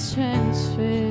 gaze 0.00 0.14
transfixed 0.14 1.09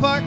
worship 0.00 0.04
our 0.04 0.20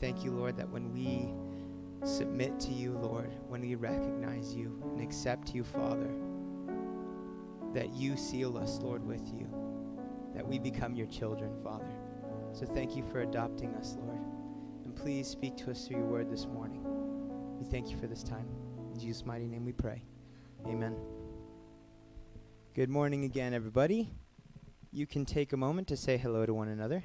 thank 0.00 0.24
you, 0.24 0.30
Lord, 0.32 0.56
that 0.56 0.68
when 0.68 0.92
we 0.92 1.32
submit 2.06 2.60
to 2.60 2.72
you, 2.72 2.92
Lord, 2.92 3.32
when 3.48 3.62
we 3.62 3.74
recognize 3.74 4.54
you 4.54 4.80
and 4.92 5.00
accept 5.00 5.54
you, 5.54 5.64
Father, 5.64 6.10
that 7.72 7.92
you 7.94 8.16
seal 8.16 8.56
us, 8.58 8.78
Lord, 8.80 9.04
with 9.04 9.26
you, 9.32 9.48
that 10.34 10.46
we 10.46 10.58
become 10.58 10.94
your 10.94 11.06
children, 11.06 11.50
Father. 11.62 11.92
So 12.52 12.66
thank 12.66 12.96
you 12.96 13.02
for 13.10 13.22
adopting 13.22 13.74
us, 13.74 13.96
Lord. 14.00 14.20
And 14.84 14.94
please 14.94 15.26
speak 15.26 15.56
to 15.58 15.70
us 15.70 15.86
through 15.86 15.98
your 15.98 16.06
word 16.06 16.30
this 16.30 16.46
morning. 16.46 16.82
We 17.58 17.64
thank 17.64 17.90
you 17.90 17.96
for 17.96 18.06
this 18.06 18.22
time. 18.22 18.46
In 18.92 19.00
Jesus' 19.00 19.24
mighty 19.24 19.46
name 19.46 19.64
we 19.64 19.72
pray. 19.72 20.02
Amen. 20.66 20.94
Good 22.74 22.90
morning 22.90 23.24
again, 23.24 23.54
everybody. 23.54 24.10
You 24.92 25.06
can 25.06 25.24
take 25.24 25.52
a 25.52 25.56
moment 25.56 25.88
to 25.88 25.96
say 25.96 26.16
hello 26.16 26.46
to 26.46 26.54
one 26.54 26.68
another. 26.68 27.02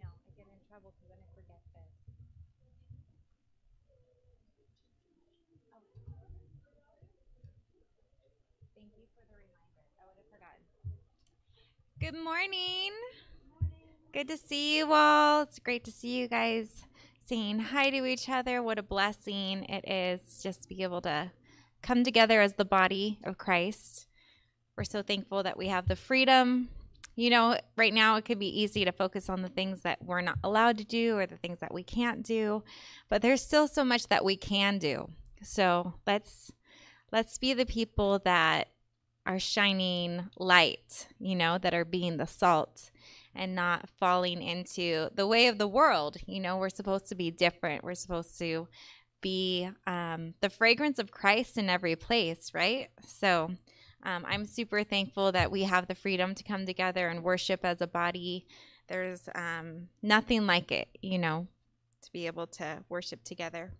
No, 0.00 0.06
I 0.06 0.30
get 0.36 0.46
in 0.46 0.56
trouble 0.68 0.94
because 0.96 1.10
then 1.10 1.18
I 1.20 1.28
forget 1.34 1.60
this. 1.74 1.92
Oh. 3.90 3.96
Thank 8.72 8.90
you 8.96 9.04
for 9.12 9.22
the 9.28 9.36
reminder. 9.36 9.84
I 9.98 10.06
would 10.08 10.16
have 10.16 10.30
forgotten. 10.30 10.64
Good 12.20 12.24
morning. 12.24 12.92
Good 14.12 14.28
to 14.28 14.36
see 14.36 14.76
you 14.76 14.92
all. 14.92 15.40
It's 15.40 15.58
great 15.58 15.84
to 15.84 15.90
see 15.90 16.18
you 16.18 16.28
guys 16.28 16.84
saying 17.24 17.60
hi 17.60 17.88
to 17.88 18.04
each 18.04 18.28
other. 18.28 18.62
What 18.62 18.78
a 18.78 18.82
blessing 18.82 19.64
it 19.64 19.88
is 19.88 20.42
just 20.42 20.60
to 20.62 20.68
be 20.68 20.82
able 20.82 21.00
to 21.00 21.30
come 21.80 22.04
together 22.04 22.42
as 22.42 22.56
the 22.56 22.66
body 22.66 23.20
of 23.24 23.38
Christ. 23.38 24.06
We're 24.76 24.84
so 24.84 25.02
thankful 25.02 25.42
that 25.44 25.56
we 25.56 25.68
have 25.68 25.88
the 25.88 25.96
freedom 25.96 26.68
you 27.16 27.30
know, 27.30 27.58
right 27.74 27.92
now 27.92 28.16
it 28.16 28.26
could 28.26 28.38
be 28.38 28.60
easy 28.62 28.84
to 28.84 28.92
focus 28.92 29.30
on 29.30 29.40
the 29.40 29.48
things 29.48 29.80
that 29.80 30.04
we're 30.04 30.20
not 30.20 30.38
allowed 30.44 30.76
to 30.78 30.84
do 30.84 31.16
or 31.16 31.26
the 31.26 31.38
things 31.38 31.60
that 31.60 31.72
we 31.72 31.82
can't 31.82 32.22
do, 32.22 32.62
but 33.08 33.22
there's 33.22 33.42
still 33.42 33.66
so 33.66 33.82
much 33.82 34.08
that 34.08 34.26
we 34.26 34.36
can 34.36 34.78
do. 34.78 35.08
So 35.42 35.94
let's 36.06 36.52
let's 37.12 37.38
be 37.38 37.54
the 37.54 37.66
people 37.66 38.18
that 38.24 38.68
are 39.26 39.38
shining 39.38 40.28
light, 40.38 41.08
you 41.18 41.36
know, 41.36 41.58
that 41.58 41.74
are 41.74 41.84
being 41.84 42.16
the 42.16 42.26
salt 42.26 42.90
and 43.34 43.54
not 43.54 43.88
falling 43.98 44.42
into 44.42 45.08
the 45.14 45.26
way 45.26 45.46
of 45.46 45.58
the 45.58 45.68
world. 45.68 46.16
You 46.26 46.40
know, 46.40 46.56
we're 46.56 46.68
supposed 46.68 47.08
to 47.08 47.14
be 47.14 47.30
different. 47.30 47.84
We're 47.84 47.94
supposed 47.94 48.38
to 48.38 48.66
be 49.20 49.68
um, 49.86 50.34
the 50.40 50.50
fragrance 50.50 50.98
of 50.98 51.10
Christ 51.10 51.58
in 51.58 51.68
every 51.68 51.96
place, 51.96 52.52
right? 52.54 52.88
So 53.06 53.50
um, 54.02 54.24
I'm 54.26 54.46
super 54.46 54.82
thankful 54.82 55.32
that 55.32 55.50
we 55.50 55.64
have 55.64 55.86
the 55.86 55.94
freedom 55.94 56.34
to 56.34 56.42
come 56.42 56.66
together 56.66 57.08
and 57.08 57.22
worship 57.22 57.60
as 57.64 57.80
a 57.80 57.86
body. 57.86 58.46
There's 58.88 59.28
um, 59.34 59.88
nothing 60.02 60.46
like 60.46 60.72
it, 60.72 60.88
you 61.02 61.18
know, 61.18 61.46
to 62.02 62.12
be 62.12 62.26
able 62.26 62.46
to 62.48 62.78
worship 62.88 63.22
together. 63.24 63.72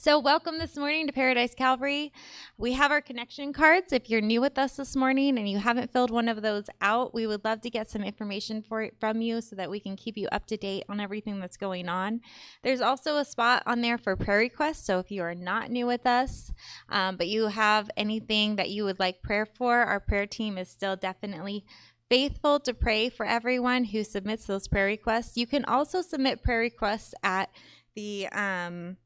So, 0.00 0.20
welcome 0.20 0.58
this 0.58 0.76
morning 0.76 1.08
to 1.08 1.12
Paradise 1.12 1.56
Calvary. 1.56 2.12
We 2.56 2.74
have 2.74 2.92
our 2.92 3.00
connection 3.00 3.52
cards. 3.52 3.92
If 3.92 4.08
you're 4.08 4.20
new 4.20 4.40
with 4.40 4.56
us 4.56 4.76
this 4.76 4.94
morning 4.94 5.36
and 5.36 5.50
you 5.50 5.58
haven't 5.58 5.92
filled 5.92 6.12
one 6.12 6.28
of 6.28 6.40
those 6.40 6.66
out, 6.80 7.12
we 7.12 7.26
would 7.26 7.44
love 7.44 7.62
to 7.62 7.68
get 7.68 7.90
some 7.90 8.04
information 8.04 8.62
for 8.62 8.90
from 9.00 9.20
you 9.20 9.40
so 9.40 9.56
that 9.56 9.68
we 9.68 9.80
can 9.80 9.96
keep 9.96 10.16
you 10.16 10.28
up 10.30 10.46
to 10.46 10.56
date 10.56 10.84
on 10.88 11.00
everything 11.00 11.40
that's 11.40 11.56
going 11.56 11.88
on. 11.88 12.20
There's 12.62 12.80
also 12.80 13.16
a 13.16 13.24
spot 13.24 13.64
on 13.66 13.80
there 13.80 13.98
for 13.98 14.14
prayer 14.14 14.38
requests. 14.38 14.84
So, 14.84 15.00
if 15.00 15.10
you 15.10 15.20
are 15.22 15.34
not 15.34 15.68
new 15.68 15.86
with 15.86 16.06
us, 16.06 16.52
um, 16.88 17.16
but 17.16 17.26
you 17.26 17.48
have 17.48 17.90
anything 17.96 18.54
that 18.54 18.70
you 18.70 18.84
would 18.84 19.00
like 19.00 19.20
prayer 19.20 19.46
for, 19.46 19.78
our 19.78 19.98
prayer 19.98 20.28
team 20.28 20.58
is 20.58 20.68
still 20.68 20.94
definitely 20.94 21.64
faithful 22.08 22.60
to 22.60 22.72
pray 22.72 23.08
for 23.08 23.26
everyone 23.26 23.82
who 23.82 24.04
submits 24.04 24.46
those 24.46 24.68
prayer 24.68 24.86
requests. 24.86 25.36
You 25.36 25.48
can 25.48 25.64
also 25.64 26.02
submit 26.02 26.44
prayer 26.44 26.60
requests 26.60 27.14
at 27.24 27.50
the 27.96 28.28
um, 28.28 28.96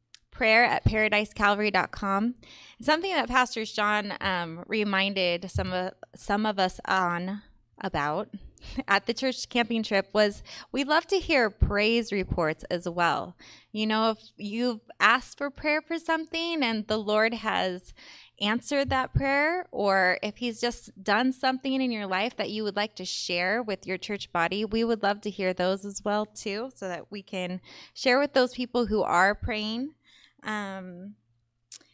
prayer 0.42 0.64
at 0.64 0.84
paradisecalvary.com. 0.84 2.34
Something 2.80 3.12
that 3.12 3.28
Pastor 3.28 3.64
Sean 3.64 4.12
um, 4.20 4.64
reminded 4.66 5.48
some 5.48 5.72
of 5.72 5.92
some 6.16 6.46
of 6.46 6.58
us 6.58 6.80
on 6.84 7.42
about 7.80 8.28
at 8.88 9.06
the 9.06 9.14
church 9.14 9.48
camping 9.48 9.84
trip 9.84 10.08
was 10.12 10.42
we 10.72 10.82
love 10.82 11.06
to 11.06 11.20
hear 11.20 11.48
praise 11.48 12.10
reports 12.10 12.64
as 12.72 12.88
well. 12.88 13.36
You 13.70 13.86
know, 13.86 14.10
if 14.10 14.18
you've 14.36 14.80
asked 14.98 15.38
for 15.38 15.48
prayer 15.48 15.80
for 15.80 15.96
something 15.96 16.60
and 16.60 16.88
the 16.88 16.98
Lord 16.98 17.34
has 17.34 17.94
answered 18.40 18.90
that 18.90 19.14
prayer, 19.14 19.66
or 19.70 20.18
if 20.24 20.38
He's 20.38 20.60
just 20.60 20.90
done 21.04 21.32
something 21.32 21.80
in 21.80 21.92
your 21.92 22.08
life 22.08 22.34
that 22.36 22.50
you 22.50 22.64
would 22.64 22.74
like 22.74 22.96
to 22.96 23.04
share 23.04 23.62
with 23.62 23.86
your 23.86 23.96
church 23.96 24.32
body, 24.32 24.64
we 24.64 24.82
would 24.82 25.04
love 25.04 25.20
to 25.20 25.30
hear 25.30 25.54
those 25.54 25.84
as 25.84 26.02
well 26.04 26.26
too, 26.26 26.72
so 26.74 26.88
that 26.88 27.12
we 27.12 27.22
can 27.22 27.60
share 27.94 28.18
with 28.18 28.32
those 28.32 28.54
people 28.54 28.86
who 28.86 29.04
are 29.04 29.36
praying. 29.36 29.94
Um, 30.42 31.14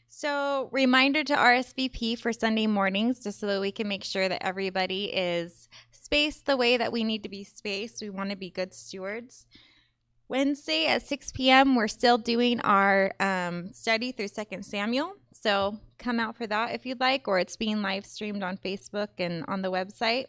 so, 0.08 0.68
reminder 0.72 1.22
to 1.22 1.34
RSVP 1.34 2.18
for 2.18 2.32
Sunday 2.32 2.66
mornings, 2.66 3.20
just 3.20 3.38
so 3.38 3.46
that 3.46 3.60
we 3.60 3.70
can 3.70 3.86
make 3.86 4.02
sure 4.02 4.28
that 4.28 4.42
everybody 4.42 5.04
is 5.04 5.68
spaced 5.92 6.46
the 6.46 6.56
way 6.56 6.76
that 6.76 6.90
we 6.90 7.04
need 7.04 7.22
to 7.22 7.28
be 7.28 7.44
spaced. 7.44 8.02
We 8.02 8.10
want 8.10 8.30
to 8.30 8.36
be 8.36 8.50
good 8.50 8.74
stewards. 8.74 9.46
Wednesday 10.26 10.86
at 10.86 11.02
6 11.02 11.32
p.m., 11.32 11.76
we're 11.76 11.88
still 11.88 12.18
doing 12.18 12.60
our 12.62 13.14
um, 13.20 13.72
study 13.72 14.10
through 14.12 14.28
2 14.28 14.62
Samuel. 14.62 15.14
So, 15.32 15.78
come 15.98 16.18
out 16.18 16.36
for 16.36 16.46
that 16.48 16.74
if 16.74 16.84
you'd 16.84 17.00
like, 17.00 17.28
or 17.28 17.38
it's 17.38 17.56
being 17.56 17.80
live 17.80 18.04
streamed 18.04 18.42
on 18.42 18.56
Facebook 18.56 19.10
and 19.18 19.44
on 19.46 19.62
the 19.62 19.70
website. 19.70 20.24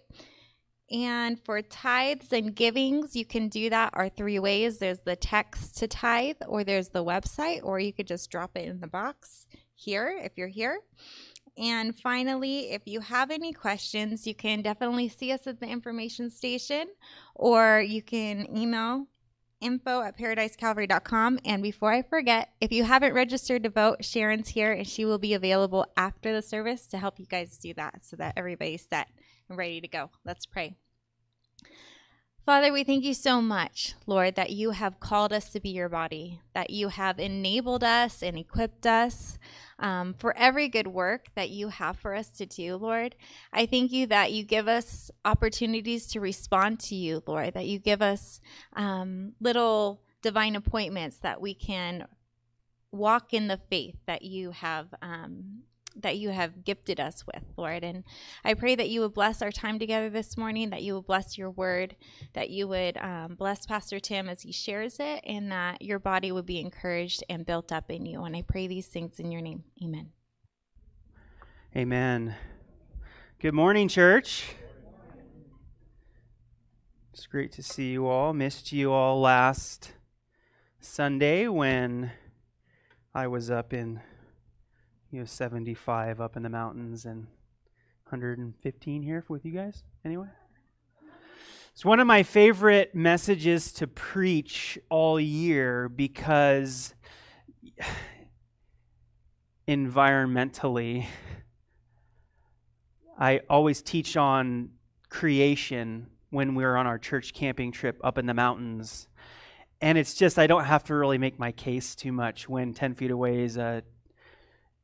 And 0.92 1.40
for 1.44 1.62
tithes 1.62 2.34
and 2.34 2.56
givings, 2.56 3.16
you 3.16 3.26
can 3.26 3.48
do 3.48 3.70
that 3.70 3.92
our 3.94 4.10
three 4.10 4.40
ways. 4.40 4.80
There's 4.80 5.00
the 5.00 5.16
text 5.16 5.78
to 5.78 5.88
tithe, 5.88 6.38
or 6.48 6.64
there's 6.64 6.90
the 6.90 7.04
website, 7.04 7.62
or 7.64 7.80
you 7.80 7.94
could 7.94 8.08
just 8.08 8.32
drop 8.32 8.52
it 8.56 8.68
in 8.68 8.80
the 8.80 8.88
box 8.88 9.46
here 9.76 10.20
if 10.22 10.32
you're 10.36 10.48
here. 10.48 10.80
And 11.58 11.98
finally, 12.00 12.72
if 12.72 12.84
you 12.86 13.02
have 13.02 13.32
any 13.32 13.54
questions, 13.54 14.26
you 14.26 14.34
can 14.34 14.62
definitely 14.62 15.10
see 15.10 15.32
us 15.32 15.46
at 15.46 15.60
the 15.60 15.68
information 15.68 16.30
station, 16.30 16.88
or 17.36 17.82
you 17.82 18.02
can 18.02 18.48
email 18.58 19.08
info 19.62 20.02
at 20.02 20.18
paradisecalvary.com. 20.18 21.40
And 21.46 21.62
before 21.62 21.92
I 21.92 22.02
forget, 22.02 22.54
if 22.62 22.72
you 22.72 22.86
haven't 22.86 23.14
registered 23.14 23.64
to 23.64 23.70
vote, 23.70 24.06
Sharon's 24.06 24.50
here 24.50 24.72
and 24.72 24.88
she 24.88 25.06
will 25.06 25.18
be 25.18 25.34
available 25.34 25.86
after 25.98 26.34
the 26.34 26.42
service 26.42 26.88
to 26.88 26.98
help 26.98 27.20
you 27.20 27.26
guys 27.26 27.58
do 27.58 27.74
that 27.76 28.06
so 28.06 28.16
that 28.16 28.34
everybody's 28.38 28.88
set 28.88 29.10
and 29.50 29.58
ready 29.58 29.82
to 29.82 29.88
go. 29.88 30.12
Let's 30.26 30.46
pray. 30.46 30.76
Father, 32.46 32.74
we 32.74 32.84
thank 32.84 33.04
you 33.04 33.14
so 33.14 33.44
much, 33.44 33.94
Lord, 34.08 34.34
that 34.36 34.50
you 34.50 34.72
have 34.72 35.00
called 35.00 35.32
us 35.32 35.50
to 35.52 35.60
be 35.60 35.70
your 35.70 35.90
body, 35.90 36.40
that 36.56 36.72
you 36.72 36.88
have 36.88 37.20
enabled 37.20 37.84
us 37.84 38.24
and 38.24 38.36
equipped 38.38 38.88
us 38.88 39.38
um, 39.78 40.16
for 40.18 40.36
every 40.36 40.68
good 40.68 40.88
work 40.88 41.28
that 41.36 41.52
you 41.52 41.70
have 41.70 42.00
for 42.00 42.16
us 42.16 42.30
to 42.30 42.48
do, 42.48 42.76
Lord. 42.76 43.16
I 43.54 43.68
thank 43.68 43.92
you 43.92 44.08
that 44.08 44.32
you 44.32 44.44
give 44.44 44.68
us 44.68 45.12
opportunities 45.24 46.08
to 46.08 46.20
respond 46.20 46.80
to 46.82 46.96
you, 46.96 47.22
Lord, 47.28 47.54
that 47.54 47.68
you 47.68 47.78
give 47.78 48.02
us 48.02 48.42
um, 48.76 49.34
little 49.40 50.02
divine 50.24 50.56
appointments 50.56 51.18
that 51.18 51.40
we 51.40 51.54
can 51.54 52.08
walk 52.92 53.32
in 53.32 53.48
the 53.48 53.60
faith 53.70 53.98
that 54.08 54.24
you 54.24 54.52
have 54.52 54.88
um, 55.04 55.62
that 55.96 56.18
you 56.18 56.30
have 56.30 56.64
gifted 56.64 57.00
us 57.00 57.26
with, 57.26 57.44
Lord. 57.58 57.84
And 57.84 58.04
I 58.44 58.54
pray 58.54 58.76
that 58.76 58.90
you 58.90 59.02
would 59.02 59.14
bless 59.14 59.42
our 59.42 59.52
time 59.52 59.80
together 59.80 60.10
this 60.10 60.38
morning, 60.38 60.70
that 60.70 60.84
you 60.84 60.96
would 60.96 61.06
bless 61.06 61.38
your 61.38 61.50
word, 61.50 61.96
that 62.34 62.50
you 62.50 62.68
would 62.68 62.98
um, 62.98 63.36
bless 63.36 63.66
Pastor 63.66 64.00
Tim 64.00 64.30
as 64.30 64.42
he 64.42 64.52
shares 64.52 64.98
it, 65.00 65.22
and 65.26 65.52
that 65.52 65.82
your 65.82 66.00
body 66.00 66.32
would 66.32 66.46
be 66.46 66.60
encouraged 66.60 67.24
and 67.30 67.46
built 67.46 67.72
up 67.72 67.90
in 67.90 68.06
you. 68.06 68.24
And 68.24 68.36
I 68.36 68.42
pray 68.42 68.68
these 68.68 68.88
things 68.88 69.20
in 69.20 69.32
your 69.32 69.42
name. 69.42 69.64
Amen. 69.84 70.12
Amen. 71.76 72.36
Good 73.40 73.54
morning, 73.54 73.88
church. 73.88 74.56
It's 77.14 77.28
great 77.28 77.52
to 77.54 77.64
see 77.64 77.92
you 77.92 78.08
all. 78.08 78.34
Missed 78.34 78.72
you 78.72 78.92
all 78.92 79.20
last 79.20 79.92
Sunday 80.80 81.48
when 81.48 82.12
I 83.14 83.28
was 83.28 83.52
up 83.52 83.74
in 83.74 84.02
you 85.12 85.20
know 85.20 85.26
75 85.26 86.22
up 86.22 86.38
in 86.38 86.44
the 86.44 86.50
mountains 86.50 87.06
and 87.06 87.28
115 88.04 89.02
here 89.02 89.24
with 89.28 89.46
you 89.46 89.52
guys 89.52 89.84
anyway. 90.06 90.28
It's 91.74 91.86
one 91.86 92.00
of 92.00 92.08
my 92.08 92.24
favorite 92.24 92.94
messages 92.94 93.72
to 93.74 93.88
preach 93.88 94.78
all 94.90 95.20
year 95.20 95.88
because 95.88 96.94
environmentally 99.68 101.06
I 103.18 103.42
always 103.50 103.82
teach 103.82 104.16
on 104.18 104.70
creation 105.10 106.08
when 106.30 106.56
we're 106.56 106.76
on 106.76 106.88
our 106.88 106.98
church 106.98 107.34
camping 107.34 107.72
trip 107.72 108.00
up 108.04 108.18
in 108.18 108.26
the 108.26 108.34
mountains. 108.34 109.08
And 109.82 109.98
it's 109.98 110.14
just, 110.14 110.40
I 110.40 110.48
don't 110.48 110.66
have 110.66 110.84
to 110.86 110.96
really 110.96 111.18
make 111.18 111.40
my 111.40 111.52
case 111.52 111.96
too 111.96 112.12
much 112.12 112.48
when 112.48 112.74
10 112.74 112.96
feet 112.96 113.12
away 113.12 113.44
is 113.44 113.58
a 113.58 113.84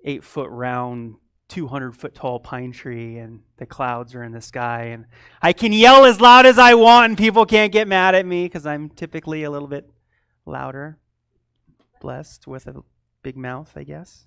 eight 0.05 0.23
foot 0.23 0.49
round, 0.49 1.15
200 1.49 1.95
foot 1.95 2.15
tall 2.15 2.39
pine 2.39 2.71
tree 2.71 3.17
and 3.17 3.41
the 3.57 3.65
clouds 3.65 4.15
are 4.15 4.23
in 4.23 4.31
the 4.31 4.41
sky. 4.41 4.85
And 4.85 5.05
I 5.41 5.51
can 5.51 5.73
yell 5.73 6.05
as 6.05 6.21
loud 6.21 6.45
as 6.45 6.57
I 6.57 6.75
want 6.75 7.05
and 7.05 7.17
people 7.17 7.45
can't 7.45 7.73
get 7.73 7.87
mad 7.87 8.15
at 8.15 8.25
me 8.25 8.45
because 8.45 8.65
I'm 8.65 8.89
typically 8.89 9.43
a 9.43 9.51
little 9.51 9.67
bit 9.67 9.89
louder, 10.45 10.97
blessed 11.99 12.47
with 12.47 12.67
a 12.67 12.83
big 13.23 13.35
mouth, 13.35 13.73
I 13.75 13.83
guess. 13.83 14.25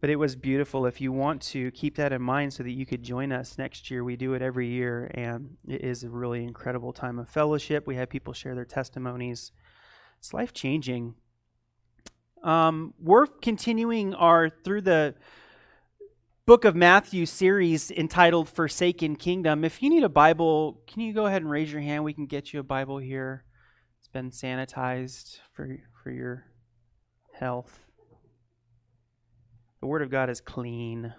But 0.00 0.10
it 0.10 0.16
was 0.16 0.36
beautiful. 0.36 0.84
If 0.84 1.00
you 1.00 1.10
want 1.10 1.40
to 1.42 1.70
keep 1.70 1.96
that 1.96 2.12
in 2.12 2.20
mind 2.20 2.52
so 2.52 2.62
that 2.62 2.70
you 2.70 2.84
could 2.84 3.02
join 3.02 3.32
us 3.32 3.56
next 3.56 3.90
year, 3.90 4.04
we 4.04 4.16
do 4.16 4.34
it 4.34 4.42
every 4.42 4.68
year, 4.68 5.10
and 5.14 5.56
it 5.66 5.82
is 5.82 6.04
a 6.04 6.10
really 6.10 6.44
incredible 6.44 6.92
time 6.92 7.18
of 7.18 7.30
fellowship. 7.30 7.86
We 7.86 7.96
have 7.96 8.10
people 8.10 8.34
share 8.34 8.54
their 8.54 8.66
testimonies. 8.66 9.52
It's 10.18 10.34
life 10.34 10.52
changing. 10.52 11.14
Um, 12.42 12.94
we're 13.00 13.26
continuing 13.26 14.14
our 14.14 14.50
through 14.50 14.82
the 14.82 15.14
book 16.46 16.64
of 16.64 16.76
Matthew 16.76 17.26
series 17.26 17.90
entitled 17.90 18.48
Forsaken 18.48 19.16
Kingdom. 19.16 19.64
If 19.64 19.82
you 19.82 19.90
need 19.90 20.04
a 20.04 20.08
Bible, 20.08 20.80
can 20.86 21.02
you 21.02 21.12
go 21.12 21.26
ahead 21.26 21.42
and 21.42 21.50
raise 21.50 21.72
your 21.72 21.80
hand? 21.80 22.04
We 22.04 22.12
can 22.12 22.26
get 22.26 22.52
you 22.52 22.60
a 22.60 22.62
Bible 22.62 22.98
here. 22.98 23.44
It's 23.98 24.08
been 24.08 24.30
sanitized 24.30 25.38
for, 25.52 25.78
for 26.02 26.10
your 26.10 26.44
health. 27.32 27.80
The 29.80 29.86
Word 29.86 30.02
of 30.02 30.10
God 30.10 30.30
is 30.30 30.40
clean. 30.40 31.14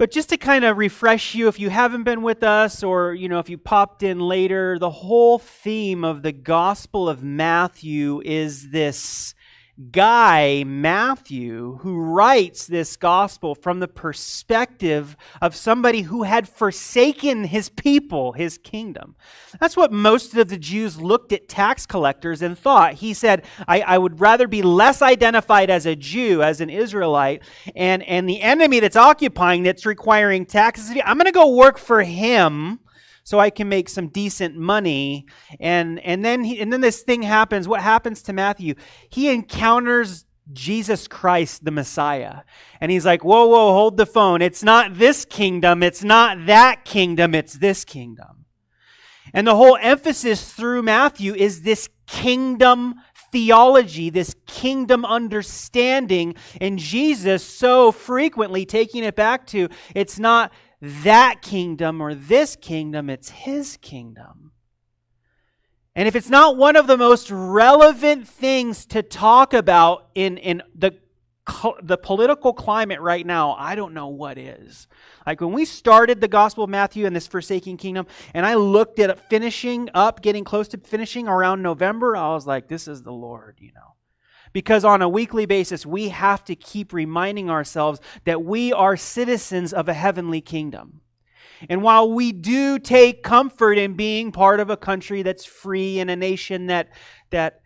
But 0.00 0.10
just 0.10 0.30
to 0.30 0.38
kind 0.38 0.64
of 0.64 0.78
refresh 0.78 1.34
you, 1.34 1.46
if 1.48 1.60
you 1.60 1.68
haven't 1.68 2.04
been 2.04 2.22
with 2.22 2.42
us 2.42 2.82
or, 2.82 3.12
you 3.12 3.28
know, 3.28 3.38
if 3.38 3.50
you 3.50 3.58
popped 3.58 4.02
in 4.02 4.18
later, 4.18 4.78
the 4.78 4.88
whole 4.88 5.38
theme 5.38 6.04
of 6.04 6.22
the 6.22 6.32
Gospel 6.32 7.06
of 7.06 7.22
Matthew 7.22 8.22
is 8.24 8.70
this 8.70 9.34
guy, 9.80 10.62
Matthew, 10.66 11.78
who 11.82 11.98
writes 11.98 12.66
this 12.66 12.96
gospel 12.96 13.54
from 13.54 13.80
the 13.80 13.88
perspective 13.88 15.16
of 15.40 15.56
somebody 15.56 16.02
who 16.02 16.24
had 16.24 16.48
forsaken 16.48 17.44
his 17.44 17.68
people, 17.68 18.32
his 18.32 18.58
kingdom. 18.58 19.16
That's 19.58 19.76
what 19.76 19.92
most 19.92 20.36
of 20.36 20.48
the 20.48 20.58
Jews 20.58 21.00
looked 21.00 21.32
at 21.32 21.48
tax 21.48 21.86
collectors 21.86 22.42
and 22.42 22.58
thought. 22.58 22.94
He 22.94 23.14
said, 23.14 23.44
I, 23.66 23.80
I 23.80 23.98
would 23.98 24.20
rather 24.20 24.46
be 24.46 24.62
less 24.62 25.00
identified 25.02 25.70
as 25.70 25.86
a 25.86 25.96
Jew, 25.96 26.42
as 26.42 26.60
an 26.60 26.70
Israelite, 26.70 27.42
and, 27.74 28.02
and 28.02 28.28
the 28.28 28.42
enemy 28.42 28.80
that's 28.80 28.96
occupying, 28.96 29.62
that's 29.62 29.86
requiring 29.86 30.46
taxes. 30.46 30.90
I'm 31.04 31.16
going 31.16 31.26
to 31.26 31.32
go 31.32 31.54
work 31.54 31.78
for 31.78 32.02
him 32.02 32.80
so 33.30 33.38
I 33.38 33.50
can 33.50 33.68
make 33.68 33.88
some 33.88 34.08
decent 34.08 34.56
money. 34.56 35.24
And 35.60 36.00
and 36.00 36.24
then 36.24 36.42
he, 36.42 36.58
and 36.58 36.72
then 36.72 36.80
this 36.80 37.02
thing 37.02 37.22
happens. 37.22 37.68
What 37.68 37.80
happens 37.80 38.22
to 38.22 38.32
Matthew? 38.32 38.74
He 39.08 39.30
encounters 39.30 40.24
Jesus 40.52 41.06
Christ, 41.06 41.64
the 41.64 41.70
Messiah. 41.70 42.40
And 42.80 42.90
he's 42.90 43.06
like, 43.06 43.22
whoa, 43.22 43.46
whoa, 43.46 43.72
hold 43.72 43.98
the 43.98 44.04
phone. 44.04 44.42
It's 44.42 44.64
not 44.64 44.98
this 44.98 45.24
kingdom. 45.24 45.84
It's 45.84 46.02
not 46.02 46.44
that 46.46 46.84
kingdom. 46.84 47.36
It's 47.36 47.52
this 47.52 47.84
kingdom. 47.84 48.46
And 49.32 49.46
the 49.46 49.54
whole 49.54 49.78
emphasis 49.80 50.52
through 50.52 50.82
Matthew 50.82 51.32
is 51.32 51.62
this 51.62 51.88
kingdom 52.08 52.96
theology, 53.30 54.10
this 54.10 54.34
kingdom 54.48 55.04
understanding. 55.04 56.34
And 56.60 56.80
Jesus 56.80 57.44
so 57.44 57.92
frequently 57.92 58.66
taking 58.66 59.04
it 59.04 59.14
back 59.14 59.46
to 59.48 59.68
it's 59.94 60.18
not 60.18 60.50
that 60.80 61.42
kingdom 61.42 62.00
or 62.00 62.14
this 62.14 62.56
kingdom, 62.56 63.10
it's 63.10 63.30
his 63.30 63.76
kingdom. 63.78 64.52
And 65.94 66.06
if 66.08 66.14
it's 66.16 66.30
not 66.30 66.56
one 66.56 66.76
of 66.76 66.86
the 66.86 66.96
most 66.96 67.30
relevant 67.30 68.26
things 68.26 68.86
to 68.86 69.02
talk 69.02 69.52
about 69.52 70.08
in, 70.14 70.38
in 70.38 70.62
the, 70.74 70.94
the 71.82 71.98
political 71.98 72.52
climate 72.52 73.00
right 73.00 73.26
now, 73.26 73.54
I 73.58 73.74
don't 73.74 73.92
know 73.92 74.08
what 74.08 74.38
is. 74.38 74.86
Like 75.26 75.40
when 75.40 75.52
we 75.52 75.64
started 75.64 76.20
the 76.20 76.28
Gospel 76.28 76.64
of 76.64 76.70
Matthew 76.70 77.06
and 77.06 77.14
this 77.14 77.26
forsaking 77.26 77.76
kingdom, 77.76 78.06
and 78.32 78.46
I 78.46 78.54
looked 78.54 78.98
at 79.00 79.28
finishing 79.28 79.90
up, 79.92 80.22
getting 80.22 80.44
close 80.44 80.68
to 80.68 80.78
finishing 80.78 81.28
around 81.28 81.60
November, 81.60 82.16
I 82.16 82.32
was 82.34 82.46
like, 82.46 82.68
this 82.68 82.88
is 82.88 83.02
the 83.02 83.12
Lord, 83.12 83.58
you 83.60 83.72
know. 83.74 83.94
Because 84.52 84.84
on 84.84 85.02
a 85.02 85.08
weekly 85.08 85.46
basis, 85.46 85.86
we 85.86 86.08
have 86.08 86.44
to 86.44 86.56
keep 86.56 86.92
reminding 86.92 87.50
ourselves 87.50 88.00
that 88.24 88.42
we 88.42 88.72
are 88.72 88.96
citizens 88.96 89.72
of 89.72 89.88
a 89.88 89.94
heavenly 89.94 90.40
kingdom. 90.40 91.00
And 91.68 91.82
while 91.82 92.10
we 92.10 92.32
do 92.32 92.78
take 92.78 93.22
comfort 93.22 93.78
in 93.78 93.94
being 93.94 94.32
part 94.32 94.60
of 94.60 94.70
a 94.70 94.76
country 94.76 95.22
that's 95.22 95.44
free 95.44 96.00
and 96.00 96.10
a 96.10 96.16
nation 96.16 96.66
that, 96.66 96.88
that 97.30 97.60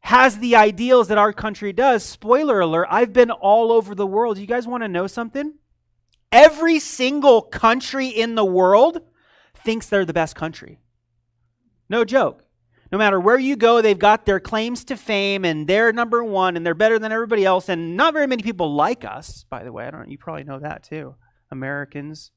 has 0.00 0.38
the 0.38 0.56
ideals 0.56 1.08
that 1.08 1.18
our 1.18 1.32
country 1.32 1.72
does, 1.72 2.04
spoiler 2.04 2.60
alert, 2.60 2.88
I've 2.90 3.12
been 3.12 3.30
all 3.30 3.72
over 3.72 3.94
the 3.94 4.06
world. 4.06 4.38
You 4.38 4.46
guys 4.46 4.66
want 4.66 4.82
to 4.84 4.88
know 4.88 5.06
something? 5.06 5.54
Every 6.30 6.78
single 6.78 7.42
country 7.42 8.08
in 8.08 8.34
the 8.34 8.44
world 8.44 9.00
thinks 9.54 9.88
they're 9.88 10.04
the 10.04 10.12
best 10.12 10.36
country. 10.36 10.78
No 11.88 12.04
joke. 12.04 12.44
No 12.90 12.96
matter 12.98 13.20
where 13.20 13.38
you 13.38 13.54
go, 13.56 13.82
they've 13.82 13.98
got 13.98 14.24
their 14.24 14.40
claims 14.40 14.82
to 14.84 14.96
fame 14.96 15.44
and 15.44 15.66
they're 15.66 15.92
number 15.92 16.24
one 16.24 16.56
and 16.56 16.64
they're 16.64 16.74
better 16.74 16.98
than 16.98 17.12
everybody 17.12 17.44
else. 17.44 17.68
And 17.68 17.96
not 17.96 18.14
very 18.14 18.26
many 18.26 18.42
people 18.42 18.74
like 18.74 19.04
us, 19.04 19.44
by 19.50 19.62
the 19.62 19.72
way. 19.72 19.86
I 19.86 19.90
don't 19.90 20.10
you 20.10 20.16
probably 20.16 20.44
know 20.44 20.58
that 20.58 20.84
too. 20.84 21.14
Americans. 21.50 22.30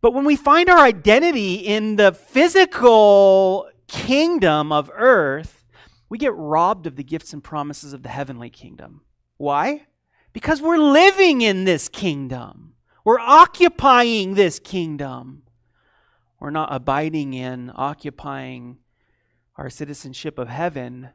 But 0.00 0.14
when 0.14 0.24
we 0.24 0.36
find 0.36 0.68
our 0.68 0.78
identity 0.78 1.54
in 1.54 1.96
the 1.96 2.12
physical 2.12 3.68
kingdom 3.88 4.70
of 4.70 4.90
earth, 4.94 5.64
we 6.08 6.18
get 6.18 6.34
robbed 6.34 6.86
of 6.86 6.94
the 6.94 7.02
gifts 7.02 7.32
and 7.32 7.42
promises 7.42 7.92
of 7.92 8.04
the 8.04 8.08
heavenly 8.08 8.50
kingdom. 8.50 9.00
Why? 9.38 9.86
Because 10.32 10.62
we're 10.62 10.78
living 10.78 11.40
in 11.40 11.64
this 11.64 11.88
kingdom. 11.88 12.74
We're 13.04 13.18
occupying 13.18 14.34
this 14.34 14.58
kingdom. 14.58 15.42
We're 16.38 16.50
not 16.50 16.68
abiding 16.70 17.34
in, 17.34 17.72
occupying 17.74 18.78
our 19.56 19.70
citizenship 19.70 20.38
of 20.38 20.48
heaven 20.48 21.10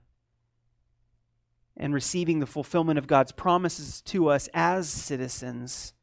and 1.77 1.93
receiving 1.93 2.39
the 2.39 2.45
fulfillment 2.45 2.99
of 2.99 3.07
God's 3.07 3.31
promises 3.31 4.01
to 4.01 4.29
us 4.29 4.49
as 4.53 4.89
citizens. 4.89 5.93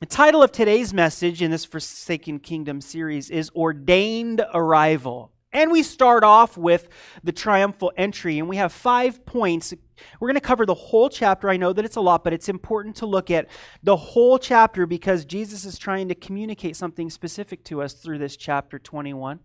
The 0.00 0.06
title 0.06 0.42
of 0.42 0.52
today's 0.52 0.92
message 0.92 1.42
in 1.42 1.50
this 1.50 1.64
Forsaken 1.64 2.40
Kingdom 2.40 2.80
series 2.80 3.30
is 3.30 3.50
Ordained 3.54 4.44
Arrival. 4.52 5.31
And 5.52 5.70
we 5.70 5.82
start 5.82 6.24
off 6.24 6.56
with 6.56 6.88
the 7.22 7.32
triumphal 7.32 7.92
entry, 7.96 8.38
and 8.38 8.48
we 8.48 8.56
have 8.56 8.72
five 8.72 9.24
points. 9.26 9.74
We're 10.18 10.28
going 10.28 10.34
to 10.34 10.40
cover 10.40 10.64
the 10.64 10.74
whole 10.74 11.10
chapter. 11.10 11.50
I 11.50 11.58
know 11.58 11.72
that 11.72 11.84
it's 11.84 11.96
a 11.96 12.00
lot, 12.00 12.24
but 12.24 12.32
it's 12.32 12.48
important 12.48 12.96
to 12.96 13.06
look 13.06 13.30
at 13.30 13.48
the 13.82 13.96
whole 13.96 14.38
chapter 14.38 14.86
because 14.86 15.26
Jesus 15.26 15.64
is 15.64 15.78
trying 15.78 16.08
to 16.08 16.14
communicate 16.14 16.76
something 16.76 17.10
specific 17.10 17.64
to 17.64 17.82
us 17.82 17.92
through 17.92 18.18
this 18.18 18.36
chapter 18.36 18.78
21. 18.78 19.40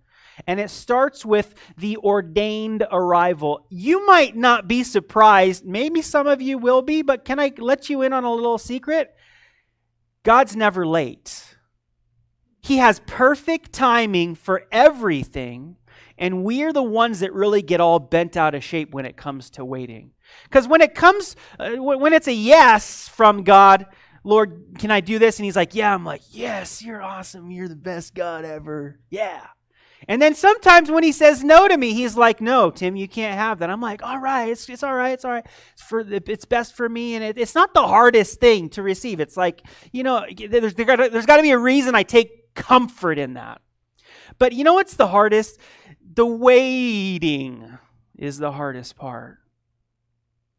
And 0.46 0.60
it 0.60 0.70
starts 0.70 1.26
with 1.26 1.56
the 1.78 1.98
ordained 1.98 2.86
arrival. 2.92 3.66
You 3.70 4.06
might 4.06 4.36
not 4.36 4.68
be 4.68 4.84
surprised. 4.84 5.66
Maybe 5.66 6.02
some 6.02 6.28
of 6.28 6.42
you 6.42 6.58
will 6.58 6.82
be, 6.82 7.02
but 7.02 7.26
can 7.26 7.40
I 7.40 7.52
let 7.58 7.90
you 7.90 8.02
in 8.02 8.14
on 8.14 8.24
a 8.24 8.32
little 8.32 8.60
secret? 8.60 9.14
God's 10.24 10.56
never 10.56 10.86
late. 10.86 11.56
He 12.62 12.78
has 12.78 13.02
perfect 13.08 13.72
timing 13.72 14.36
for 14.36 14.66
everything 14.72 15.78
And 16.18 16.44
we're 16.44 16.74
the 16.74 16.84
ones 16.84 17.20
that 17.20 17.34
really 17.34 17.62
get 17.62 17.80
all 17.80 18.00
bent 18.00 18.36
out 18.36 18.56
of 18.56 18.64
shape 18.64 18.94
when 18.94 19.06
it 19.06 19.18
comes 19.18 19.50
to 19.52 19.64
waiting. 19.66 20.12
Because 20.44 20.68
when 20.68 20.82
it 20.82 20.96
comes, 20.96 21.36
uh, 21.60 21.76
when 21.76 22.14
it's 22.14 22.28
a 22.28 22.34
yes 22.34 23.08
from 23.08 23.44
God, 23.44 23.86
Lord, 24.24 24.76
can 24.78 24.92
I 24.92 25.00
do 25.00 25.20
this? 25.20 25.38
And 25.40 25.46
He's 25.46 25.56
like, 25.56 25.76
Yeah. 25.76 25.94
I'm 25.94 26.04
like, 26.06 26.22
Yes, 26.32 26.82
you're 26.82 27.02
awesome. 27.02 27.52
You're 27.52 27.70
the 27.70 27.76
best 27.76 28.14
God 28.14 28.46
ever. 28.46 29.00
Yeah. 29.10 29.46
And 30.08 30.22
then 30.22 30.36
sometimes 30.36 30.92
when 30.92 31.04
He 31.04 31.12
says 31.12 31.44
no 31.44 31.68
to 31.68 31.78
me, 31.78 31.94
He's 31.94 32.18
like, 32.18 32.42
No, 32.42 32.72
Tim, 32.72 32.96
you 32.96 33.08
can't 33.08 33.38
have 33.38 33.60
that. 33.60 33.70
I'm 33.70 33.82
like, 33.82 34.04
All 34.04 34.20
right, 34.20 34.50
it's, 34.50 34.68
it's 34.70 34.84
all 34.84 34.96
right. 34.96 35.12
It's 35.12 35.24
all 35.24 35.32
right. 35.32 35.46
It's, 35.74 35.84
for, 35.84 36.00
it's 36.00 36.46
best 36.46 36.76
for 36.76 36.90
me. 36.90 37.16
And 37.16 37.24
it, 37.24 37.38
it's 37.38 37.56
not 37.56 37.74
the 37.74 37.88
hardest 37.88 38.40
thing 38.40 38.70
to 38.72 38.82
receive. 38.82 39.20
It's 39.20 39.38
like, 39.38 39.62
you 39.92 40.04
know, 40.04 40.26
there's, 40.50 40.74
there's 40.74 41.26
got 41.26 41.38
to 41.38 41.44
be 41.44 41.52
a 41.52 41.58
reason 41.58 41.96
I 41.96 42.04
take 42.04 42.54
comfort 42.56 43.18
in 43.20 43.36
that. 43.36 43.62
But 44.40 44.54
you 44.54 44.64
know 44.64 44.74
what's 44.74 44.96
the 44.96 45.08
hardest? 45.08 45.60
The 46.14 46.26
waiting 46.26 47.78
is 48.18 48.38
the 48.38 48.54
hardest 48.54 48.96
part. 48.96 49.40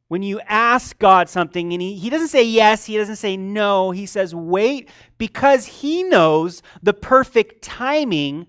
When 0.09 0.23
you 0.23 0.41
ask 0.41 0.99
God 0.99 1.29
something 1.29 1.73
and 1.73 1.83
he, 1.83 1.95
he 1.95 2.09
doesn't 2.11 2.29
say 2.29 2.43
yes, 2.43 2.87
he 2.87 2.97
doesn't 2.97 3.17
say 3.17 3.37
no, 3.37 3.91
he 3.91 4.07
says 4.07 4.35
wait 4.35 4.89
because 5.19 5.67
he 5.67 6.03
knows 6.03 6.63
the 6.83 6.95
perfect 6.95 7.63
timing 7.63 8.47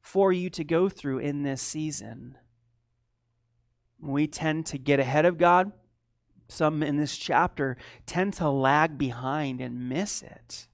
for 0.00 0.32
you 0.32 0.50
to 0.50 0.64
go 0.64 0.88
through 0.88 1.18
in 1.18 1.42
this 1.42 1.62
season. 1.62 2.36
We 3.98 4.26
tend 4.26 4.66
to 4.66 4.78
get 4.78 5.00
ahead 5.00 5.24
of 5.24 5.38
God. 5.38 5.72
Some 6.48 6.82
in 6.82 6.96
this 6.96 7.16
chapter 7.16 7.76
tend 8.06 8.34
to 8.34 8.50
lag 8.50 8.98
behind 8.98 9.60
and 9.60 9.88
miss 9.88 10.22
it. 10.22 10.66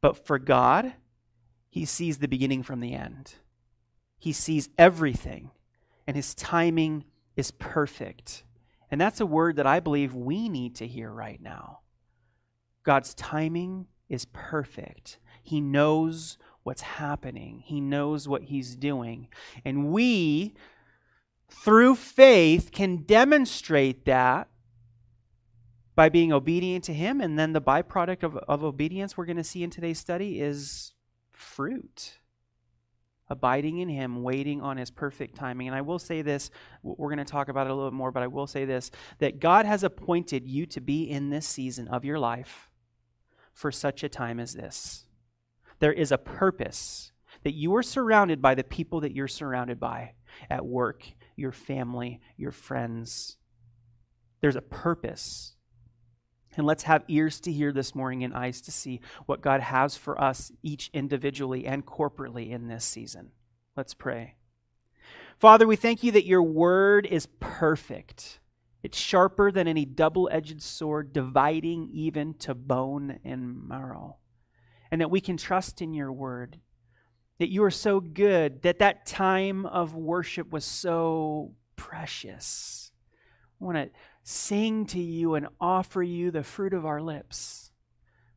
But 0.00 0.26
for 0.26 0.38
God, 0.38 0.94
he 1.68 1.84
sees 1.84 2.18
the 2.18 2.28
beginning 2.28 2.62
from 2.62 2.80
the 2.80 2.94
end. 2.94 3.34
He 4.20 4.32
sees 4.32 4.68
everything, 4.78 5.50
and 6.06 6.14
his 6.14 6.34
timing 6.34 7.04
is 7.36 7.50
perfect. 7.50 8.44
And 8.90 9.00
that's 9.00 9.20
a 9.20 9.26
word 9.26 9.56
that 9.56 9.66
I 9.66 9.80
believe 9.80 10.14
we 10.14 10.48
need 10.48 10.76
to 10.76 10.86
hear 10.86 11.10
right 11.10 11.40
now. 11.40 11.80
God's 12.84 13.14
timing 13.14 13.86
is 14.08 14.26
perfect. 14.26 15.18
He 15.42 15.60
knows 15.60 16.38
what's 16.62 16.82
happening, 16.82 17.62
He 17.64 17.80
knows 17.80 18.28
what 18.28 18.44
He's 18.44 18.76
doing. 18.76 19.28
And 19.64 19.90
we, 19.90 20.54
through 21.48 21.94
faith, 21.94 22.70
can 22.72 22.98
demonstrate 22.98 24.04
that 24.04 24.48
by 25.94 26.10
being 26.10 26.32
obedient 26.32 26.84
to 26.84 26.92
Him. 26.92 27.20
And 27.20 27.38
then 27.38 27.52
the 27.52 27.62
byproduct 27.62 28.22
of, 28.22 28.36
of 28.36 28.62
obedience 28.62 29.16
we're 29.16 29.26
going 29.26 29.36
to 29.38 29.44
see 29.44 29.62
in 29.62 29.70
today's 29.70 29.98
study 29.98 30.40
is 30.40 30.92
fruit. 31.32 32.19
Abiding 33.30 33.78
in 33.78 33.88
Him, 33.88 34.22
waiting 34.22 34.60
on 34.60 34.76
His 34.76 34.90
perfect 34.90 35.36
timing. 35.36 35.68
And 35.68 35.76
I 35.76 35.80
will 35.80 35.98
say 35.98 36.20
this, 36.20 36.50
we're 36.82 37.08
going 37.08 37.18
to 37.18 37.24
talk 37.24 37.48
about 37.48 37.66
it 37.66 37.70
a 37.70 37.74
little 37.74 37.90
bit 37.90 37.96
more, 37.96 38.10
but 38.10 38.22
I 38.22 38.26
will 38.26 38.46
say 38.46 38.64
this 38.64 38.90
that 39.18 39.40
God 39.40 39.66
has 39.66 39.84
appointed 39.84 40.46
you 40.46 40.66
to 40.66 40.80
be 40.80 41.04
in 41.04 41.30
this 41.30 41.46
season 41.46 41.88
of 41.88 42.04
your 42.04 42.18
life 42.18 42.70
for 43.52 43.70
such 43.70 44.02
a 44.02 44.08
time 44.08 44.40
as 44.40 44.54
this. 44.54 45.06
There 45.78 45.92
is 45.92 46.12
a 46.12 46.18
purpose 46.18 47.12
that 47.44 47.54
you 47.54 47.74
are 47.76 47.82
surrounded 47.82 48.42
by 48.42 48.54
the 48.54 48.64
people 48.64 49.00
that 49.00 49.14
you're 49.14 49.28
surrounded 49.28 49.80
by 49.80 50.14
at 50.48 50.64
work, 50.66 51.06
your 51.36 51.52
family, 51.52 52.20
your 52.36 52.52
friends. 52.52 53.36
There's 54.40 54.56
a 54.56 54.62
purpose. 54.62 55.54
And 56.56 56.66
let's 56.66 56.82
have 56.82 57.04
ears 57.08 57.40
to 57.40 57.52
hear 57.52 57.72
this 57.72 57.94
morning 57.94 58.24
and 58.24 58.34
eyes 58.34 58.60
to 58.62 58.72
see 58.72 59.00
what 59.26 59.40
God 59.40 59.60
has 59.60 59.96
for 59.96 60.20
us, 60.20 60.50
each 60.62 60.90
individually 60.92 61.66
and 61.66 61.86
corporately 61.86 62.50
in 62.50 62.66
this 62.66 62.84
season. 62.84 63.30
Let's 63.76 63.94
pray. 63.94 64.34
Father, 65.38 65.66
we 65.66 65.76
thank 65.76 66.02
you 66.02 66.12
that 66.12 66.26
your 66.26 66.42
word 66.42 67.06
is 67.06 67.28
perfect. 67.38 68.40
It's 68.82 68.98
sharper 68.98 69.52
than 69.52 69.68
any 69.68 69.84
double 69.84 70.28
edged 70.32 70.60
sword, 70.60 71.12
dividing 71.12 71.88
even 71.92 72.34
to 72.34 72.54
bone 72.54 73.20
and 73.24 73.68
marrow. 73.68 74.16
And 74.90 75.00
that 75.00 75.10
we 75.10 75.20
can 75.20 75.36
trust 75.36 75.80
in 75.80 75.94
your 75.94 76.12
word. 76.12 76.58
That 77.38 77.50
you 77.50 77.62
are 77.64 77.70
so 77.70 78.00
good, 78.00 78.62
that 78.62 78.80
that 78.80 79.06
time 79.06 79.64
of 79.64 79.94
worship 79.94 80.50
was 80.50 80.64
so 80.64 81.54
precious. 81.76 82.90
I 83.60 83.64
want 83.64 83.76
to 83.76 83.90
sing 84.22 84.86
to 84.86 85.00
you 85.00 85.34
and 85.34 85.48
offer 85.60 86.02
you 86.02 86.30
the 86.30 86.42
fruit 86.42 86.74
of 86.74 86.84
our 86.86 87.00
lips. 87.00 87.70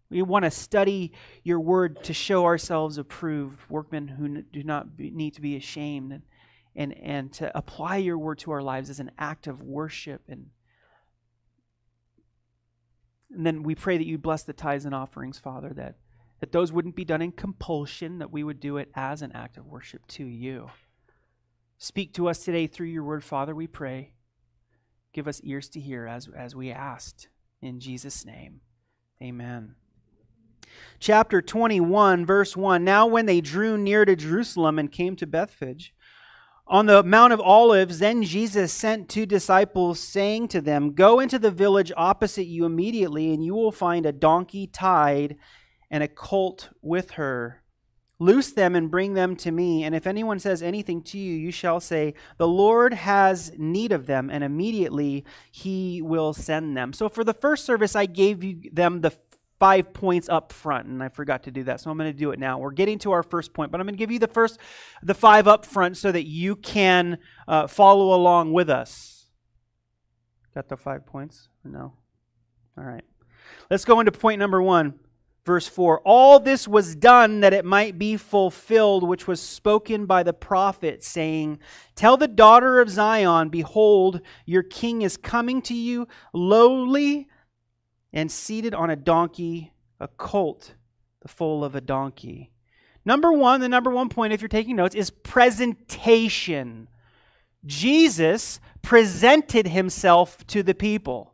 We 0.10 0.22
want 0.22 0.46
to 0.46 0.52
study 0.52 1.12
your 1.44 1.60
word 1.60 2.04
to 2.04 2.14
show 2.14 2.46
ourselves 2.46 2.98
approved, 2.98 3.60
workmen 3.70 4.08
who 4.08 4.44
do 4.44 4.64
not 4.64 4.96
be, 4.96 5.10
need 5.10 5.34
to 5.34 5.42
be 5.42 5.56
ashamed, 5.56 6.12
and, 6.12 6.24
and, 6.76 6.98
and 7.00 7.34
to 7.34 7.56
apply 7.58 7.98
your 7.98 8.18
word 8.18 8.38
to 8.40 8.52
our 8.52 8.62
lives 8.62 8.90
as 8.90 9.00
an 9.00 9.12
act 9.18 9.48
of 9.48 9.64
worship. 9.64 10.22
And, 10.28 10.52
and 13.32 13.46
then 13.46 13.64
we 13.64 13.74
pray 13.74 13.98
that 13.98 14.06
you 14.06 14.20
bless 14.20 14.44
the 14.44 14.54
tithes 14.54 14.86
and 14.86 14.94
offerings, 14.94 15.40
Father, 15.40 15.74
that, 15.74 15.96
that 16.42 16.52
those 16.52 16.72
wouldn't 16.72 16.96
be 16.96 17.06
done 17.06 17.22
in 17.24 17.32
compulsion, 17.32 18.20
that 18.20 18.32
we 18.32 18.44
would 18.44 18.60
do 18.60 18.78
it 18.78 18.92
as 18.94 19.24
an 19.24 19.32
act 19.32 19.58
of 19.58 19.66
worship 19.66 20.06
to 20.08 20.26
you. 20.26 20.70
Speak 21.80 22.14
to 22.14 22.30
us 22.30 22.44
today 22.44 22.68
through 22.68 22.88
your 22.88 23.04
word, 23.04 23.24
Father, 23.24 23.56
we 23.56 23.66
pray. 23.66 24.14
Give 25.14 25.28
us 25.28 25.42
ears 25.44 25.70
to 25.70 25.80
hear 25.80 26.08
as, 26.08 26.28
as 26.36 26.56
we 26.56 26.72
asked. 26.72 27.30
In 27.62 27.80
Jesus' 27.80 28.26
name, 28.26 28.62
amen. 29.22 29.76
Chapter 31.00 31.42
21, 31.42 32.26
verse 32.26 32.58
1 32.58 32.84
Now, 32.84 33.06
when 33.06 33.26
they 33.26 33.40
drew 33.40 33.78
near 33.78 34.06
to 34.06 34.16
Jerusalem 34.16 34.80
and 34.80 34.92
came 34.92 35.16
to 35.18 35.28
Bethphage, 35.28 35.94
on 36.66 36.86
the 36.86 37.04
Mount 37.04 37.34
of 37.34 37.42
Olives, 37.42 38.00
then 38.00 38.24
Jesus 38.24 38.72
sent 38.72 39.10
two 39.10 39.26
disciples, 39.26 40.00
saying 40.00 40.48
to 40.50 40.62
them, 40.62 40.94
Go 40.94 41.20
into 41.20 41.38
the 41.38 41.52
village 41.52 41.92
opposite 41.96 42.46
you 42.46 42.66
immediately, 42.66 43.34
and 43.34 43.44
you 43.44 43.54
will 43.54 43.72
find 43.72 44.06
a 44.06 44.12
donkey 44.12 44.68
tied 44.68 45.36
and 45.92 46.04
a 46.04 46.08
colt 46.08 46.70
with 46.82 47.12
her. 47.12 47.63
Loose 48.24 48.54
them 48.54 48.76
and 48.76 48.90
bring 48.90 49.14
them 49.14 49.36
to 49.38 49.52
me. 49.52 49.84
And 49.84 49.94
if 49.94 50.08
anyone 50.08 50.40
says 50.40 50.62
anything 50.62 51.02
to 51.04 51.18
you, 51.18 51.34
you 51.36 51.52
shall 51.52 51.80
say, 51.80 52.14
The 52.38 52.48
Lord 52.48 52.94
has 52.94 53.52
need 53.58 53.92
of 53.92 54.06
them, 54.06 54.30
and 54.30 54.44
immediately 54.44 55.26
he 55.52 56.02
will 56.02 56.34
send 56.34 56.78
them. 56.78 56.94
So 56.94 57.10
for 57.10 57.24
the 57.24 57.34
first 57.34 57.66
service, 57.66 57.96
I 57.96 58.06
gave 58.06 58.44
you 58.44 58.70
them 58.72 59.02
the 59.02 59.14
five 59.60 59.94
points 59.94 60.30
up 60.30 60.52
front, 60.52 60.88
and 60.88 61.02
I 61.02 61.10
forgot 61.10 61.44
to 61.44 61.52
do 61.52 61.64
that, 61.64 61.80
so 61.80 61.90
I'm 61.90 61.98
going 61.98 62.12
to 62.12 62.18
do 62.18 62.32
it 62.32 62.40
now. 62.40 62.60
We're 62.60 62.72
getting 62.72 63.00
to 63.00 63.12
our 63.12 63.24
first 63.24 63.54
point, 63.54 63.72
but 63.72 63.80
I'm 63.80 63.88
going 63.88 63.96
to 63.96 64.00
give 64.00 64.12
you 64.12 64.20
the 64.20 64.28
first, 64.28 64.60
the 65.02 65.14
five 65.14 65.48
up 65.48 65.66
front, 65.66 65.98
so 65.98 66.12
that 66.12 66.26
you 66.26 66.56
can 66.56 67.18
uh, 67.48 67.68
follow 67.68 68.14
along 68.14 68.54
with 68.54 68.70
us. 68.70 69.28
Got 70.54 70.70
the 70.70 70.78
five 70.78 71.06
points? 71.06 71.48
No. 71.64 71.94
All 72.78 72.84
right. 72.84 73.04
Let's 73.70 73.86
go 73.86 74.00
into 74.00 74.12
point 74.12 74.40
number 74.40 74.62
one. 74.62 74.96
Verse 75.46 75.68
4 75.68 76.02
All 76.06 76.40
this 76.40 76.68
was 76.68 76.96
done 76.96 77.42
that 77.42 77.54
it 77.54 77.66
might 77.66 78.00
be 78.00 78.18
fulfilled, 78.18 79.08
which 79.08 79.28
was 79.28 79.42
spoken 79.42 80.06
by 80.06 80.24
the 80.24 80.34
prophet, 80.34 81.04
saying, 81.04 81.60
Tell 81.96 82.18
the 82.18 82.28
daughter 82.28 82.80
of 82.80 82.90
Zion, 82.90 83.50
Behold, 83.50 84.22
your 84.46 84.64
king 84.64 85.02
is 85.02 85.18
coming 85.18 85.62
to 85.64 85.74
you, 85.74 86.08
lowly 86.34 87.28
and 88.14 88.32
seated 88.32 88.74
on 88.74 88.90
a 88.90 88.96
donkey, 88.96 89.74
a 90.00 90.08
colt, 90.08 90.76
the 91.22 91.28
foal 91.28 91.64
of 91.64 91.76
a 91.76 91.82
donkey. 91.82 92.52
Number 93.06 93.32
one, 93.34 93.60
the 93.60 93.68
number 93.68 93.90
one 93.90 94.08
point, 94.08 94.32
if 94.32 94.42
you're 94.42 94.48
taking 94.48 94.78
notes, 94.78 94.96
is 94.96 95.10
presentation. 95.10 96.88
Jesus 97.66 98.60
presented 98.82 99.68
himself 99.68 100.46
to 100.48 100.64
the 100.64 100.76
people. 100.76 101.33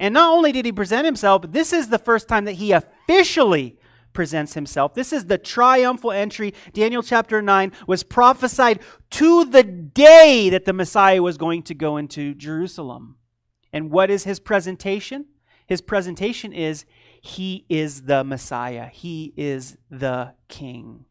And 0.00 0.14
not 0.14 0.32
only 0.32 0.50
did 0.50 0.64
he 0.64 0.72
present 0.72 1.04
himself, 1.04 1.42
but 1.42 1.52
this 1.52 1.74
is 1.74 1.88
the 1.88 1.98
first 1.98 2.26
time 2.26 2.46
that 2.46 2.54
he 2.54 2.72
officially 2.72 3.78
presents 4.14 4.54
himself. 4.54 4.94
This 4.94 5.12
is 5.12 5.26
the 5.26 5.36
triumphal 5.36 6.10
entry. 6.10 6.54
Daniel 6.72 7.02
chapter 7.02 7.42
9 7.42 7.70
was 7.86 8.02
prophesied 8.02 8.80
to 9.10 9.44
the 9.44 9.62
day 9.62 10.48
that 10.48 10.64
the 10.64 10.72
Messiah 10.72 11.22
was 11.22 11.36
going 11.36 11.62
to 11.64 11.74
go 11.74 11.98
into 11.98 12.34
Jerusalem. 12.34 13.16
And 13.74 13.90
what 13.90 14.10
is 14.10 14.24
his 14.24 14.40
presentation? 14.40 15.26
His 15.66 15.82
presentation 15.82 16.54
is 16.54 16.86
he 17.20 17.66
is 17.68 18.02
the 18.02 18.24
Messiah, 18.24 18.86
he 18.86 19.34
is 19.36 19.76
the 19.90 20.32
King. 20.48 21.04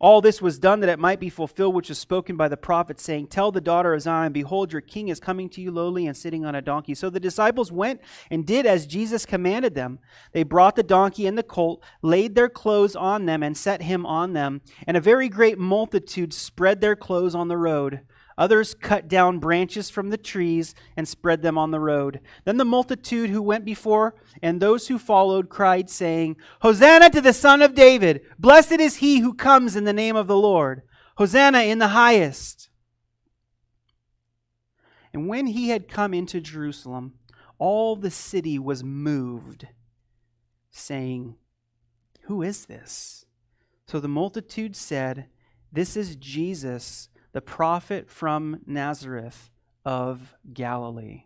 All 0.00 0.22
this 0.22 0.40
was 0.40 0.58
done 0.58 0.80
that 0.80 0.88
it 0.88 0.98
might 0.98 1.20
be 1.20 1.28
fulfilled, 1.28 1.74
which 1.74 1.90
was 1.90 1.98
spoken 1.98 2.34
by 2.34 2.48
the 2.48 2.56
prophet, 2.56 2.98
saying, 2.98 3.26
Tell 3.26 3.52
the 3.52 3.60
daughter 3.60 3.92
of 3.92 4.00
Zion, 4.00 4.32
Behold, 4.32 4.72
your 4.72 4.80
king 4.80 5.08
is 5.08 5.20
coming 5.20 5.50
to 5.50 5.60
you 5.60 5.70
lowly 5.70 6.06
and 6.06 6.16
sitting 6.16 6.46
on 6.46 6.54
a 6.54 6.62
donkey. 6.62 6.94
So 6.94 7.10
the 7.10 7.20
disciples 7.20 7.70
went 7.70 8.00
and 8.30 8.46
did 8.46 8.64
as 8.64 8.86
Jesus 8.86 9.26
commanded 9.26 9.74
them. 9.74 9.98
They 10.32 10.42
brought 10.42 10.76
the 10.76 10.82
donkey 10.82 11.26
and 11.26 11.36
the 11.36 11.42
colt, 11.42 11.84
laid 12.00 12.34
their 12.34 12.48
clothes 12.48 12.96
on 12.96 13.26
them, 13.26 13.42
and 13.42 13.54
set 13.54 13.82
him 13.82 14.06
on 14.06 14.32
them. 14.32 14.62
And 14.86 14.96
a 14.96 15.02
very 15.02 15.28
great 15.28 15.58
multitude 15.58 16.32
spread 16.32 16.80
their 16.80 16.96
clothes 16.96 17.34
on 17.34 17.48
the 17.48 17.58
road. 17.58 18.00
Others 18.40 18.72
cut 18.72 19.06
down 19.06 19.38
branches 19.38 19.90
from 19.90 20.08
the 20.08 20.16
trees 20.16 20.74
and 20.96 21.06
spread 21.06 21.42
them 21.42 21.58
on 21.58 21.72
the 21.72 21.78
road. 21.78 22.20
Then 22.46 22.56
the 22.56 22.64
multitude 22.64 23.28
who 23.28 23.42
went 23.42 23.66
before 23.66 24.14
and 24.42 24.58
those 24.58 24.88
who 24.88 24.98
followed 24.98 25.50
cried, 25.50 25.90
saying, 25.90 26.38
Hosanna 26.62 27.10
to 27.10 27.20
the 27.20 27.34
Son 27.34 27.60
of 27.60 27.74
David! 27.74 28.22
Blessed 28.38 28.80
is 28.80 28.96
he 28.96 29.18
who 29.18 29.34
comes 29.34 29.76
in 29.76 29.84
the 29.84 29.92
name 29.92 30.16
of 30.16 30.26
the 30.26 30.38
Lord! 30.38 30.80
Hosanna 31.18 31.58
in 31.64 31.80
the 31.80 31.88
highest! 31.88 32.70
And 35.12 35.28
when 35.28 35.48
he 35.48 35.68
had 35.68 35.86
come 35.86 36.14
into 36.14 36.40
Jerusalem, 36.40 37.16
all 37.58 37.94
the 37.94 38.10
city 38.10 38.58
was 38.58 38.82
moved, 38.82 39.68
saying, 40.70 41.36
Who 42.22 42.40
is 42.40 42.64
this? 42.64 43.26
So 43.86 44.00
the 44.00 44.08
multitude 44.08 44.76
said, 44.76 45.26
This 45.70 45.94
is 45.94 46.16
Jesus 46.16 47.09
the 47.32 47.40
prophet 47.40 48.10
from 48.10 48.60
Nazareth 48.66 49.50
of 49.84 50.34
Galilee. 50.52 51.24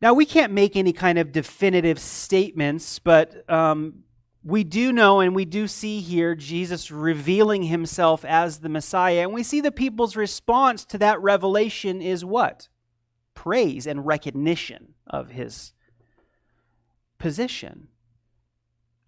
Now, 0.00 0.14
we 0.14 0.26
can't 0.26 0.52
make 0.52 0.74
any 0.74 0.92
kind 0.92 1.18
of 1.18 1.30
definitive 1.30 1.98
statements, 2.00 2.98
but 2.98 3.48
um, 3.48 4.02
we 4.42 4.64
do 4.64 4.92
know 4.92 5.20
and 5.20 5.34
we 5.34 5.44
do 5.44 5.68
see 5.68 6.00
here 6.00 6.34
Jesus 6.34 6.90
revealing 6.90 7.62
himself 7.64 8.24
as 8.24 8.58
the 8.58 8.68
Messiah. 8.68 9.22
And 9.22 9.32
we 9.32 9.44
see 9.44 9.60
the 9.60 9.70
people's 9.70 10.16
response 10.16 10.84
to 10.86 10.98
that 10.98 11.22
revelation 11.22 12.02
is 12.02 12.24
what? 12.24 12.68
Praise 13.34 13.86
and 13.86 14.04
recognition 14.04 14.94
of 15.06 15.30
his 15.30 15.72
position. 17.18 17.88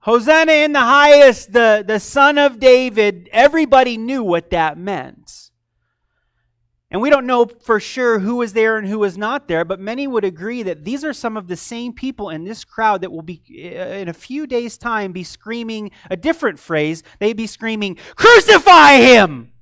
Hosanna 0.04 0.52
in 0.52 0.72
the 0.72 0.80
highest, 0.80 1.54
the, 1.54 1.82
the 1.86 1.98
son 1.98 2.36
of 2.36 2.60
David. 2.60 3.26
Everybody 3.32 3.96
knew 3.96 4.22
what 4.22 4.50
that 4.50 4.76
meant. 4.76 5.50
And 6.90 7.00
we 7.00 7.08
don't 7.08 7.26
know 7.26 7.46
for 7.46 7.80
sure 7.80 8.18
who 8.18 8.36
was 8.36 8.52
there 8.52 8.76
and 8.76 8.86
who 8.86 8.98
was 8.98 9.16
not 9.16 9.48
there, 9.48 9.64
but 9.64 9.80
many 9.80 10.06
would 10.06 10.22
agree 10.22 10.62
that 10.62 10.84
these 10.84 11.06
are 11.06 11.14
some 11.14 11.38
of 11.38 11.48
the 11.48 11.56
same 11.56 11.94
people 11.94 12.28
in 12.28 12.44
this 12.44 12.64
crowd 12.64 13.00
that 13.00 13.12
will 13.12 13.22
be, 13.22 13.42
uh, 13.50 13.94
in 13.94 14.10
a 14.10 14.12
few 14.12 14.46
days' 14.46 14.76
time, 14.76 15.10
be 15.10 15.24
screaming 15.24 15.90
a 16.10 16.18
different 16.18 16.58
phrase. 16.58 17.02
They'd 17.18 17.38
be 17.38 17.46
screaming, 17.46 17.96
Crucify 18.14 18.96
him! 18.96 19.52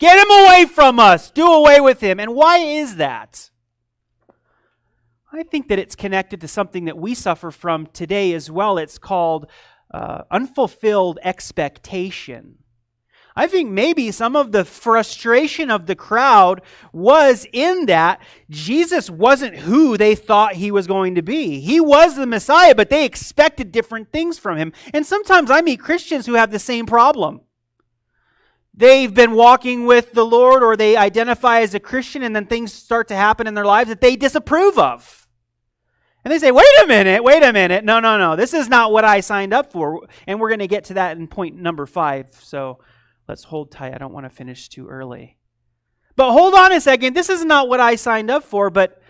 Get 0.00 0.16
him 0.16 0.30
away 0.30 0.64
from 0.64 0.98
us! 0.98 1.30
Do 1.30 1.46
away 1.46 1.80
with 1.80 2.00
him! 2.00 2.18
And 2.18 2.34
why 2.34 2.56
is 2.56 2.96
that? 2.96 3.50
I 5.30 5.42
think 5.42 5.68
that 5.68 5.80
it's 5.80 5.96
connected 5.96 6.40
to 6.40 6.48
something 6.48 6.84
that 6.84 6.96
we 6.96 7.12
suffer 7.12 7.50
from 7.50 7.86
today 7.86 8.32
as 8.34 8.50
well. 8.50 8.78
It's 8.78 8.98
called 8.98 9.50
uh, 9.94 10.24
unfulfilled 10.28 11.20
expectation. 11.22 12.58
I 13.36 13.46
think 13.46 13.70
maybe 13.70 14.10
some 14.10 14.34
of 14.34 14.50
the 14.50 14.64
frustration 14.64 15.70
of 15.70 15.86
the 15.86 15.94
crowd 15.94 16.62
was 16.92 17.46
in 17.52 17.86
that 17.86 18.20
Jesus 18.50 19.08
wasn't 19.08 19.56
who 19.56 19.96
they 19.96 20.16
thought 20.16 20.54
he 20.54 20.72
was 20.72 20.88
going 20.88 21.14
to 21.14 21.22
be. 21.22 21.60
He 21.60 21.80
was 21.80 22.16
the 22.16 22.26
Messiah, 22.26 22.74
but 22.74 22.90
they 22.90 23.04
expected 23.04 23.70
different 23.70 24.10
things 24.10 24.36
from 24.36 24.56
him. 24.56 24.72
And 24.92 25.06
sometimes 25.06 25.48
I 25.48 25.60
meet 25.60 25.78
Christians 25.78 26.26
who 26.26 26.34
have 26.34 26.50
the 26.50 26.58
same 26.58 26.86
problem. 26.86 27.42
They've 28.72 29.14
been 29.14 29.32
walking 29.34 29.86
with 29.86 30.12
the 30.12 30.26
Lord 30.26 30.64
or 30.64 30.76
they 30.76 30.96
identify 30.96 31.60
as 31.60 31.74
a 31.74 31.80
Christian, 31.80 32.24
and 32.24 32.34
then 32.34 32.46
things 32.46 32.72
start 32.72 33.06
to 33.08 33.16
happen 33.16 33.46
in 33.46 33.54
their 33.54 33.64
lives 33.64 33.90
that 33.90 34.00
they 34.00 34.16
disapprove 34.16 34.76
of. 34.76 35.23
And 36.24 36.32
they 36.32 36.38
say, 36.38 36.50
wait 36.50 36.66
a 36.82 36.86
minute, 36.86 37.22
wait 37.22 37.42
a 37.42 37.52
minute. 37.52 37.84
No, 37.84 38.00
no, 38.00 38.16
no. 38.16 38.34
This 38.34 38.54
is 38.54 38.68
not 38.68 38.92
what 38.92 39.04
I 39.04 39.20
signed 39.20 39.52
up 39.52 39.70
for. 39.70 40.06
And 40.26 40.40
we're 40.40 40.48
going 40.48 40.60
to 40.60 40.66
get 40.66 40.84
to 40.84 40.94
that 40.94 41.18
in 41.18 41.28
point 41.28 41.56
number 41.56 41.84
five. 41.84 42.28
So 42.40 42.78
let's 43.28 43.44
hold 43.44 43.70
tight. 43.70 43.94
I 43.94 43.98
don't 43.98 44.12
want 44.12 44.24
to 44.24 44.30
finish 44.30 44.70
too 44.70 44.88
early. 44.88 45.36
But 46.16 46.32
hold 46.32 46.54
on 46.54 46.72
a 46.72 46.80
second. 46.80 47.14
This 47.14 47.28
is 47.28 47.44
not 47.44 47.68
what 47.68 47.80
I 47.80 47.96
signed 47.96 48.30
up 48.30 48.44
for, 48.44 48.70
but 48.70 49.02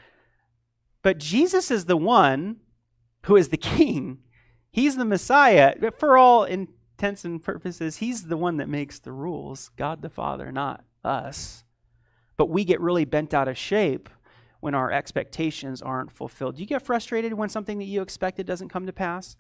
but 1.03 1.19
Jesus 1.19 1.71
is 1.71 1.85
the 1.85 1.99
one 1.99 2.57
who 3.25 3.37
is 3.37 3.51
the 3.51 3.57
king. 3.59 4.19
He's 4.73 4.97
the 4.97 5.05
Messiah. 5.05 5.75
For 5.99 6.19
all 6.19 6.45
intents 6.45 7.25
and 7.25 7.41
purposes, 7.41 7.99
he's 7.99 8.27
the 8.27 8.37
one 8.37 8.57
that 8.57 8.69
makes 8.69 8.99
the 8.99 9.13
rules. 9.13 9.71
God 9.77 10.03
the 10.03 10.09
Father, 10.09 10.51
not 10.51 10.83
us. 11.05 11.63
But 12.37 12.49
we 12.49 12.65
get 12.65 12.81
really 12.81 13.05
bent 13.05 13.33
out 13.33 13.47
of 13.47 13.57
shape 13.57 14.09
when 14.65 14.75
our 14.75 14.91
expectations 14.91 15.83
aren't 15.83 16.11
fulfilled. 16.11 16.57
Do 16.57 16.63
you 16.63 16.67
get 16.67 16.81
frustrated 16.81 17.35
when 17.35 17.51
something 17.51 17.77
that 17.81 17.85
you 17.85 18.01
expected 18.01 18.47
doesn't 18.47 18.71
come 18.71 18.87
to 18.87 18.95
pass? 18.95 19.37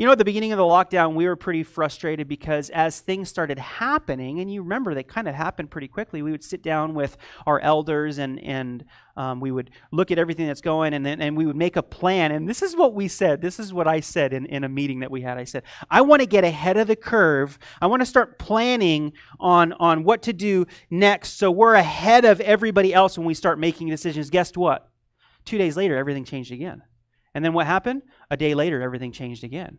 You 0.00 0.06
know, 0.06 0.12
at 0.12 0.18
the 0.18 0.24
beginning 0.24 0.50
of 0.52 0.56
the 0.56 0.62
lockdown, 0.62 1.12
we 1.12 1.26
were 1.26 1.36
pretty 1.36 1.62
frustrated 1.62 2.26
because 2.26 2.70
as 2.70 3.00
things 3.00 3.28
started 3.28 3.58
happening, 3.58 4.40
and 4.40 4.50
you 4.50 4.62
remember 4.62 4.94
they 4.94 5.02
kind 5.02 5.28
of 5.28 5.34
happened 5.34 5.70
pretty 5.70 5.88
quickly, 5.88 6.22
we 6.22 6.30
would 6.30 6.42
sit 6.42 6.62
down 6.62 6.94
with 6.94 7.18
our 7.46 7.60
elders 7.60 8.16
and, 8.16 8.42
and 8.42 8.86
um, 9.18 9.40
we 9.40 9.50
would 9.50 9.70
look 9.92 10.10
at 10.10 10.18
everything 10.18 10.46
that's 10.46 10.62
going 10.62 10.94
and 10.94 11.04
then 11.04 11.20
and 11.20 11.36
we 11.36 11.44
would 11.44 11.54
make 11.54 11.76
a 11.76 11.82
plan. 11.82 12.32
And 12.32 12.48
this 12.48 12.62
is 12.62 12.74
what 12.74 12.94
we 12.94 13.08
said. 13.08 13.42
This 13.42 13.60
is 13.60 13.74
what 13.74 13.86
I 13.86 14.00
said 14.00 14.32
in, 14.32 14.46
in 14.46 14.64
a 14.64 14.70
meeting 14.70 15.00
that 15.00 15.10
we 15.10 15.20
had. 15.20 15.36
I 15.36 15.44
said, 15.44 15.64
I 15.90 16.00
want 16.00 16.20
to 16.20 16.26
get 16.26 16.44
ahead 16.44 16.78
of 16.78 16.86
the 16.86 16.96
curve. 16.96 17.58
I 17.82 17.86
want 17.86 18.00
to 18.00 18.06
start 18.06 18.38
planning 18.38 19.12
on, 19.38 19.74
on 19.74 20.02
what 20.04 20.22
to 20.22 20.32
do 20.32 20.64
next 20.88 21.36
so 21.36 21.50
we're 21.50 21.74
ahead 21.74 22.24
of 22.24 22.40
everybody 22.40 22.94
else 22.94 23.18
when 23.18 23.26
we 23.26 23.34
start 23.34 23.58
making 23.58 23.90
decisions. 23.90 24.30
Guess 24.30 24.56
what? 24.56 24.88
Two 25.44 25.58
days 25.58 25.76
later, 25.76 25.94
everything 25.98 26.24
changed 26.24 26.52
again. 26.52 26.84
And 27.34 27.44
then 27.44 27.52
what 27.52 27.66
happened? 27.66 28.00
A 28.30 28.38
day 28.38 28.54
later, 28.54 28.80
everything 28.80 29.12
changed 29.12 29.44
again. 29.44 29.76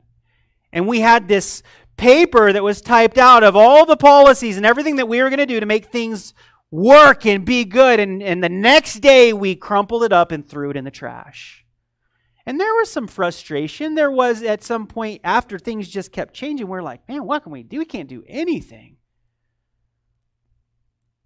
And 0.74 0.88
we 0.88 1.02
had 1.02 1.28
this 1.28 1.64
paper 1.98 2.52
that 2.52 2.64
was 2.64 2.82
typed 2.82 3.18
out 3.18 3.44
of 3.44 3.56
all 3.56 3.86
the 3.86 3.98
policies 3.98 4.58
and 4.58 4.66
everything 4.66 4.96
that 4.96 5.08
we 5.08 5.22
were 5.22 5.30
going 5.30 5.40
to 5.40 5.46
do 5.46 5.60
to 5.60 5.66
make 5.66 5.86
things 5.86 6.34
work 6.72 7.26
and 7.26 7.46
be 7.46 7.66
good. 7.66 8.00
And, 8.00 8.24
and 8.24 8.44
the 8.44 8.50
next 8.50 9.02
day, 9.02 9.34
we 9.34 9.56
crumpled 9.56 10.04
it 10.04 10.14
up 10.14 10.32
and 10.32 10.48
threw 10.48 10.72
it 10.72 10.78
in 10.78 10.86
the 10.86 10.92
trash. 10.92 11.66
And 12.46 12.60
there 12.60 12.74
was 12.74 12.90
some 12.90 13.08
frustration. 13.08 13.96
There 13.96 14.12
was 14.12 14.42
at 14.42 14.64
some 14.64 14.88
point 14.88 15.22
after 15.24 15.60
things 15.60 15.88
just 15.88 16.12
kept 16.12 16.34
changing, 16.34 16.68
we're 16.68 16.82
like, 16.82 17.08
man, 17.08 17.26
what 17.26 17.44
can 17.44 17.52
we 17.52 17.64
do? 17.64 17.80
We 17.80 17.86
can't 17.86 18.10
do 18.10 18.24
anything. 18.28 18.98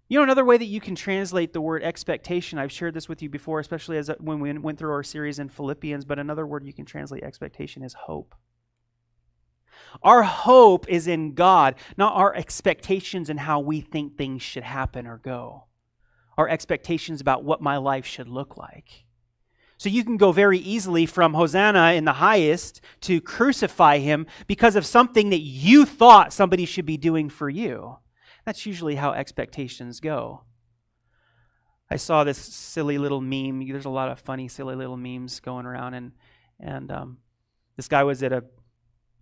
You 0.08 0.18
know, 0.18 0.24
another 0.24 0.44
way 0.44 0.56
that 0.56 0.66
you 0.66 0.80
can 0.80 0.94
translate 0.94 1.52
the 1.52 1.60
word 1.60 1.82
expectation, 1.82 2.58
I've 2.58 2.70
shared 2.70 2.94
this 2.94 3.08
with 3.08 3.22
you 3.22 3.28
before, 3.28 3.58
especially 3.58 3.98
as 3.98 4.08
uh, 4.08 4.14
when 4.20 4.38
we 4.38 4.52
went 4.56 4.78
through 4.78 4.92
our 4.92 5.02
series 5.02 5.40
in 5.40 5.48
Philippians, 5.48 6.04
but 6.04 6.20
another 6.20 6.46
word 6.46 6.64
you 6.64 6.72
can 6.72 6.84
translate 6.84 7.24
expectation 7.24 7.82
is 7.82 7.94
hope. 7.94 8.36
Our 10.02 10.22
hope 10.22 10.88
is 10.88 11.06
in 11.06 11.34
God, 11.34 11.74
not 11.96 12.14
our 12.14 12.34
expectations 12.34 13.30
and 13.30 13.40
how 13.40 13.60
we 13.60 13.80
think 13.80 14.16
things 14.16 14.42
should 14.42 14.62
happen 14.62 15.06
or 15.06 15.18
go. 15.18 15.64
Our 16.36 16.48
expectations 16.48 17.20
about 17.20 17.44
what 17.44 17.62
my 17.62 17.76
life 17.76 18.06
should 18.06 18.28
look 18.28 18.56
like. 18.56 19.04
So 19.78 19.88
you 19.88 20.04
can 20.04 20.16
go 20.16 20.32
very 20.32 20.58
easily 20.58 21.04
from 21.04 21.34
Hosanna 21.34 21.92
in 21.92 22.04
the 22.04 22.14
highest 22.14 22.80
to 23.02 23.20
crucify 23.20 23.98
him 23.98 24.26
because 24.46 24.74
of 24.74 24.86
something 24.86 25.30
that 25.30 25.40
you 25.40 25.84
thought 25.84 26.32
somebody 26.32 26.64
should 26.64 26.86
be 26.86 26.96
doing 26.96 27.28
for 27.28 27.50
you. 27.50 27.98
That's 28.46 28.64
usually 28.64 28.94
how 28.94 29.12
expectations 29.12 30.00
go. 30.00 30.44
I 31.90 31.96
saw 31.96 32.24
this 32.24 32.38
silly 32.38 32.96
little 32.98 33.20
meme. 33.20 33.66
There's 33.68 33.84
a 33.84 33.90
lot 33.90 34.10
of 34.10 34.18
funny, 34.18 34.48
silly 34.48 34.74
little 34.74 34.96
memes 34.96 35.40
going 35.40 35.66
around, 35.66 35.94
and 35.94 36.12
and 36.58 36.90
um, 36.90 37.18
this 37.76 37.86
guy 37.86 38.02
was 38.02 38.22
at 38.22 38.32
a 38.32 38.44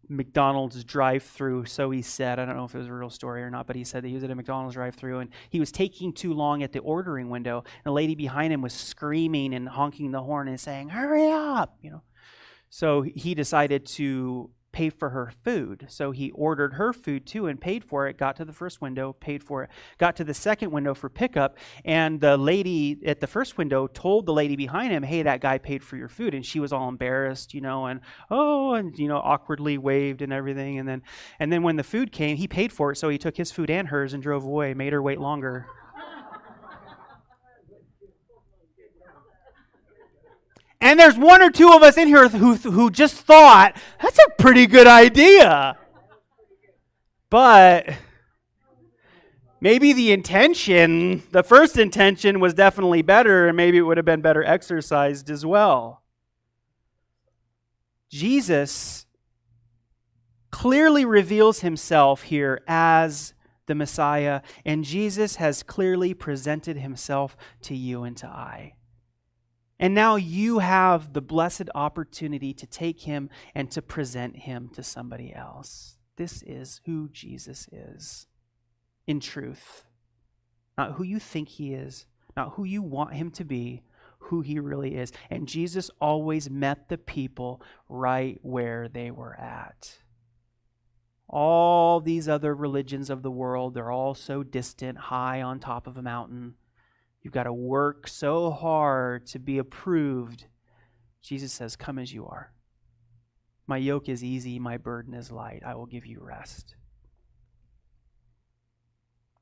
McDonald's 0.09 0.85
drive-through, 0.85 1.65
so 1.67 1.91
he 1.91 2.03
said. 2.03 2.39
I 2.39 2.45
don't 2.45 2.57
know 2.57 2.65
if 2.65 2.75
it 2.75 2.79
was 2.79 2.89
a 2.89 2.93
real 2.93 3.11
story 3.11 3.43
or 3.43 3.51
not, 3.51 3.67
but 3.67 3.77
he 3.77 3.85
said 3.85 4.05
that 4.05 4.09
he 4.09 4.15
was 4.15 4.25
at 4.25 4.31
a 4.31 4.35
McDonald's 4.35 4.75
drive-through 4.75 5.21
and 5.21 5.31
he 5.51 5.61
was 5.61 5.73
taking 5.73 6.13
too 6.13 6.33
long 6.33 6.63
at 6.63 6.73
the 6.73 6.81
ordering 6.81 7.31
window. 7.31 7.59
And 7.59 7.85
the 7.85 7.93
lady 7.93 8.15
behind 8.15 8.53
him 8.53 8.63
was 8.63 8.73
screaming 8.73 9.55
and 9.55 9.69
honking 9.69 10.11
the 10.11 10.23
horn 10.23 10.49
and 10.49 10.61
saying, 10.61 10.91
"Hurry 10.91 11.31
up!" 11.31 11.77
You 11.83 11.91
know. 11.91 12.03
So 12.71 13.03
he 13.03 13.35
decided 13.35 13.87
to 13.87 14.51
pay 14.75 14.91
for 14.91 15.11
her 15.11 15.33
food. 15.45 15.87
So 15.89 16.11
he 16.11 16.33
ordered 16.33 16.75
her 16.75 16.93
food 16.93 17.25
too 17.25 17.47
and 17.47 17.61
paid 17.61 17.85
for 17.85 18.09
it, 18.09 18.19
got 18.19 18.35
to 18.37 18.45
the 18.45 18.53
first 18.53 18.81
window, 18.81 19.13
paid 19.13 19.43
for 19.43 19.63
it, 19.63 19.71
got 19.99 20.17
to 20.17 20.25
the 20.25 20.35
second 20.35 20.73
window 20.73 20.95
for 20.95 21.09
pickup, 21.09 21.57
and 21.85 22.21
the 22.21 22.37
lady 22.37 22.99
at 23.07 23.21
the 23.21 23.29
first 23.29 23.57
window 23.57 23.87
told 23.87 24.27
the 24.27 24.33
lady 24.33 24.57
behind 24.57 24.93
him, 24.93 25.05
hey, 25.05 25.23
that 25.23 25.41
guy 25.41 25.59
paid 25.59 25.85
for 25.85 25.97
your 25.97 26.09
food. 26.09 26.35
And 26.35 26.45
she 26.45 26.59
was 26.59 26.73
all 26.73 26.89
embarrassed, 26.89 27.55
you 27.55 27.61
know, 27.61 27.87
and 27.87 28.01
oh, 28.31 28.75
and, 28.75 28.99
you 28.99 29.07
know, 29.07 29.19
awkwardly 29.19 29.79
waved 29.79 30.21
and 30.21 30.33
everything. 30.33 30.79
And 30.81 30.89
then, 30.89 31.03
and 31.39 31.53
then 31.53 31.63
when 31.63 31.77
the 31.77 31.85
food 31.85 32.11
came, 32.11 32.37
he 32.37 32.49
paid 32.49 32.73
for 32.73 32.91
it, 32.91 32.97
so 32.97 33.09
he 33.09 33.17
took 33.17 33.37
his 33.37 33.53
food 33.53 33.71
and 33.71 33.89
hers 33.89 34.13
and 34.13 34.23
drove 34.23 34.45
away, 34.45 34.75
made 34.75 34.93
her 34.93 35.01
wait 35.01 35.21
longer. 35.21 35.67
And 40.85 41.01
there's 41.01 41.17
one 41.17 41.41
or 41.41 41.51
two 41.51 41.73
of 41.73 41.83
us 41.83 41.97
in 41.97 42.09
here 42.09 42.29
who, 42.29 42.57
who 42.57 42.91
just 42.91 43.15
thought, 43.15 43.75
that's 44.03 44.19
a 44.19 44.29
pretty 44.39 44.67
good 44.67 44.87
idea. 44.87 45.79
But 47.31 47.89
maybe 49.63 49.95
the 49.95 50.13
intention, 50.13 51.23
the 51.33 51.43
first 51.43 51.79
intention 51.79 52.39
was 52.39 52.53
definitely 52.53 53.01
better, 53.01 53.49
and 53.49 53.57
maybe 53.57 53.79
it 53.79 53.81
would 53.81 53.97
have 53.97 54.05
been 54.05 54.21
better 54.21 54.45
exercised 54.45 55.31
as 55.31 55.47
well. 55.47 56.03
Jesus 58.11 59.07
clearly 60.51 61.07
reveals 61.07 61.61
himself 61.61 62.25
here 62.25 62.61
as 62.69 63.33
the 63.65 63.75
Messiah, 63.75 64.43
and 64.67 64.85
Jesus 64.85 65.37
has 65.37 65.63
clearly 65.63 66.13
presented 66.13 66.77
himself 66.77 67.39
to 67.63 67.75
you 67.75 68.03
and 68.03 68.19
to 68.19 68.27
I. 68.27 68.75
And 69.79 69.95
now 69.95 70.17
you 70.17 70.61
have 70.61 71.13
the 71.13 71.21
blessed 71.21 71.69
opportunity 71.75 72.55
to 72.55 72.67
take 72.67 73.01
him 73.03 73.29
and 73.55 73.71
to 73.73 73.83
present 73.83 74.37
him 74.37 74.71
to 74.75 74.83
somebody 74.83 75.35
else. 75.35 75.97
This 76.17 76.43
is 76.43 76.81
who 76.87 77.09
Jesus 77.09 77.69
is 77.73 78.27
in 79.07 79.21
truth. 79.21 79.85
Not 80.79 80.93
who 80.93 81.03
you 81.03 81.19
think 81.19 81.49
he 81.49 81.75
is, 81.75 82.07
not 82.37 82.55
who 82.55 82.65
you 82.65 82.83
want 82.83 83.15
him 83.15 83.31
to 83.33 83.45
be, 83.45 83.83
who 84.19 84.41
he 84.41 84.59
really 84.59 84.97
is. 84.97 85.13
And 85.31 85.47
Jesus 85.47 85.91
always 86.01 86.49
met 86.49 86.89
the 86.89 86.99
people 86.99 87.61
right 87.89 88.39
where 88.43 88.89
they 88.89 89.11
were 89.11 89.39
at. 89.39 89.99
All 91.29 92.01
these 92.01 92.29
other 92.29 92.55
religions 92.55 93.11
of 93.11 93.23
the 93.23 93.31
world, 93.31 93.75
they're 93.75 93.91
all 93.91 94.15
so 94.15 94.43
distant, 94.43 94.99
high 94.99 95.43
on 95.43 95.59
top 95.59 95.87
of 95.87 95.97
a 95.97 96.03
mountain. 96.03 96.55
You've 97.25 97.33
got 97.33 97.45
to 97.45 97.53
work 97.53 98.07
so 98.07 98.51
hard 98.51 99.27
to 99.29 99.39
be 99.39 99.57
approved. 99.57 100.45
Jesus 101.23 101.53
says, 101.53 101.75
Come 101.75 101.99
as 101.99 102.13
you 102.13 102.27
are. 102.27 102.53
My 103.67 103.79
yoke 103.79 104.11
is 104.11 104.23
easy, 104.23 104.59
my 104.59 104.77
burden 104.77 105.15
is 105.15 105.33
light. 105.33 105.63
I 105.67 105.75
will 105.75 105.87
give 105.87 106.05
you 106.05 106.21
rest. 106.21 106.77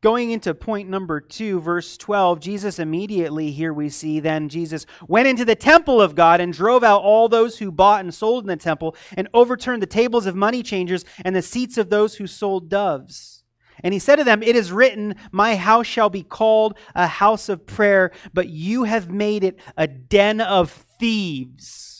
Going 0.00 0.30
into 0.30 0.54
point 0.54 0.88
number 0.88 1.20
two, 1.20 1.60
verse 1.60 1.96
12, 1.96 2.40
Jesus 2.40 2.78
immediately, 2.78 3.52
here 3.52 3.72
we 3.72 3.88
see, 3.88 4.18
then 4.18 4.48
Jesus 4.48 4.84
went 5.06 5.28
into 5.28 5.44
the 5.44 5.54
temple 5.54 6.00
of 6.00 6.16
God 6.16 6.40
and 6.40 6.52
drove 6.52 6.82
out 6.82 7.02
all 7.02 7.28
those 7.28 7.58
who 7.58 7.70
bought 7.70 8.00
and 8.00 8.12
sold 8.12 8.44
in 8.44 8.48
the 8.48 8.56
temple 8.56 8.96
and 9.16 9.28
overturned 9.32 9.80
the 9.80 9.86
tables 9.86 10.26
of 10.26 10.34
money 10.34 10.62
changers 10.62 11.04
and 11.24 11.36
the 11.36 11.42
seats 11.42 11.78
of 11.78 11.90
those 11.90 12.16
who 12.16 12.26
sold 12.26 12.68
doves. 12.68 13.41
And 13.82 13.92
he 13.92 13.98
said 13.98 14.16
to 14.16 14.24
them, 14.24 14.42
It 14.42 14.56
is 14.56 14.72
written, 14.72 15.16
My 15.30 15.56
house 15.56 15.86
shall 15.86 16.10
be 16.10 16.22
called 16.22 16.78
a 16.94 17.06
house 17.06 17.48
of 17.48 17.66
prayer, 17.66 18.12
but 18.32 18.48
you 18.48 18.84
have 18.84 19.10
made 19.10 19.44
it 19.44 19.58
a 19.76 19.86
den 19.86 20.40
of 20.40 20.70
thieves 20.98 21.92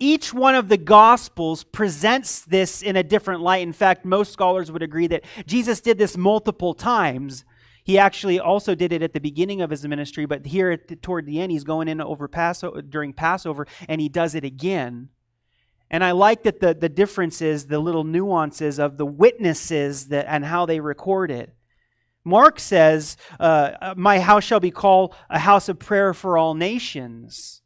each 0.00 0.32
one 0.32 0.54
of 0.54 0.68
the 0.68 0.78
gospels 0.78 1.62
presents 1.62 2.40
this 2.40 2.82
in 2.82 2.96
a 2.96 3.02
different 3.02 3.42
light. 3.42 3.62
In 3.62 3.74
fact, 3.74 4.04
most 4.04 4.32
scholars 4.32 4.72
would 4.72 4.82
agree 4.82 5.06
that 5.08 5.24
Jesus 5.46 5.82
did 5.82 5.98
this 5.98 6.16
multiple 6.16 6.72
times. 6.72 7.44
He 7.84 7.98
actually 7.98 8.40
also 8.40 8.74
did 8.74 8.92
it 8.92 9.02
at 9.02 9.12
the 9.12 9.20
beginning 9.20 9.60
of 9.60 9.70
his 9.70 9.86
ministry, 9.86 10.24
but 10.24 10.46
here 10.46 10.76
toward 10.76 11.26
the 11.26 11.38
end, 11.38 11.52
he's 11.52 11.64
going 11.64 11.86
in 11.86 12.00
over 12.00 12.28
Passover, 12.28 12.80
during 12.80 13.12
Passover, 13.12 13.66
and 13.88 14.00
he 14.00 14.08
does 14.08 14.34
it 14.34 14.44
again. 14.44 15.10
And 15.90 16.04
I 16.04 16.12
like 16.12 16.44
that 16.44 16.60
the, 16.60 16.72
the 16.72 16.88
differences, 16.88 17.66
the 17.66 17.80
little 17.80 18.04
nuances 18.04 18.78
of 18.78 18.96
the 18.96 19.06
witnesses 19.06 20.08
that, 20.08 20.26
and 20.28 20.44
how 20.44 20.66
they 20.66 20.78
record 20.78 21.30
it. 21.30 21.54
Mark 22.24 22.60
says, 22.60 23.16
uh, 23.40 23.94
My 23.96 24.20
house 24.20 24.44
shall 24.44 24.60
be 24.60 24.70
called 24.70 25.14
a 25.28 25.38
house 25.40 25.68
of 25.68 25.78
prayer 25.78 26.14
for 26.14 26.38
all 26.38 26.54
nations. 26.54 27.62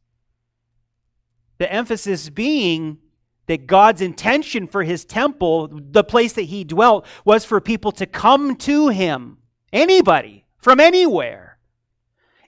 The 1.59 1.71
emphasis 1.71 2.31
being 2.31 2.99
that 3.47 3.67
God's 3.67 4.01
intention 4.01 4.67
for 4.67 4.85
his 4.85 5.05
temple, 5.05 5.69
the 5.71 6.05
place 6.05 6.33
that 6.33 6.43
he 6.43 6.65
dwelt, 6.65 7.07
was 7.25 7.45
for 7.45 7.61
people 7.61 7.93
to 7.93 8.07
come 8.07 8.57
to 8.57 8.89
him. 8.89 9.39
Anybody, 9.73 10.47
from 10.57 10.81
anywhere. 10.81 11.59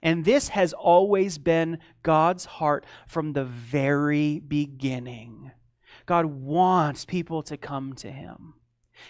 And 0.02 0.24
this 0.24 0.48
has 0.48 0.72
always 0.72 1.36
been 1.38 1.78
God's 2.02 2.44
heart 2.44 2.86
from 3.06 3.32
the 3.32 3.44
very 3.44 4.38
beginning. 4.38 5.45
God 6.06 6.26
wants 6.26 7.04
people 7.04 7.42
to 7.44 7.56
come 7.56 7.94
to 7.94 8.10
him. 8.10 8.54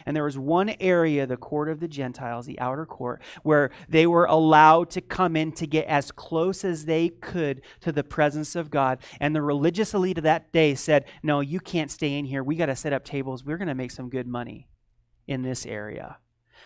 And 0.04 0.16
there 0.16 0.24
was 0.24 0.38
one 0.38 0.74
area, 0.80 1.26
the 1.26 1.36
court 1.36 1.68
of 1.68 1.80
the 1.80 1.88
Gentiles, 1.88 2.46
the 2.46 2.58
outer 2.58 2.86
court, 2.86 3.22
where 3.42 3.70
they 3.88 4.06
were 4.06 4.24
allowed 4.24 4.90
to 4.90 5.00
come 5.00 5.36
in 5.36 5.52
to 5.52 5.66
get 5.66 5.86
as 5.86 6.10
close 6.10 6.64
as 6.64 6.84
they 6.84 7.08
could 7.08 7.62
to 7.80 7.92
the 7.92 8.04
presence 8.04 8.56
of 8.56 8.70
God. 8.70 8.98
And 9.20 9.34
the 9.34 9.42
religious 9.42 9.94
elite 9.94 10.18
of 10.18 10.24
that 10.24 10.52
day 10.52 10.74
said, 10.74 11.04
No, 11.22 11.40
you 11.40 11.60
can't 11.60 11.90
stay 11.90 12.18
in 12.18 12.24
here. 12.24 12.42
We 12.42 12.56
got 12.56 12.66
to 12.66 12.76
set 12.76 12.92
up 12.92 13.04
tables. 13.04 13.44
We're 13.44 13.58
going 13.58 13.68
to 13.68 13.74
make 13.74 13.92
some 13.92 14.10
good 14.10 14.26
money 14.26 14.68
in 15.26 15.42
this 15.42 15.66
area. 15.66 16.18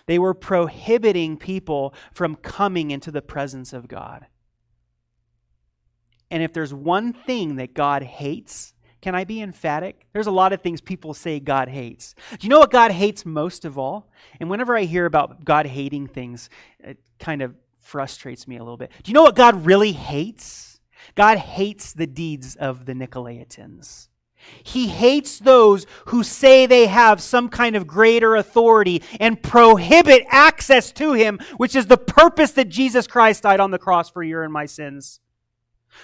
They 0.07 0.19
were 0.19 0.35
prohibiting 0.35 1.37
people 1.37 1.95
from 2.13 2.37
coming 2.37 2.91
into 2.91 3.11
the 3.11 3.23
presence 3.23 3.73
of 3.73 3.89
God. 3.89 4.27
And 6.31 6.43
if 6.43 6.53
there's 6.53 6.73
one 6.73 7.13
thing 7.13 7.57
that 7.57 7.75
God 7.75 8.03
hates, 8.03 8.73
can 9.01 9.15
I 9.15 9.25
be 9.25 9.41
emphatic? 9.41 10.07
There's 10.13 10.27
a 10.27 10.33
lot 10.33 10.53
of 10.53 10.61
things 10.61 10.81
people 10.81 11.15
say 11.15 11.41
God 11.41 11.69
hates. 11.69 12.15
Do 12.39 12.47
you 12.47 12.51
know 12.51 12.59
what 12.59 12.71
God 12.71 12.91
hates 12.91 13.25
most 13.25 13.65
of 13.65 13.79
all? 13.79 14.11
And 14.39 14.51
whenever 14.51 14.77
I 14.77 14.83
hear 14.83 15.07
about 15.07 15.45
God 15.45 15.67
hating 15.67 16.09
things, 16.09 16.51
it 16.81 16.99
kind 17.19 17.41
of 17.41 17.55
frustrates 17.79 18.47
me 18.47 18.57
a 18.57 18.61
little 18.61 18.77
bit. 18.77 18.91
Do 19.03 19.11
you 19.11 19.15
know 19.15 19.23
what 19.23 19.37
God 19.37 19.65
really 19.65 19.93
hates? 19.93 20.81
God 21.15 21.39
hates 21.39 21.93
the 21.93 22.07
deeds 22.07 22.57
of 22.57 22.85
the 22.85 22.93
Nicolaitans. 22.93 24.09
He 24.63 24.89
hates 24.89 25.39
those 25.39 25.87
who 26.07 26.23
say 26.23 26.65
they 26.65 26.87
have 26.87 27.21
some 27.21 27.49
kind 27.49 27.77
of 27.77 27.87
greater 27.87 28.37
authority 28.37 29.03
and 29.19 29.43
prohibit 29.43 30.25
access 30.29 30.93
to 30.93 31.13
Him, 31.13 31.39
which 31.57 31.77
is 31.77 31.87
the 31.87 31.99
purpose 31.99 32.53
that 32.53 32.69
Jesus 32.69 33.07
Christ 33.07 33.43
died 33.43 33.61
on 33.61 33.71
the 33.71 33.79
cross 33.79 34.11
for 34.11 34.23
your 34.23 34.43
and 34.43 34.53
my 34.53 34.67
sins. 34.67 35.21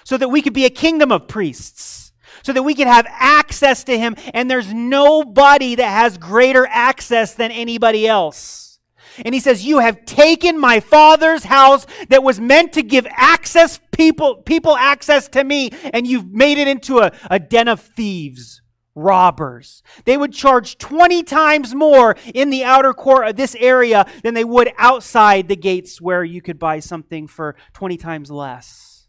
So 0.04 0.18
that 0.18 0.28
we 0.28 0.42
could 0.42 0.52
be 0.52 0.66
a 0.66 0.70
kingdom 0.70 1.12
of 1.12 1.28
priests 1.28 2.05
so 2.42 2.52
that 2.52 2.62
we 2.62 2.74
can 2.74 2.88
have 2.88 3.06
access 3.08 3.84
to 3.84 3.98
Him. 3.98 4.16
And 4.34 4.50
there's 4.50 4.72
nobody 4.72 5.74
that 5.74 5.88
has 5.88 6.18
greater 6.18 6.66
access 6.66 7.34
than 7.34 7.50
anybody 7.50 8.06
else. 8.06 8.78
And 9.24 9.34
He 9.34 9.40
says, 9.40 9.64
You 9.64 9.78
have 9.78 10.04
taken 10.04 10.58
my 10.58 10.80
Father's 10.80 11.44
house 11.44 11.86
that 12.08 12.22
was 12.22 12.40
meant 12.40 12.72
to 12.74 12.82
give 12.82 13.06
access, 13.10 13.80
people, 13.92 14.36
people 14.36 14.76
access 14.76 15.28
to 15.28 15.44
me, 15.44 15.70
and 15.92 16.06
you've 16.06 16.32
made 16.32 16.58
it 16.58 16.68
into 16.68 16.98
a, 16.98 17.12
a 17.30 17.38
den 17.38 17.68
of 17.68 17.80
thieves 17.80 18.62
robbers. 18.96 19.82
They 20.06 20.16
would 20.16 20.32
charge 20.32 20.78
20 20.78 21.22
times 21.22 21.74
more 21.74 22.16
in 22.34 22.50
the 22.50 22.64
outer 22.64 22.92
court 22.92 23.28
of 23.28 23.36
this 23.36 23.54
area 23.56 24.06
than 24.24 24.34
they 24.34 24.42
would 24.42 24.72
outside 24.78 25.46
the 25.46 25.54
gates 25.54 26.00
where 26.00 26.24
you 26.24 26.42
could 26.42 26.58
buy 26.58 26.80
something 26.80 27.28
for 27.28 27.54
20 27.74 27.96
times 27.98 28.30
less. 28.30 29.06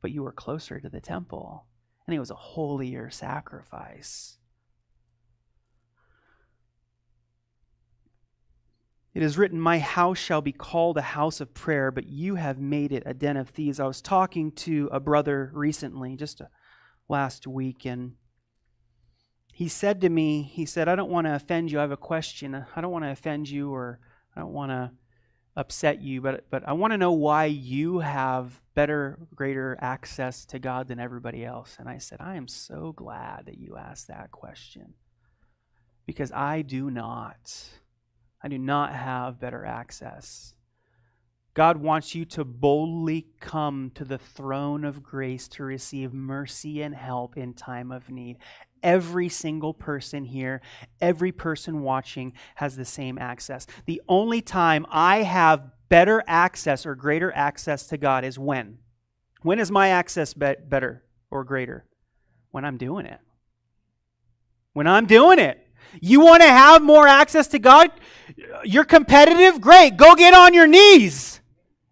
But 0.00 0.10
you 0.10 0.22
were 0.22 0.32
closer 0.32 0.80
to 0.80 0.88
the 0.88 1.00
temple 1.00 1.66
and 2.06 2.14
it 2.14 2.20
was 2.20 2.30
a 2.30 2.34
holier 2.34 3.10
sacrifice. 3.10 4.38
It 9.16 9.22
is 9.22 9.38
written, 9.38 9.58
My 9.58 9.78
house 9.78 10.18
shall 10.18 10.42
be 10.42 10.52
called 10.52 10.98
a 10.98 11.02
house 11.02 11.40
of 11.40 11.54
prayer, 11.54 11.90
but 11.90 12.06
you 12.06 12.34
have 12.34 12.58
made 12.58 12.92
it 12.92 13.02
a 13.06 13.14
den 13.14 13.38
of 13.38 13.48
thieves. 13.48 13.80
I 13.80 13.86
was 13.86 14.02
talking 14.02 14.52
to 14.52 14.90
a 14.92 15.00
brother 15.00 15.50
recently, 15.54 16.16
just 16.16 16.42
last 17.08 17.46
week, 17.46 17.86
and 17.86 18.12
he 19.54 19.68
said 19.68 20.02
to 20.02 20.10
me, 20.10 20.42
He 20.42 20.66
said, 20.66 20.86
I 20.86 20.94
don't 20.96 21.10
want 21.10 21.26
to 21.26 21.34
offend 21.34 21.72
you. 21.72 21.78
I 21.78 21.80
have 21.80 21.92
a 21.92 21.96
question. 21.96 22.66
I 22.76 22.80
don't 22.82 22.92
want 22.92 23.06
to 23.06 23.10
offend 23.10 23.48
you, 23.48 23.72
or 23.72 24.00
I 24.36 24.40
don't 24.40 24.52
want 24.52 24.70
to 24.70 24.90
upset 25.56 26.02
you, 26.02 26.20
but, 26.20 26.44
but 26.50 26.68
I 26.68 26.74
want 26.74 26.92
to 26.92 26.98
know 26.98 27.12
why 27.12 27.46
you 27.46 28.00
have 28.00 28.60
better, 28.74 29.18
greater 29.34 29.76
access 29.80 30.44
to 30.46 30.58
God 30.58 30.88
than 30.88 31.00
everybody 31.00 31.44
else. 31.44 31.76
And 31.78 31.88
I 31.88 31.98
said, 31.98 32.20
I 32.20 32.36
am 32.36 32.46
so 32.46 32.92
glad 32.92 33.46
that 33.46 33.58
you 33.58 33.76
asked 33.76 34.08
that 34.08 34.30
question 34.30 34.94
because 36.06 36.30
I 36.30 36.62
do 36.62 36.90
not. 36.90 37.70
I 38.42 38.48
do 38.48 38.58
not 38.58 38.92
have 38.92 39.40
better 39.40 39.64
access. 39.64 40.54
God 41.54 41.78
wants 41.78 42.14
you 42.14 42.26
to 42.26 42.44
boldly 42.44 43.28
come 43.40 43.90
to 43.94 44.04
the 44.04 44.18
throne 44.18 44.84
of 44.84 45.02
grace 45.02 45.48
to 45.48 45.64
receive 45.64 46.12
mercy 46.12 46.82
and 46.82 46.94
help 46.94 47.38
in 47.38 47.54
time 47.54 47.90
of 47.90 48.10
need. 48.10 48.36
Every 48.82 49.28
single 49.28 49.74
person 49.74 50.24
here, 50.24 50.60
every 51.00 51.32
person 51.32 51.82
watching 51.82 52.32
has 52.56 52.76
the 52.76 52.84
same 52.84 53.18
access. 53.18 53.66
The 53.86 54.02
only 54.08 54.40
time 54.42 54.86
I 54.90 55.22
have 55.22 55.70
better 55.88 56.22
access 56.26 56.86
or 56.86 56.94
greater 56.94 57.32
access 57.32 57.86
to 57.88 57.96
God 57.96 58.24
is 58.24 58.38
when? 58.38 58.78
When 59.42 59.58
is 59.58 59.70
my 59.70 59.88
access 59.88 60.34
be- 60.34 60.56
better 60.68 61.04
or 61.30 61.44
greater? 61.44 61.86
When 62.50 62.64
I'm 62.64 62.76
doing 62.76 63.06
it. 63.06 63.20
When 64.72 64.86
I'm 64.86 65.06
doing 65.06 65.38
it. 65.38 65.62
You 66.00 66.20
want 66.20 66.42
to 66.42 66.48
have 66.48 66.82
more 66.82 67.06
access 67.06 67.46
to 67.48 67.58
God? 67.58 67.90
You're 68.64 68.84
competitive? 68.84 69.60
Great. 69.60 69.96
Go 69.96 70.14
get 70.14 70.34
on 70.34 70.52
your 70.54 70.66
knees 70.66 71.40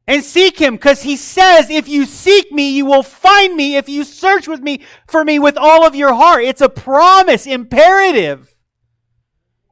and 0.07 0.23
seek 0.23 0.59
him 0.59 0.75
because 0.75 1.03
he 1.03 1.17
says 1.17 1.71
if 1.71 1.89
you 1.89 2.05
seek 2.05 2.53
me 2.53 2.77
you 2.77 2.85
will 2.85 3.03
find 3.03 3.57
me. 3.57 3.77
If 3.77 3.89
you 3.89 4.05
search 4.05 4.47
with 4.47 4.61
me 4.61 4.81
for 5.07 5.25
me 5.25 5.39
with 5.39 5.57
all 5.57 5.87
of 5.87 5.95
your 5.95 6.15
heart. 6.15 6.45
It's 6.45 6.61
a 6.61 6.69
promise 6.69 7.47
imperative. 7.47 8.51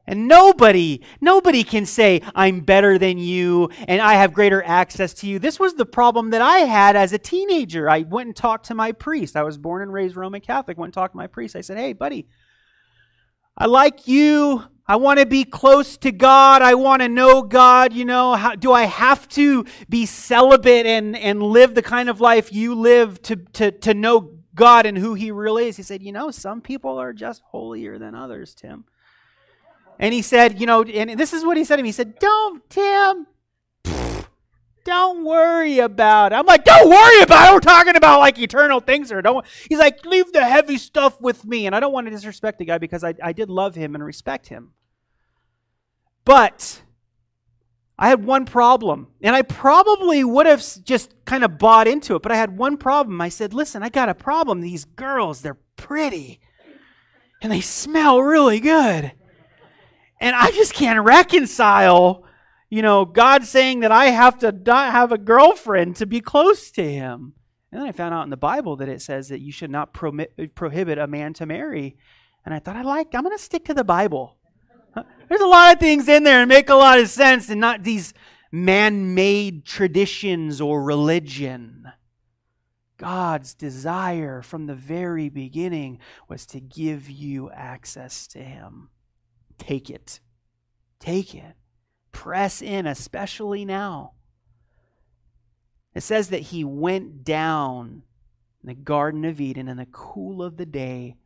And 0.05 0.27
nobody 0.27 1.01
nobody 1.21 1.63
can 1.63 1.85
say 1.85 2.21
i'm 2.35 2.59
better 2.59 2.97
than 2.97 3.17
you 3.17 3.69
and 3.87 4.01
i 4.01 4.15
have 4.15 4.33
greater 4.33 4.61
access 4.63 5.13
to 5.15 5.27
you. 5.27 5.39
This 5.39 5.59
was 5.59 5.75
the 5.75 5.85
problem 5.85 6.31
that 6.31 6.41
i 6.41 6.59
had 6.59 6.97
as 6.97 7.13
a 7.13 7.17
teenager. 7.17 7.89
I 7.89 7.99
went 8.01 8.27
and 8.27 8.35
talked 8.35 8.65
to 8.65 8.75
my 8.75 8.91
priest. 8.91 9.37
I 9.37 9.43
was 9.43 9.57
born 9.57 9.81
and 9.81 9.93
raised 9.93 10.17
roman 10.17 10.41
catholic. 10.41 10.77
Went 10.77 10.89
and 10.89 10.93
talked 10.93 11.13
to 11.13 11.17
my 11.17 11.27
priest. 11.27 11.55
I 11.55 11.61
said 11.61 11.77
hey 11.77 11.93
buddy 11.93 12.27
i 13.57 13.65
like 13.65 14.07
you 14.07 14.63
I 14.85 14.97
want 14.97 15.19
to 15.19 15.25
be 15.25 15.45
close 15.45 15.95
to 15.97 16.11
God. 16.11 16.61
I 16.61 16.73
want 16.73 17.01
to 17.01 17.07
know 17.07 17.41
God. 17.41 17.93
You 17.93 18.03
know, 18.03 18.33
how, 18.33 18.55
do 18.55 18.73
I 18.73 18.83
have 18.83 19.27
to 19.29 19.65
be 19.87 20.05
celibate 20.05 20.85
and, 20.85 21.15
and 21.15 21.41
live 21.41 21.73
the 21.73 21.81
kind 21.81 22.09
of 22.09 22.19
life 22.19 22.51
you 22.51 22.75
live 22.75 23.21
to, 23.23 23.37
to, 23.37 23.71
to 23.71 23.93
know 23.93 24.31
God 24.55 24.85
and 24.85 24.97
who 24.97 25.13
He 25.13 25.31
really 25.31 25.67
is? 25.69 25.77
He 25.77 25.83
said, 25.83 26.03
You 26.03 26.11
know, 26.11 26.31
some 26.31 26.59
people 26.59 26.97
are 26.97 27.13
just 27.13 27.41
holier 27.43 27.97
than 27.97 28.13
others, 28.13 28.53
Tim. 28.53 28.83
And 29.99 30.13
he 30.13 30.21
said, 30.21 30.59
You 30.59 30.65
know, 30.65 30.83
and 30.83 31.17
this 31.17 31.31
is 31.31 31.45
what 31.45 31.55
he 31.55 31.63
said 31.63 31.77
to 31.77 31.83
me. 31.83 31.89
He 31.89 31.93
said, 31.93 32.19
Don't, 32.19 32.69
Tim, 32.69 33.27
don't 34.83 35.23
worry 35.23 35.79
about 35.79 36.31
it. 36.31 36.35
I'm 36.35 36.45
like, 36.45 36.63
don't 36.63 36.89
worry 36.89 37.21
about 37.21 37.49
it. 37.49 37.53
We're 37.53 37.59
talking 37.59 37.95
about 37.95 38.19
like 38.19 38.39
eternal 38.39 38.79
things 38.79 39.11
or 39.11 39.21
don't. 39.21 39.45
He's 39.69 39.79
like, 39.79 40.05
leave 40.05 40.31
the 40.33 40.43
heavy 40.43 40.77
stuff 40.77 41.19
with 41.21 41.45
me. 41.45 41.65
And 41.65 41.75
I 41.75 41.79
don't 41.79 41.93
want 41.93 42.07
to 42.07 42.11
disrespect 42.11 42.59
the 42.59 42.65
guy 42.65 42.77
because 42.77 43.03
I, 43.03 43.13
I 43.21 43.33
did 43.33 43.49
love 43.49 43.75
him 43.75 43.95
and 43.95 44.03
respect 44.03 44.47
him. 44.47 44.73
But 46.25 46.81
I 47.97 48.09
had 48.09 48.25
one 48.25 48.45
problem. 48.45 49.07
And 49.21 49.35
I 49.35 49.41
probably 49.41 50.23
would 50.23 50.45
have 50.45 50.63
just 50.83 51.13
kind 51.25 51.43
of 51.43 51.57
bought 51.57 51.87
into 51.87 52.15
it. 52.15 52.21
But 52.21 52.31
I 52.31 52.35
had 52.35 52.57
one 52.57 52.77
problem. 52.77 53.19
I 53.21 53.29
said, 53.29 53.53
listen, 53.53 53.83
I 53.83 53.89
got 53.89 54.09
a 54.09 54.15
problem. 54.15 54.61
These 54.61 54.85
girls, 54.85 55.41
they're 55.41 55.57
pretty 55.75 56.39
and 57.43 57.51
they 57.51 57.61
smell 57.61 58.21
really 58.21 58.61
good. 58.61 59.11
And 60.19 60.35
I 60.35 60.49
just 60.51 60.73
can't 60.73 61.03
reconcile 61.03 62.22
you 62.73 62.81
know, 62.81 63.05
God 63.05 63.43
saying 63.43 63.81
that 63.81 63.91
I 63.91 64.07
have 64.07 64.39
to 64.39 64.51
have 64.65 65.11
a 65.11 65.17
girlfriend 65.19 65.95
to 65.97 66.07
be 66.07 66.19
close 66.19 66.71
to 66.71 66.91
Him. 66.91 67.33
And 67.71 67.79
then 67.79 67.87
I 67.87 67.91
found 67.91 68.15
out 68.15 68.23
in 68.23 68.31
the 68.31 68.35
Bible 68.35 68.77
that 68.77 68.89
it 68.89 68.99
says 68.99 69.29
that 69.29 69.41
you 69.41 69.51
should 69.51 69.69
not 69.69 69.93
prohibit 69.93 70.97
a 70.97 71.05
man 71.05 71.33
to 71.35 71.45
marry. 71.45 71.97
And 72.43 72.51
I 72.51 72.57
thought, 72.57 72.75
I 72.75 72.81
like, 72.81 73.13
I'm 73.13 73.21
going 73.21 73.37
to 73.37 73.43
stick 73.43 73.65
to 73.65 73.75
the 73.75 73.83
Bible. 73.83 74.37
There's 75.29 75.39
a 75.39 75.45
lot 75.45 75.75
of 75.75 75.79
things 75.79 76.07
in 76.07 76.23
there 76.23 76.41
and 76.41 76.49
make 76.49 76.67
a 76.67 76.73
lot 76.73 76.97
of 76.97 77.09
sense 77.09 77.47
and 77.47 77.61
not 77.61 77.83
these 77.83 78.11
man 78.51 79.13
made 79.13 79.65
traditions 79.65 80.59
or 80.59 80.81
religion. 80.81 81.91
God's 82.97 83.53
desire 83.53 84.41
from 84.41 84.65
the 84.65 84.73
very 84.73 85.29
beginning 85.29 85.99
was 86.27 86.47
to 86.47 86.59
give 86.59 87.07
you 87.07 87.51
access 87.51 88.25
to 88.29 88.39
Him. 88.39 88.89
Take 89.59 89.91
it. 89.91 90.21
Take 90.99 91.35
it. 91.35 91.53
Press 92.13 92.61
in, 92.61 92.87
especially 92.87 93.65
now. 93.65 94.13
It 95.93 96.01
says 96.01 96.29
that 96.29 96.39
he 96.39 96.63
went 96.63 97.25
down 97.25 98.03
in 98.63 98.67
the 98.67 98.73
Garden 98.73 99.25
of 99.25 99.41
Eden 99.41 99.67
in 99.67 99.75
the 99.77 99.87
cool 99.91 100.41
of 100.41 100.55
the 100.55 100.65
day 100.65 101.17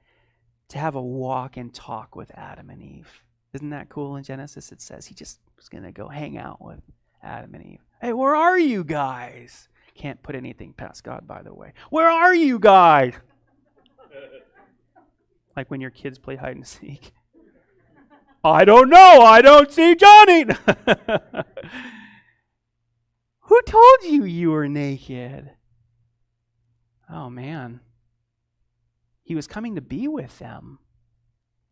to 0.69 0.79
have 0.79 0.95
a 0.95 1.01
walk 1.01 1.55
and 1.55 1.73
talk 1.73 2.15
with 2.15 2.31
Adam 2.33 2.69
and 2.69 2.81
Eve. 2.81 3.23
Isn't 3.53 3.69
that 3.69 3.89
cool 3.89 4.15
in 4.15 4.23
Genesis? 4.23 4.71
It 4.71 4.81
says 4.81 5.05
he 5.05 5.15
just 5.15 5.39
was 5.55 5.69
going 5.69 5.83
to 5.83 5.91
go 5.91 6.09
hang 6.09 6.37
out 6.37 6.61
with 6.61 6.81
Adam 7.23 7.53
and 7.53 7.65
Eve. 7.65 7.85
Hey, 8.01 8.13
where 8.13 8.35
are 8.35 8.59
you 8.59 8.83
guys? 8.83 9.69
Can't 9.95 10.21
put 10.21 10.35
anything 10.35 10.73
past 10.73 11.03
God, 11.03 11.27
by 11.27 11.41
the 11.41 11.53
way. 11.53 11.73
Where 11.89 12.09
are 12.09 12.35
you 12.35 12.59
guys? 12.59 13.13
like 15.55 15.71
when 15.71 15.81
your 15.81 15.89
kids 15.89 16.19
play 16.19 16.35
hide 16.35 16.55
and 16.55 16.67
seek. 16.67 17.13
I 18.47 18.65
don't 18.65 18.89
know. 18.89 19.21
I 19.21 19.41
don't 19.41 19.71
see 19.71 19.95
Johnny. 19.95 20.45
Who 23.41 23.61
told 23.65 24.03
you 24.03 24.23
you 24.23 24.51
were 24.51 24.67
naked? 24.67 25.51
Oh, 27.09 27.29
man. 27.29 27.81
He 29.23 29.35
was 29.35 29.47
coming 29.47 29.75
to 29.75 29.81
be 29.81 30.07
with 30.07 30.39
them. 30.39 30.79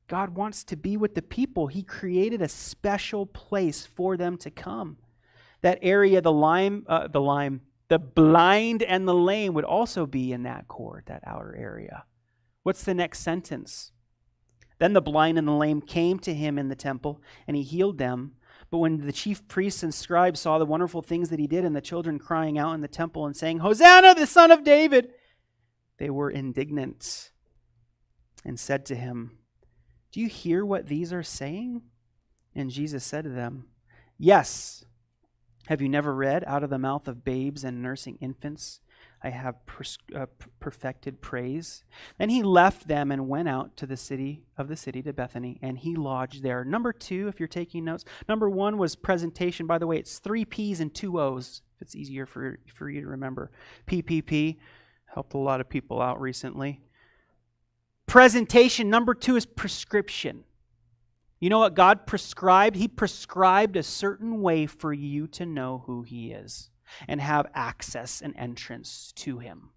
God 0.07 0.35
wants 0.35 0.63
to 0.65 0.75
be 0.75 0.97
with 0.97 1.15
the 1.15 1.21
people. 1.21 1.67
He 1.67 1.81
created 1.81 2.41
a 2.41 2.49
special 2.49 3.25
place 3.25 3.85
for 3.85 4.17
them 4.17 4.37
to 4.37 4.51
come. 4.51 4.97
That 5.61 5.79
area, 5.81 6.21
the 6.21 6.31
lime, 6.31 6.85
uh, 6.87 7.07
the 7.07 7.21
lime, 7.21 7.61
the 7.87 7.99
blind 7.99 8.83
and 8.83 9.07
the 9.07 9.15
lame 9.15 9.53
would 9.53 9.63
also 9.63 10.05
be 10.05 10.31
in 10.31 10.43
that 10.43 10.67
court, 10.67 11.05
that 11.07 11.23
outer 11.25 11.55
area. 11.55 12.03
What's 12.63 12.83
the 12.83 12.93
next 12.93 13.19
sentence? 13.19 13.91
Then 14.85 14.93
the 14.93 15.01
blind 15.01 15.39
and 15.39 15.47
the 15.47 15.51
lame 15.51 15.81
came 15.81 16.19
to 16.19 16.31
him 16.31 16.59
in 16.59 16.69
the 16.69 16.75
temple, 16.75 17.19
and 17.47 17.57
he 17.57 17.63
healed 17.63 17.97
them. 17.97 18.33
But 18.69 18.77
when 18.77 19.07
the 19.07 19.11
chief 19.11 19.47
priests 19.47 19.81
and 19.81 19.91
scribes 19.91 20.39
saw 20.39 20.59
the 20.59 20.65
wonderful 20.67 21.01
things 21.01 21.29
that 21.29 21.39
he 21.39 21.47
did, 21.47 21.65
and 21.65 21.75
the 21.75 21.81
children 21.81 22.19
crying 22.19 22.59
out 22.59 22.75
in 22.75 22.81
the 22.81 22.87
temple 22.87 23.25
and 23.25 23.35
saying, 23.35 23.57
Hosanna, 23.57 24.13
the 24.13 24.27
Son 24.27 24.51
of 24.51 24.63
David, 24.63 25.09
they 25.97 26.11
were 26.11 26.29
indignant 26.29 27.31
and 28.45 28.59
said 28.59 28.85
to 28.85 28.95
him, 28.95 29.39
Do 30.11 30.19
you 30.19 30.27
hear 30.27 30.63
what 30.63 30.85
these 30.85 31.11
are 31.11 31.23
saying? 31.23 31.81
And 32.53 32.69
Jesus 32.69 33.03
said 33.03 33.23
to 33.23 33.31
them, 33.31 33.65
Yes. 34.19 34.85
Have 35.65 35.81
you 35.81 35.89
never 35.89 36.13
read, 36.13 36.43
Out 36.45 36.63
of 36.63 36.69
the 36.69 36.77
mouth 36.77 37.07
of 37.07 37.25
babes 37.25 37.63
and 37.63 37.81
nursing 37.81 38.19
infants, 38.21 38.81
I 39.25 39.29
have 39.29 39.65
pers- 39.65 39.97
uh, 40.15 40.27
perfected 40.59 41.19
praise. 41.19 41.83
Then 42.19 42.29
he 42.29 42.43
left 42.43 42.87
them 42.87 43.11
and 43.11 43.27
went 43.27 43.49
out 43.49 43.75
to 43.77 43.87
the 43.87 43.97
city 43.97 44.43
of 44.55 44.67
the 44.67 44.75
city 44.75 45.01
to 45.01 45.13
Bethany, 45.13 45.57
and 45.63 45.79
he 45.79 45.95
lodged 45.95 46.43
there. 46.43 46.63
Number 46.63 46.93
two, 46.93 47.27
if 47.27 47.39
you're 47.39 47.47
taking 47.47 47.83
notes, 47.83 48.05
number 48.29 48.47
one 48.47 48.77
was 48.77 48.95
presentation. 48.95 49.65
By 49.65 49.79
the 49.79 49.87
way, 49.87 49.97
it's 49.97 50.19
three 50.19 50.45
P's 50.45 50.79
and 50.79 50.93
two 50.93 51.19
O's. 51.19 51.63
If 51.75 51.81
it's 51.81 51.95
easier 51.95 52.27
for, 52.27 52.59
for 52.67 52.87
you 52.87 53.01
to 53.01 53.07
remember, 53.07 53.49
PPP 53.87 54.57
helped 55.07 55.33
a 55.33 55.39
lot 55.39 55.59
of 55.59 55.69
people 55.69 56.03
out 56.03 56.21
recently. 56.21 56.81
Presentation. 58.05 58.91
Number 58.91 59.15
two 59.15 59.35
is 59.35 59.47
prescription. 59.47 60.43
You 61.39 61.49
know 61.49 61.59
what 61.59 61.73
God 61.73 62.05
prescribed? 62.05 62.75
He 62.75 62.87
prescribed 62.87 63.75
a 63.75 63.81
certain 63.81 64.43
way 64.43 64.67
for 64.67 64.93
you 64.93 65.25
to 65.29 65.47
know 65.47 65.81
who 65.87 66.03
He 66.03 66.31
is 66.31 66.69
and 67.07 67.21
have 67.21 67.47
access 67.53 68.21
and 68.21 68.35
entrance 68.37 69.11
to 69.17 69.39
him. 69.39 69.69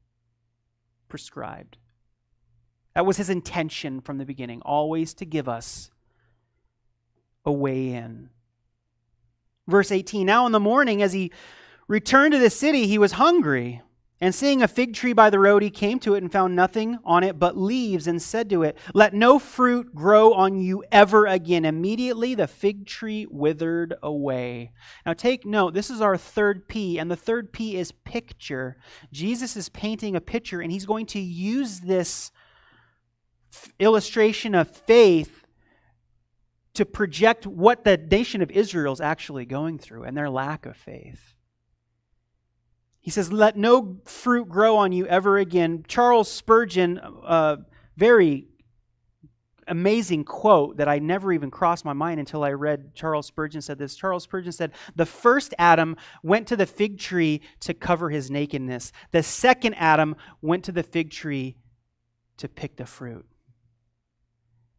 Prescribed. 1.08 1.78
That 2.94 3.06
was 3.06 3.16
his 3.16 3.30
intention 3.30 4.00
from 4.00 4.18
the 4.18 4.26
beginning, 4.26 4.60
always 4.62 5.14
to 5.14 5.24
give 5.24 5.48
us 5.48 5.90
a 7.44 7.52
way 7.52 7.90
in. 7.90 8.30
Verse 9.66 9.92
18 9.92 10.26
Now 10.26 10.46
in 10.46 10.52
the 10.52 10.60
morning, 10.60 11.02
as 11.02 11.12
he 11.12 11.30
returned 11.86 12.32
to 12.32 12.38
the 12.38 12.50
city, 12.50 12.86
he 12.86 12.98
was 12.98 13.12
hungry. 13.12 13.82
And 14.20 14.34
seeing 14.34 14.62
a 14.62 14.68
fig 14.68 14.94
tree 14.94 15.12
by 15.12 15.30
the 15.30 15.38
road, 15.38 15.62
he 15.62 15.70
came 15.70 16.00
to 16.00 16.14
it 16.14 16.22
and 16.22 16.32
found 16.32 16.56
nothing 16.56 16.98
on 17.04 17.22
it 17.22 17.38
but 17.38 17.56
leaves, 17.56 18.08
and 18.08 18.20
said 18.20 18.50
to 18.50 18.64
it, 18.64 18.76
Let 18.92 19.14
no 19.14 19.38
fruit 19.38 19.94
grow 19.94 20.32
on 20.32 20.60
you 20.60 20.82
ever 20.90 21.26
again. 21.26 21.64
Immediately 21.64 22.34
the 22.34 22.48
fig 22.48 22.86
tree 22.86 23.26
withered 23.30 23.94
away. 24.02 24.72
Now 25.06 25.12
take 25.12 25.46
note, 25.46 25.72
this 25.74 25.88
is 25.88 26.00
our 26.00 26.16
third 26.16 26.66
P, 26.66 26.98
and 26.98 27.08
the 27.08 27.16
third 27.16 27.52
P 27.52 27.76
is 27.76 27.92
picture. 27.92 28.76
Jesus 29.12 29.56
is 29.56 29.68
painting 29.68 30.16
a 30.16 30.20
picture, 30.20 30.60
and 30.60 30.72
he's 30.72 30.86
going 30.86 31.06
to 31.06 31.20
use 31.20 31.80
this 31.80 32.32
illustration 33.78 34.54
of 34.54 34.68
faith 34.68 35.44
to 36.74 36.84
project 36.84 37.46
what 37.46 37.84
the 37.84 37.96
nation 37.96 38.42
of 38.42 38.50
Israel 38.50 38.92
is 38.92 39.00
actually 39.00 39.44
going 39.44 39.78
through 39.78 40.02
and 40.02 40.16
their 40.16 40.30
lack 40.30 40.66
of 40.66 40.76
faith. 40.76 41.34
He 43.08 43.10
says, 43.10 43.32
Let 43.32 43.56
no 43.56 43.96
fruit 44.04 44.50
grow 44.50 44.76
on 44.76 44.92
you 44.92 45.06
ever 45.06 45.38
again. 45.38 45.82
Charles 45.88 46.30
Spurgeon, 46.30 46.98
uh, 46.98 47.56
very 47.96 48.48
amazing 49.66 50.24
quote 50.24 50.76
that 50.76 50.90
I 50.90 50.98
never 50.98 51.32
even 51.32 51.50
crossed 51.50 51.86
my 51.86 51.94
mind 51.94 52.20
until 52.20 52.44
I 52.44 52.50
read 52.50 52.94
Charles 52.94 53.26
Spurgeon 53.26 53.62
said 53.62 53.78
this. 53.78 53.96
Charles 53.96 54.24
Spurgeon 54.24 54.52
said, 54.52 54.72
The 54.94 55.06
first 55.06 55.54
Adam 55.58 55.96
went 56.22 56.46
to 56.48 56.56
the 56.56 56.66
fig 56.66 56.98
tree 56.98 57.40
to 57.60 57.72
cover 57.72 58.10
his 58.10 58.30
nakedness, 58.30 58.92
the 59.10 59.22
second 59.22 59.72
Adam 59.78 60.14
went 60.42 60.64
to 60.64 60.72
the 60.72 60.82
fig 60.82 61.10
tree 61.10 61.56
to 62.36 62.46
pick 62.46 62.76
the 62.76 62.84
fruit. 62.84 63.24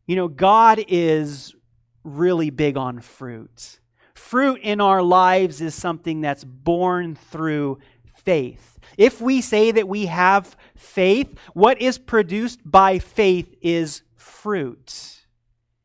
You 0.06 0.18
know, 0.18 0.28
God 0.28 0.86
is 0.88 1.56
really 2.04 2.52
big 2.52 2.78
on 2.78 3.02
fruit. 3.02 3.80
Fruit 4.14 4.60
in 4.62 4.82
our 4.82 5.02
lives 5.02 5.62
is 5.62 5.74
something 5.74 6.22
that's 6.22 6.44
born 6.44 7.16
through 7.16 7.80
faith. 8.24 8.80
If 8.98 9.22
we 9.22 9.42
say 9.42 9.72
that 9.72 9.88
we 9.88 10.08
have 10.08 10.56
faith, 10.76 11.34
what 11.54 11.82
is 11.82 11.98
produced 11.98 12.60
by 12.66 13.00
faith 13.00 13.56
is 13.62 14.04
fruit. 14.16 15.20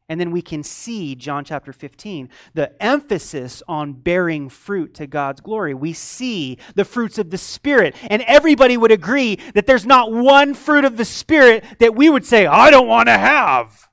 And 0.08 0.20
then 0.20 0.30
we 0.30 0.42
can 0.42 0.62
see, 0.62 1.14
John 1.14 1.44
chapter 1.44 1.72
15, 1.72 2.28
the 2.52 2.82
emphasis 2.82 3.62
on 3.66 3.94
bearing 3.94 4.50
fruit 4.50 4.92
to 4.94 5.06
God's 5.06 5.40
glory. 5.40 5.72
We 5.72 5.94
see 5.94 6.58
the 6.74 6.84
fruits 6.84 7.18
of 7.18 7.30
the 7.30 7.38
Spirit. 7.38 7.96
And 8.10 8.22
everybody 8.22 8.76
would 8.76 8.92
agree 8.92 9.36
that 9.54 9.66
there's 9.66 9.86
not 9.86 10.12
one 10.12 10.52
fruit 10.52 10.84
of 10.84 10.98
the 10.98 11.06
Spirit 11.06 11.64
that 11.78 11.94
we 11.94 12.10
would 12.10 12.26
say, 12.26 12.44
I 12.46 12.70
don't 12.70 12.86
want 12.86 13.08
to 13.08 13.16
have. 13.16 13.88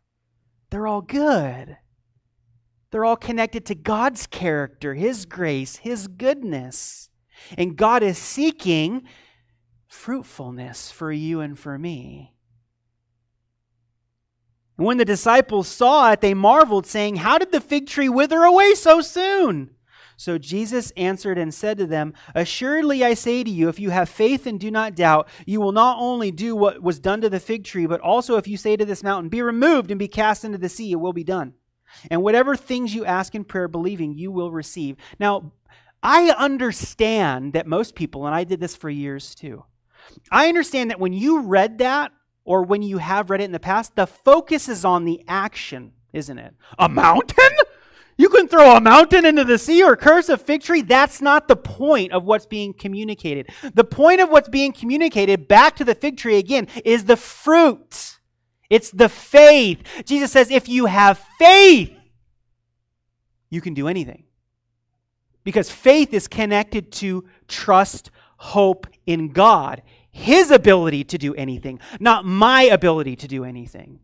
They're 0.70 0.88
all 0.88 1.02
good. 1.02 1.78
They're 2.92 3.06
all 3.06 3.16
connected 3.16 3.66
to 3.68 3.76
God's 3.76 4.28
character, 4.28 4.96
His 4.96 5.26
grace, 5.26 5.78
His 5.78 6.08
goodness. 6.08 7.10
And 7.58 7.76
God 7.76 8.04
is 8.04 8.18
seeking 8.18 9.04
fruitfulness 9.88 10.92
for 10.92 11.12
you 11.12 11.42
and 11.42 11.58
for 11.58 11.78
me. 11.78 12.34
And 14.78 14.88
when 14.88 14.98
the 14.98 15.06
disciples 15.06 15.68
saw 15.68 16.12
it, 16.12 16.22
they 16.22 16.34
marveled, 16.34 16.88
saying, 16.88 17.18
How 17.18 17.38
did 17.38 17.52
the 17.52 17.62
fig 17.62 17.88
tree 17.88 18.10
wither 18.10 18.44
away 18.44 18.74
so 18.74 19.02
soon? 19.02 19.76
So 20.18 20.38
Jesus 20.38 20.92
answered 20.92 21.38
and 21.38 21.54
said 21.54 21.78
to 21.80 21.88
them, 21.88 22.14
Assuredly 22.36 23.04
I 23.04 23.16
say 23.16 23.44
to 23.44 23.50
you, 23.50 23.70
if 23.70 23.80
you 23.80 23.90
have 23.90 24.08
faith 24.08 24.46
and 24.46 24.60
do 24.60 24.70
not 24.72 24.96
doubt, 24.96 25.28
you 25.46 25.60
will 25.60 25.72
not 25.72 25.98
only 26.00 26.32
do 26.32 26.56
what 26.56 26.82
was 26.82 27.00
done 27.00 27.22
to 27.22 27.30
the 27.30 27.40
fig 27.40 27.64
tree, 27.64 27.88
but 27.88 28.02
also 28.02 28.38
if 28.38 28.48
you 28.48 28.56
say 28.56 28.78
to 28.78 28.86
this 28.86 29.04
mountain, 29.04 29.30
Be 29.30 29.42
removed 29.42 29.92
and 29.92 30.00
be 30.00 30.08
cast 30.08 30.46
into 30.46 30.58
the 30.58 30.70
sea, 30.70 30.92
it 30.92 31.00
will 31.00 31.14
be 31.14 31.24
done. 31.24 31.54
And 32.10 32.24
whatever 32.24 32.56
things 32.56 32.96
you 32.96 33.06
ask 33.06 33.36
in 33.36 33.44
prayer, 33.44 33.68
believing, 33.68 34.18
you 34.18 34.32
will 34.32 34.52
receive. 34.52 34.96
Now, 35.20 35.52
I 36.04 36.32
understand 36.32 37.54
that 37.54 37.68
most 37.68 37.96
people, 37.96 38.26
and 38.26 38.36
I 38.36 38.44
did 38.44 38.60
this 38.60 38.76
for 38.76 38.90
years 38.90 39.36
too, 39.36 39.66
I 40.32 40.48
understand 40.48 40.90
that 40.90 41.00
when 41.00 41.14
you 41.14 41.42
read 41.42 41.78
that, 41.78 42.12
or 42.44 42.64
when 42.64 42.82
you 42.82 42.98
have 42.98 43.30
read 43.30 43.40
it 43.40 43.46
in 43.46 43.52
the 43.52 43.60
past, 43.60 43.96
the 43.96 44.08
focus 44.08 44.68
is 44.68 44.84
on 44.84 45.06
the 45.06 45.24
action, 45.28 45.94
isn't 46.12 46.40
it? 46.40 46.56
A 46.80 46.90
mountain? 46.90 47.52
You 48.18 48.30
can 48.30 48.48
throw 48.48 48.76
a 48.76 48.82
mountain 48.82 49.26
into 49.26 49.44
the 49.44 49.58
sea 49.58 49.84
or 49.84 49.96
curse 49.96 50.28
a 50.28 50.38
fig 50.38 50.62
tree. 50.62 50.82
That's 50.82 51.22
not 51.22 51.48
the 51.48 51.56
point 51.56 52.12
of 52.12 52.24
what's 52.24 52.46
being 52.46 52.74
communicated. 52.74 53.50
The 53.74 53.84
point 53.84 54.22
of 54.22 54.30
what's 54.30 54.50
being 54.50 54.74
communicated 54.74 55.48
back 55.48 55.76
to 55.78 55.84
the 55.84 55.96
fig 55.96 56.18
tree 56.18 56.38
again 56.38 56.68
is 56.84 57.06
the 57.06 57.16
fruit. 57.16 58.18
It's 58.70 58.90
the 58.90 59.10
faith. 59.10 59.84
Jesus 60.06 60.32
says, 60.32 60.50
if 60.50 60.68
you 60.68 60.88
have 60.88 61.24
faith, 61.38 61.92
you 63.50 63.62
can 63.62 63.74
do 63.74 63.88
anything. 63.88 64.26
Because 65.44 65.72
faith 65.72 66.14
is 66.14 66.28
connected 66.28 66.92
to 66.94 67.26
trust, 67.48 68.12
hope 68.38 68.88
in 69.06 69.30
God, 69.30 69.82
His 70.12 70.52
ability 70.52 71.04
to 71.06 71.18
do 71.18 71.34
anything, 71.36 71.80
not 72.00 72.26
my 72.26 72.64
ability 72.64 73.16
to 73.18 73.28
do 73.28 73.44
anything. 73.44 74.00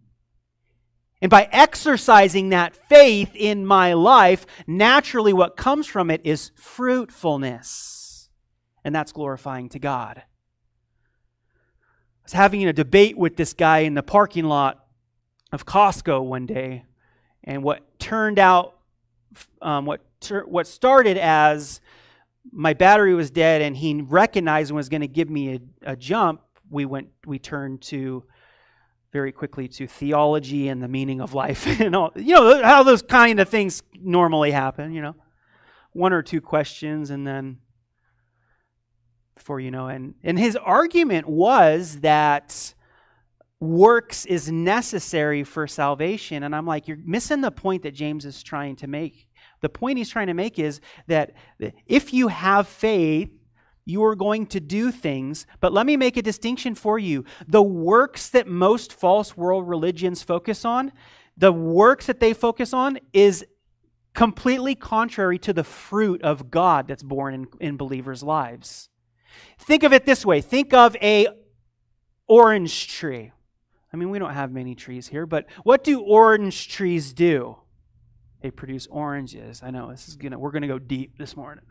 And 1.22 1.32
by 1.32 1.50
exercising 1.52 2.50
that 2.50 2.76
faith 2.76 3.32
in 3.36 3.66
my 3.66 3.94
life, 3.94 4.46
naturally 4.68 5.34
what 5.34 5.58
comes 5.58 5.88
from 5.88 6.12
it 6.12 6.22
is 6.24 6.52
fruitfulness. 6.56 8.30
And 8.84 8.94
that's 8.94 9.12
glorifying 9.12 9.70
to 9.70 9.80
God. 9.80 10.20
I 10.20 10.24
was 12.24 12.34
having 12.34 12.66
a 12.68 12.74
debate 12.74 13.18
with 13.18 13.36
this 13.36 13.54
guy 13.54 13.80
in 13.80 13.96
the 13.96 14.04
parking 14.04 14.46
lot 14.46 14.86
of 15.52 15.66
Costco 15.66 16.24
one 16.24 16.46
day, 16.46 16.86
and 17.44 17.64
what 17.64 18.00
turned 18.00 18.38
out, 18.38 18.77
um, 19.62 19.86
what, 19.86 20.02
what 20.46 20.68
started 20.68 21.18
as 21.18 21.82
my 22.52 22.74
battery 22.74 23.14
was 23.14 23.30
dead 23.30 23.62
and 23.62 23.76
he 23.76 24.02
recognized 24.02 24.70
and 24.70 24.76
was 24.78 24.90
going 24.90 25.02
to 25.02 25.08
give 25.08 25.30
me 25.30 25.56
a, 25.56 25.92
a 25.92 25.96
jump, 25.96 26.42
we 26.70 26.86
went, 26.86 27.10
we 27.26 27.40
turned 27.40 27.82
to 27.82 28.24
very 29.12 29.32
quickly 29.32 29.68
to 29.68 29.88
theology 29.88 30.68
and 30.68 30.82
the 30.82 30.88
meaning 30.88 31.22
of 31.22 31.34
life 31.34 31.66
and 31.82 31.96
all 31.96 32.12
you 32.16 32.36
know 32.36 32.62
how 32.62 32.84
those 32.84 33.02
kind 33.02 33.40
of 33.40 33.50
things 33.50 33.82
normally 34.00 34.52
happen 34.52 34.94
you 34.94 35.02
know. 35.02 35.16
One 35.94 36.14
or 36.14 36.22
two 36.22 36.42
questions 36.42 37.10
and 37.10 37.26
then 37.26 37.58
before 39.36 39.60
you 39.60 39.72
know 39.72 39.88
and 39.88 40.14
and 40.24 40.38
his 40.38 40.56
argument 40.56 41.28
was 41.28 42.02
that 42.02 42.76
works 43.60 44.26
is 44.26 44.51
necessary 44.51 45.43
for 45.43 45.66
salvation 45.66 46.43
and 46.43 46.55
i'm 46.55 46.68
like 46.68 46.88
you're 46.88 46.99
missing 47.03 47.41
the 47.41 47.49
point 47.49 47.82
that 47.82 47.93
james 47.93 48.24
is 48.24 48.43
trying 48.43 48.76
to 48.76 48.86
make 48.86 49.28
the 49.62 49.70
point 49.70 49.97
he's 49.97 50.10
trying 50.10 50.28
to 50.28 50.36
make 50.36 50.60
is 50.60 50.80
that 51.08 51.34
if 51.88 52.14
you 52.14 52.28
have 52.28 52.68
faith 52.68 53.32
you 53.88 54.03
are 54.03 54.16
going 54.16 54.45
to 54.45 54.60
do 54.60 54.91
things. 54.91 55.47
But 55.62 55.72
let 55.74 55.86
me 55.86 55.95
make 55.95 56.18
a 56.18 56.22
distinction 56.22 56.76
for 56.76 56.99
you. 56.99 57.24
The 57.47 57.64
works 57.64 58.30
that 58.30 58.45
most 58.45 58.91
false 58.91 59.38
world 59.38 59.68
religions 59.68 60.22
focus 60.22 60.66
on, 60.66 60.91
the 61.38 61.53
works 61.53 62.05
that 62.08 62.20
they 62.20 62.34
focus 62.34 62.74
on 62.74 62.99
is 63.14 63.45
completely 64.14 64.76
contrary 64.76 65.39
to 65.39 65.53
the 65.53 65.64
fruit 65.64 66.22
of 66.22 66.51
God 66.51 66.88
that's 66.88 67.03
born 67.03 67.34
in, 67.34 67.47
in 67.62 67.78
believers' 67.78 68.24
lives. 68.24 68.89
Think 69.58 69.84
of 69.84 69.93
it 69.93 70.05
this 70.05 70.26
way. 70.26 70.41
Think 70.41 70.74
of 70.74 70.97
a 70.97 71.28
orange 72.28 72.89
tree. 72.89 73.32
I 73.98 74.00
mean, 74.00 74.12
we 74.12 74.20
don't 74.20 74.36
have 74.36 74.52
many 74.52 74.76
trees 74.76 75.08
here, 75.08 75.26
but 75.26 75.48
what 75.64 75.84
do 75.84 76.02
orange 76.02 76.70
trees 76.70 77.14
do? 77.14 77.58
They 78.43 78.52
produce 78.52 78.86
oranges. 78.91 79.64
I 79.64 79.72
know 79.72 79.89
this 79.89 80.08
is 80.08 80.16
gonna 80.16 80.38
we're 80.38 80.52
gonna 80.52 80.68
go 80.68 80.78
deep 80.78 81.18
this 81.18 81.36
morning. 81.36 81.66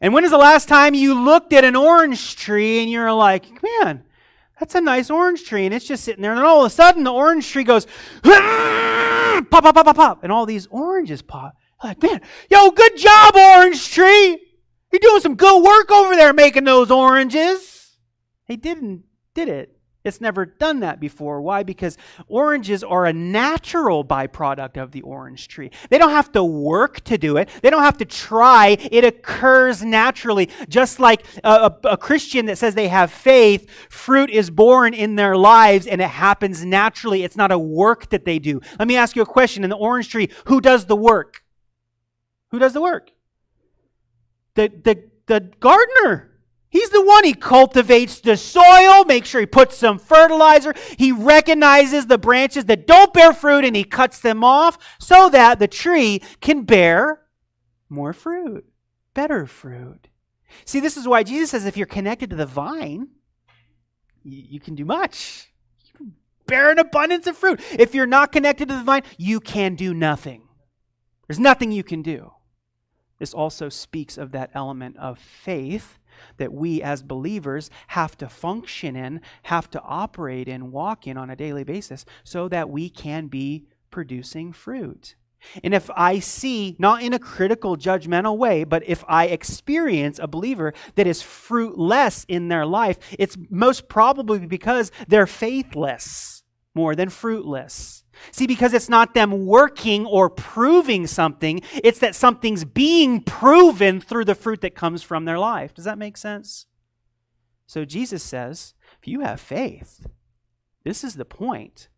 And 0.00 0.14
when 0.14 0.24
is 0.24 0.30
the 0.30 0.38
last 0.38 0.68
time 0.68 0.94
you 0.94 1.14
looked 1.14 1.52
at 1.52 1.64
an 1.64 1.74
orange 1.74 2.36
tree 2.36 2.82
and 2.82 2.88
you're 2.88 3.12
like, 3.12 3.46
man, 3.64 4.04
that's 4.60 4.76
a 4.76 4.80
nice 4.80 5.10
orange 5.10 5.42
tree, 5.42 5.64
and 5.64 5.74
it's 5.74 5.88
just 5.88 6.04
sitting 6.04 6.22
there, 6.22 6.30
and 6.30 6.38
then 6.38 6.46
all 6.46 6.64
of 6.64 6.70
a 6.70 6.70
sudden 6.72 7.02
the 7.02 7.12
orange 7.12 7.50
tree 7.50 7.64
goes, 7.64 7.88
ah, 8.24 9.42
pop, 9.50 9.64
pop, 9.64 9.74
pop, 9.74 9.86
pop, 9.86 9.96
pop, 9.96 10.22
and 10.22 10.30
all 10.30 10.46
these 10.46 10.68
oranges 10.68 11.20
pop. 11.20 11.56
Like, 11.82 12.00
man, 12.00 12.20
yo, 12.48 12.70
good 12.70 12.96
job, 12.96 13.34
orange 13.34 13.90
tree. 13.90 14.40
You're 14.92 15.00
doing 15.00 15.20
some 15.20 15.34
good 15.34 15.64
work 15.64 15.90
over 15.90 16.14
there 16.14 16.32
making 16.32 16.62
those 16.62 16.92
oranges. 16.92 17.96
They 18.46 18.54
didn't, 18.54 19.02
did 19.34 19.48
it? 19.48 19.75
It's 20.06 20.20
never 20.20 20.46
done 20.46 20.80
that 20.80 21.00
before. 21.00 21.40
Why? 21.40 21.64
Because 21.64 21.98
oranges 22.28 22.84
are 22.84 23.06
a 23.06 23.12
natural 23.12 24.04
byproduct 24.04 24.80
of 24.80 24.92
the 24.92 25.02
orange 25.02 25.48
tree. 25.48 25.70
They 25.90 25.98
don't 25.98 26.10
have 26.10 26.30
to 26.32 26.44
work 26.44 27.00
to 27.04 27.18
do 27.18 27.36
it, 27.36 27.48
they 27.62 27.70
don't 27.70 27.82
have 27.82 27.98
to 27.98 28.04
try. 28.04 28.76
It 28.90 29.04
occurs 29.04 29.82
naturally. 29.82 30.48
Just 30.68 31.00
like 31.00 31.24
a, 31.42 31.72
a, 31.84 31.88
a, 31.90 31.96
Christian 31.96 32.46
that 32.46 32.56
says 32.58 32.74
they 32.74 32.88
have 32.88 33.10
faith, 33.10 33.68
fruit 33.90 34.30
is 34.30 34.48
born 34.48 34.94
in 34.94 35.16
their 35.16 35.36
lives 35.36 35.86
and 35.88 36.00
it 36.00 36.08
happens 36.08 36.64
naturally. 36.64 37.24
It's 37.24 37.36
not 37.36 37.50
a 37.50 37.58
work 37.58 38.10
that 38.10 38.24
they 38.24 38.38
do. 38.38 38.60
Let 38.78 38.86
me 38.86 38.96
ask 38.96 39.16
you 39.16 39.22
a 39.22 39.26
question. 39.26 39.64
In 39.64 39.70
the 39.70 39.76
orange 39.76 40.08
tree, 40.08 40.30
who 40.44 40.60
does 40.60 40.86
the 40.86 40.96
work? 40.96 41.42
Who 42.50 42.60
does 42.60 42.74
the 42.74 42.80
work? 42.80 43.10
The, 44.54 44.68
the, 44.68 45.10
the 45.26 45.40
gardener. 45.58 46.35
He's 46.76 46.90
the 46.90 47.00
one. 47.00 47.24
He 47.24 47.32
cultivates 47.32 48.20
the 48.20 48.36
soil, 48.36 49.06
makes 49.06 49.30
sure 49.30 49.40
he 49.40 49.46
puts 49.46 49.78
some 49.78 49.98
fertilizer. 49.98 50.74
He 50.98 51.10
recognizes 51.10 52.06
the 52.06 52.18
branches 52.18 52.66
that 52.66 52.86
don't 52.86 53.14
bear 53.14 53.32
fruit 53.32 53.64
and 53.64 53.74
he 53.74 53.82
cuts 53.82 54.20
them 54.20 54.44
off 54.44 54.76
so 55.00 55.30
that 55.30 55.58
the 55.58 55.68
tree 55.68 56.20
can 56.42 56.64
bear 56.64 57.22
more 57.88 58.12
fruit, 58.12 58.66
better 59.14 59.46
fruit. 59.46 60.08
See, 60.66 60.80
this 60.80 60.98
is 60.98 61.08
why 61.08 61.22
Jesus 61.22 61.52
says 61.52 61.64
if 61.64 61.78
you're 61.78 61.86
connected 61.86 62.28
to 62.28 62.36
the 62.36 62.44
vine, 62.44 63.08
you, 64.22 64.44
you 64.46 64.60
can 64.60 64.74
do 64.74 64.84
much. 64.84 65.50
You 65.86 65.92
can 65.96 66.12
bear 66.46 66.70
an 66.70 66.78
abundance 66.78 67.26
of 67.26 67.38
fruit. 67.38 67.58
If 67.72 67.94
you're 67.94 68.06
not 68.06 68.32
connected 68.32 68.68
to 68.68 68.76
the 68.76 68.84
vine, 68.84 69.04
you 69.16 69.40
can 69.40 69.76
do 69.76 69.94
nothing. 69.94 70.46
There's 71.26 71.40
nothing 71.40 71.72
you 71.72 71.82
can 71.82 72.02
do. 72.02 72.32
This 73.18 73.32
also 73.32 73.70
speaks 73.70 74.18
of 74.18 74.32
that 74.32 74.50
element 74.52 74.98
of 74.98 75.18
faith 75.18 75.98
that 76.36 76.52
we 76.52 76.82
as 76.82 77.02
believers 77.02 77.70
have 77.88 78.16
to 78.18 78.28
function 78.28 78.96
in, 78.96 79.20
have 79.44 79.70
to 79.70 79.82
operate 79.82 80.48
in, 80.48 80.72
walk 80.72 81.06
in 81.06 81.16
on 81.16 81.30
a 81.30 81.36
daily 81.36 81.64
basis 81.64 82.04
so 82.24 82.48
that 82.48 82.70
we 82.70 82.88
can 82.88 83.26
be 83.26 83.66
producing 83.90 84.52
fruit. 84.52 85.14
And 85.62 85.74
if 85.74 85.90
I 85.94 86.18
see, 86.18 86.76
not 86.78 87.02
in 87.02 87.12
a 87.12 87.18
critical, 87.18 87.76
judgmental 87.76 88.36
way, 88.36 88.64
but 88.64 88.82
if 88.86 89.04
I 89.06 89.26
experience 89.26 90.18
a 90.18 90.26
believer 90.26 90.74
that 90.96 91.06
is 91.06 91.22
fruitless 91.22 92.24
in 92.28 92.48
their 92.48 92.66
life, 92.66 92.98
it's 93.18 93.36
most 93.50 93.88
probably 93.88 94.40
because 94.40 94.90
they're 95.08 95.26
faithless 95.26 96.35
more 96.76 96.94
than 96.94 97.08
fruitless. 97.08 98.04
See, 98.30 98.46
because 98.46 98.72
it's 98.72 98.88
not 98.88 99.14
them 99.14 99.46
working 99.46 100.06
or 100.06 100.30
proving 100.30 101.06
something, 101.06 101.62
it's 101.82 101.98
that 101.98 102.14
something's 102.14 102.64
being 102.64 103.22
proven 103.22 104.00
through 104.00 104.26
the 104.26 104.34
fruit 104.34 104.60
that 104.60 104.74
comes 104.74 105.02
from 105.02 105.24
their 105.24 105.38
life. 105.38 105.74
Does 105.74 105.86
that 105.86 105.98
make 105.98 106.16
sense? 106.16 106.66
So 107.66 107.84
Jesus 107.84 108.22
says, 108.22 108.74
if 109.00 109.08
you 109.08 109.20
have 109.20 109.40
faith, 109.40 110.06
this 110.84 111.02
is 111.02 111.16
the 111.16 111.24
point. 111.24 111.88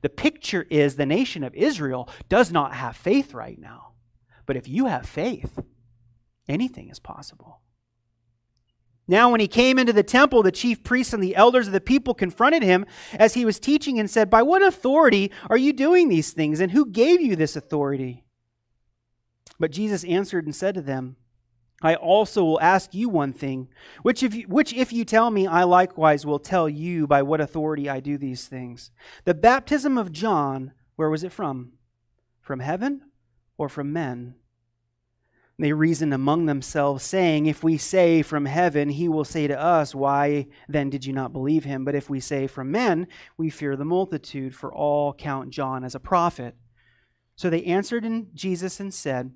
The 0.00 0.08
picture 0.08 0.66
is 0.70 0.96
the 0.96 1.04
nation 1.04 1.44
of 1.44 1.54
Israel 1.54 2.08
does 2.28 2.50
not 2.50 2.74
have 2.74 2.96
faith 2.96 3.34
right 3.34 3.58
now. 3.58 3.92
But 4.46 4.56
if 4.56 4.66
you 4.66 4.86
have 4.86 5.06
faith, 5.06 5.58
anything 6.48 6.88
is 6.88 6.98
possible. 6.98 7.60
Now, 9.10 9.28
when 9.28 9.40
he 9.40 9.48
came 9.48 9.76
into 9.76 9.92
the 9.92 10.04
temple, 10.04 10.44
the 10.44 10.52
chief 10.52 10.84
priests 10.84 11.12
and 11.12 11.20
the 11.20 11.34
elders 11.34 11.66
of 11.66 11.72
the 11.72 11.80
people 11.80 12.14
confronted 12.14 12.62
him 12.62 12.86
as 13.12 13.34
he 13.34 13.44
was 13.44 13.58
teaching 13.58 13.98
and 13.98 14.08
said, 14.08 14.30
By 14.30 14.42
what 14.42 14.62
authority 14.62 15.32
are 15.50 15.56
you 15.56 15.72
doing 15.72 16.08
these 16.08 16.32
things, 16.32 16.60
and 16.60 16.70
who 16.70 16.86
gave 16.86 17.20
you 17.20 17.34
this 17.34 17.56
authority? 17.56 18.22
But 19.58 19.72
Jesus 19.72 20.04
answered 20.04 20.44
and 20.44 20.54
said 20.54 20.76
to 20.76 20.80
them, 20.80 21.16
I 21.82 21.96
also 21.96 22.44
will 22.44 22.60
ask 22.60 22.94
you 22.94 23.08
one 23.08 23.32
thing, 23.32 23.66
which 24.02 24.22
if, 24.22 24.32
you, 24.32 24.44
which 24.44 24.72
if 24.72 24.92
you 24.92 25.04
tell 25.04 25.32
me, 25.32 25.44
I 25.44 25.64
likewise 25.64 26.24
will 26.24 26.38
tell 26.38 26.68
you 26.68 27.08
by 27.08 27.20
what 27.22 27.40
authority 27.40 27.88
I 27.88 27.98
do 27.98 28.16
these 28.16 28.46
things. 28.46 28.92
The 29.24 29.34
baptism 29.34 29.98
of 29.98 30.12
John, 30.12 30.70
where 30.94 31.10
was 31.10 31.24
it 31.24 31.32
from? 31.32 31.72
From 32.40 32.60
heaven 32.60 33.02
or 33.58 33.68
from 33.68 33.92
men? 33.92 34.36
They 35.60 35.74
reasoned 35.74 36.14
among 36.14 36.46
themselves, 36.46 37.04
saying, 37.04 37.44
If 37.44 37.62
we 37.62 37.76
say 37.76 38.22
from 38.22 38.46
heaven, 38.46 38.88
he 38.88 39.10
will 39.10 39.26
say 39.26 39.46
to 39.46 39.60
us, 39.60 39.94
Why 39.94 40.46
then 40.66 40.88
did 40.88 41.04
you 41.04 41.12
not 41.12 41.34
believe 41.34 41.64
him? 41.64 41.84
But 41.84 41.94
if 41.94 42.08
we 42.08 42.18
say 42.18 42.46
from 42.46 42.70
men, 42.70 43.06
we 43.36 43.50
fear 43.50 43.76
the 43.76 43.84
multitude, 43.84 44.54
for 44.54 44.72
all 44.72 45.12
count 45.12 45.50
John 45.50 45.84
as 45.84 45.94
a 45.94 46.00
prophet. 46.00 46.54
So 47.36 47.50
they 47.50 47.62
answered 47.64 48.06
in 48.06 48.28
Jesus 48.32 48.80
and 48.80 48.92
said, 48.92 49.32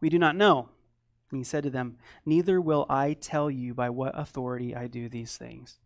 We 0.00 0.08
do 0.08 0.18
not 0.18 0.36
know. 0.36 0.70
And 1.30 1.38
he 1.38 1.44
said 1.44 1.64
to 1.64 1.70
them, 1.70 1.98
Neither 2.24 2.58
will 2.58 2.86
I 2.88 3.12
tell 3.12 3.50
you 3.50 3.74
by 3.74 3.90
what 3.90 4.18
authority 4.18 4.74
I 4.74 4.86
do 4.86 5.10
these 5.10 5.36
things. 5.36 5.78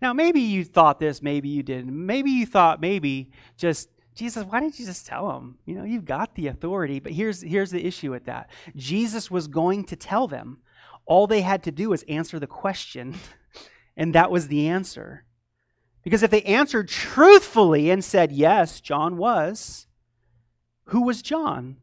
Now, 0.00 0.12
maybe 0.12 0.40
you 0.40 0.64
thought 0.64 1.00
this, 1.00 1.22
maybe 1.22 1.48
you 1.48 1.64
didn't. 1.64 1.90
Maybe 2.06 2.30
you 2.30 2.46
thought, 2.46 2.80
maybe 2.80 3.32
just 3.56 3.88
Jesus, 4.18 4.44
why 4.44 4.58
didn't 4.58 4.80
you 4.80 4.84
just 4.84 5.06
tell 5.06 5.28
them? 5.28 5.58
You 5.64 5.76
know, 5.76 5.84
you've 5.84 6.04
got 6.04 6.34
the 6.34 6.48
authority. 6.48 6.98
But 6.98 7.12
here's, 7.12 7.40
here's 7.40 7.70
the 7.70 7.86
issue 7.86 8.10
with 8.10 8.24
that 8.24 8.50
Jesus 8.74 9.30
was 9.30 9.46
going 9.46 9.84
to 9.84 9.94
tell 9.94 10.26
them. 10.26 10.58
All 11.06 11.28
they 11.28 11.42
had 11.42 11.62
to 11.62 11.70
do 11.70 11.90
was 11.90 12.02
answer 12.08 12.40
the 12.40 12.48
question, 12.48 13.14
and 13.96 14.12
that 14.16 14.32
was 14.32 14.48
the 14.48 14.66
answer. 14.66 15.24
Because 16.02 16.24
if 16.24 16.32
they 16.32 16.42
answered 16.42 16.88
truthfully 16.88 17.90
and 17.90 18.02
said, 18.04 18.32
yes, 18.32 18.80
John 18.80 19.18
was, 19.18 19.86
who 20.86 21.02
was 21.02 21.22
John? 21.22 21.76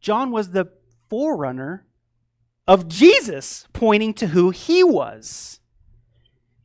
John 0.00 0.30
was 0.30 0.50
the 0.50 0.70
forerunner 1.10 1.84
of 2.68 2.86
Jesus, 2.86 3.66
pointing 3.72 4.14
to 4.14 4.28
who 4.28 4.50
he 4.50 4.84
was. 4.84 5.58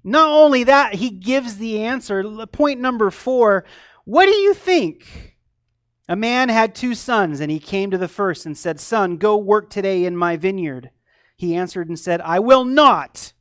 Not 0.03 0.29
only 0.29 0.63
that, 0.65 0.95
he 0.95 1.09
gives 1.09 1.57
the 1.57 1.81
answer. 1.81 2.23
Point 2.45 2.79
number 2.79 3.09
four 3.09 3.65
what 4.07 4.27
do 4.27 4.31
you 4.31 4.53
think? 4.53 5.35
A 6.07 6.15
man 6.15 6.47
had 6.47 6.73
two 6.73 6.95
sons, 6.95 7.41
and 7.41 7.51
he 7.51 7.59
came 7.59 7.91
to 7.91 7.97
the 7.97 8.07
first 8.07 8.45
and 8.45 8.57
said, 8.57 8.79
Son, 8.79 9.17
go 9.17 9.35
work 9.35 9.69
today 9.69 10.05
in 10.05 10.15
my 10.15 10.37
vineyard. 10.37 10.91
He 11.35 11.53
answered 11.53 11.89
and 11.89 11.99
said, 11.99 12.21
I 12.21 12.39
will 12.39 12.63
not. 12.63 13.33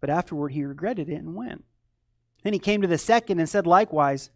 But 0.00 0.08
afterward 0.08 0.52
he 0.52 0.64
regretted 0.64 1.10
it 1.10 1.16
and 1.16 1.34
went. 1.34 1.64
Then 2.44 2.54
he 2.54 2.58
came 2.58 2.80
to 2.80 2.88
the 2.88 2.96
second 2.96 3.40
and 3.40 3.46
said 3.46 3.66
likewise. 3.66 4.30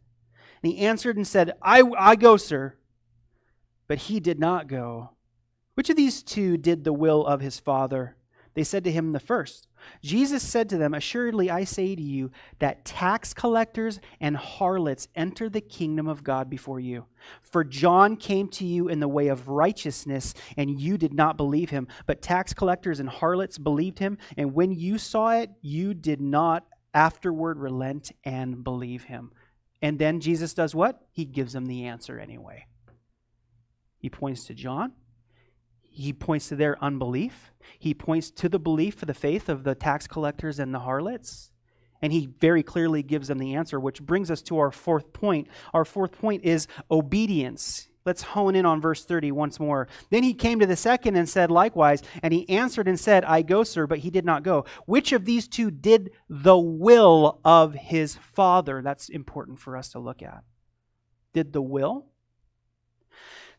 And 0.63 0.71
he 0.71 0.81
answered 0.81 1.17
and 1.17 1.27
said, 1.27 1.55
I, 1.63 1.83
I 1.99 2.15
go, 2.15 2.37
sir. 2.37 2.77
But 3.87 4.01
he 4.01 4.21
did 4.21 4.39
not 4.39 4.69
go. 4.69 5.13
Which 5.77 5.89
of 5.89 5.97
these 5.97 6.23
two 6.23 6.59
did 6.59 6.85
the 6.85 6.93
will 6.93 7.25
of 7.25 7.41
his 7.41 7.59
father? 7.59 8.18
They 8.59 8.65
said 8.65 8.83
to 8.83 8.91
him, 8.91 9.13
The 9.13 9.21
first. 9.21 9.69
Jesus 10.03 10.43
said 10.43 10.69
to 10.71 10.79
them, 10.79 10.93
Assuredly 10.93 11.49
I 11.49 11.63
say 11.63 11.95
to 11.95 12.03
you 12.03 12.33
that 12.59 12.85
tax 12.85 13.33
collectors 13.33 14.01
and 14.21 14.37
harlots 14.37 15.07
enter 15.15 15.49
the 15.49 15.61
kingdom 15.61 16.09
of 16.09 16.25
God 16.25 16.51
before 16.51 16.81
you. 16.81 17.05
For 17.41 17.63
John 17.63 18.17
came 18.17 18.49
to 18.49 18.67
you 18.67 18.89
in 18.89 18.99
the 18.99 19.07
way 19.07 19.29
of 19.29 19.47
righteousness, 19.47 20.35
and 20.57 20.77
you 20.77 20.99
did 20.99 21.15
not 21.15 21.37
believe 21.37 21.71
him. 21.71 21.87
But 22.05 22.21
tax 22.21 22.53
collectors 22.53 22.99
and 22.99 23.09
harlots 23.09 23.59
believed 23.59 24.01
him, 24.01 24.19
and 24.37 24.53
when 24.53 24.73
you 24.73 24.99
saw 24.99 25.39
it, 25.39 25.51
you 25.63 25.95
did 25.95 26.21
not 26.21 26.67
afterward 26.93 27.61
relent 27.61 28.11
and 28.25 28.65
believe 28.65 29.05
him. 29.05 29.31
And 29.83 30.01
then 30.01 30.19
Jesus 30.19 30.53
does 30.53 30.75
what? 30.75 31.07
He 31.13 31.25
gives 31.25 31.53
them 31.53 31.67
the 31.67 31.85
answer 31.85 32.19
anyway. 32.19 32.67
He 33.99 34.11
points 34.11 34.47
to 34.47 34.55
John 34.55 34.95
he 36.03 36.13
points 36.13 36.49
to 36.49 36.57
their 36.57 36.83
unbelief. 36.83 37.53
He 37.79 37.93
points 37.93 38.31
to 38.31 38.49
the 38.49 38.59
belief 38.59 38.95
for 38.95 39.07
the 39.07 39.15
faith 39.15 39.49
of 39.49 39.65
the 39.65 39.75
tax 39.75 40.07
collectors 40.07 40.59
and 40.59 40.73
the 40.73 40.81
harlots. 40.81 41.51
And 42.01 42.13
he 42.13 42.27
very 42.39 42.63
clearly 42.63 43.03
gives 43.03 43.29
them 43.29 43.39
the 43.39 43.55
answer, 43.55 43.81
which 43.81 44.03
brings 44.03 44.31
us 44.31 44.41
to 44.43 44.59
our 44.59 44.71
fourth 44.71 45.13
point. 45.13 45.49
Our 45.75 45.85
fourth 45.85 46.13
point 46.13 46.45
is 46.45 46.69
obedience. 46.91 47.89
Let's 48.05 48.23
hone 48.23 48.55
in 48.55 48.65
on 48.65 48.81
verse 48.81 49.05
30 49.05 49.33
once 49.33 49.59
more. 49.59 49.89
Then 50.11 50.23
he 50.23 50.35
came 50.35 50.61
to 50.61 50.67
the 50.67 50.77
second 50.77 51.17
and 51.17 51.29
said 51.29 51.51
likewise, 51.51 52.03
and 52.23 52.33
he 52.33 52.49
answered 52.49 52.87
and 52.87 52.99
said, 52.99 53.25
I 53.25 53.43
go, 53.43 53.65
sir, 53.65 53.89
but 53.89 53.99
he 53.99 54.11
did 54.11 54.25
not 54.25 54.45
go. 54.45 54.67
Which 54.87 55.13
of 55.13 55.25
these 55.25 55.49
two 55.49 55.71
did 55.71 56.13
the 56.29 56.57
will 56.57 57.41
of 57.45 57.75
his 57.75 58.17
father? 58.17 58.83
That's 58.83 59.09
important 59.09 59.59
for 59.59 59.77
us 59.77 59.89
to 59.91 59.99
look 59.99 60.23
at. 60.23 60.45
Did 61.35 61.53
the 61.53 61.61
will 61.61 62.07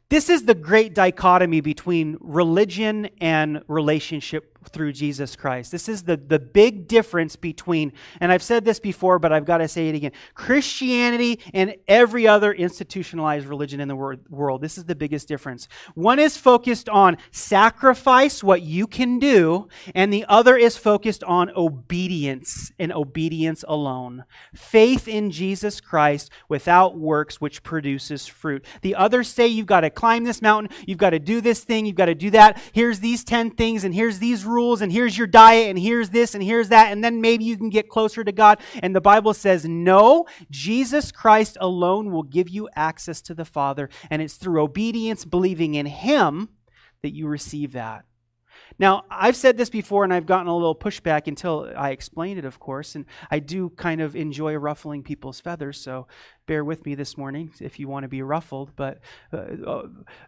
this 0.10 0.28
is 0.28 0.46
the 0.46 0.56
great 0.56 0.96
dichotomy 0.96 1.62
between 1.62 2.18
religion 2.20 3.10
and 3.22 3.62
relationship 3.68 4.58
through 4.68 4.92
Jesus 4.92 5.36
Christ. 5.36 5.72
This 5.72 5.88
is 5.88 6.04
the, 6.04 6.18
the 6.18 6.40
big 6.40 6.88
difference 6.88 7.36
between, 7.36 7.94
and 8.20 8.32
I've 8.32 8.44
said 8.44 8.66
this 8.66 8.80
before, 8.80 9.20
but 9.20 9.32
I've 9.32 9.46
got 9.46 9.60
to 9.60 9.68
say 9.68 9.90
it 9.90 9.96
again 9.96 10.12
Christianity 10.34 11.40
and 11.54 11.76
every 11.88 12.28
other 12.28 12.54
institutionalized 12.54 13.46
religion 13.46 13.80
in 13.80 13.88
the 13.88 13.96
world. 13.96 14.62
This 14.62 14.78
is 14.78 14.86
the 14.86 14.96
biggest 14.96 15.28
difference. 15.28 15.68
One 15.96 16.20
is 16.20 16.38
focused 16.38 16.90
on 16.90 17.18
sacrifice, 17.32 18.44
what 18.44 18.62
you 18.62 18.88
can 18.88 19.20
do, 19.20 19.68
and 19.96 20.12
the 20.12 20.26
other 20.28 20.58
is 20.58 20.78
focused 20.78 21.24
on 21.24 21.52
obedience 21.56 22.72
and 22.80 22.92
obedience 22.92 23.64
alone. 23.68 24.26
Faith 24.54 25.08
in 25.08 25.32
Jesus 25.32 25.80
Christ 25.80 26.32
without 26.48 26.98
works, 26.98 27.40
which 27.40 27.64
produces 27.64 28.28
fruit. 28.28 28.66
The 28.82 28.96
others 28.96 29.30
say 29.30 29.48
you've 29.48 29.68
got 29.68 29.82
to 29.82 29.90
climb 29.90 30.26
this 30.26 30.42
mountain, 30.42 30.76
you've 30.86 30.98
got 30.98 31.12
to 31.12 31.20
do 31.20 31.42
this 31.42 31.64
thing, 31.64 31.86
you've 31.86 31.96
got 31.96 32.06
to 32.06 32.16
do 32.16 32.30
that. 32.32 32.62
Here's 32.74 33.00
these 33.00 33.24
10 33.24 33.52
things, 33.52 33.84
and 33.84 33.94
here's 33.94 34.20
these 34.20 34.46
rules 34.50 34.82
and 34.82 34.92
here's 34.92 35.18
your 35.18 35.28
diet 35.28 35.70
and 35.70 35.80
here's 35.80 36.10
this 36.10 36.34
and 36.34 36.44
here's 36.44 36.70
that 36.70 36.92
and 36.92 37.04
then 37.04 37.22
maybe 37.22 37.46
you 37.46 37.58
can 37.58 37.70
get 37.70 37.90
closer 37.90 38.24
to 38.24 38.32
God. 38.32 38.60
And 38.82 38.96
the 38.96 39.02
Bible 39.02 39.34
says, 39.34 39.66
no, 39.66 40.26
Jesus 40.50 41.12
Christ 41.12 41.58
alone 41.62 42.12
will 42.12 42.24
give 42.24 42.50
you 42.50 42.70
access 42.76 43.22
to 43.22 43.34
the 43.34 43.46
Father. 43.46 43.90
And 44.10 44.22
it's 44.22 44.36
through 44.36 44.62
obedience, 44.62 45.26
believing 45.26 45.76
in 45.76 45.86
Him, 45.86 46.50
that 47.02 47.16
you 47.16 47.28
receive 47.28 47.74
that. 47.74 48.06
Now, 48.80 49.04
I've 49.12 49.36
said 49.36 49.58
this 49.58 49.70
before 49.70 50.06
and 50.06 50.14
I've 50.14 50.26
gotten 50.26 50.48
a 50.48 50.56
little 50.56 50.74
pushback 50.76 51.28
until 51.28 51.72
I 51.76 51.90
explained 51.92 52.40
it, 52.40 52.46
of 52.46 52.60
course, 52.60 52.96
and 52.96 53.06
I 53.30 53.40
do 53.40 53.70
kind 53.72 54.00
of 54.00 54.16
enjoy 54.16 54.56
ruffling 54.56 55.04
people's 55.04 55.42
feathers, 55.42 55.80
so 55.80 56.08
bear 56.48 56.64
with 56.64 56.86
me 56.86 56.96
this 56.96 57.18
morning 57.18 57.52
if 57.60 57.78
you 57.78 57.88
want 57.88 58.04
to 58.04 58.08
be 58.08 58.22
ruffled. 58.22 58.72
But 58.76 59.00
uh, 59.34 59.38
uh, 59.68 59.88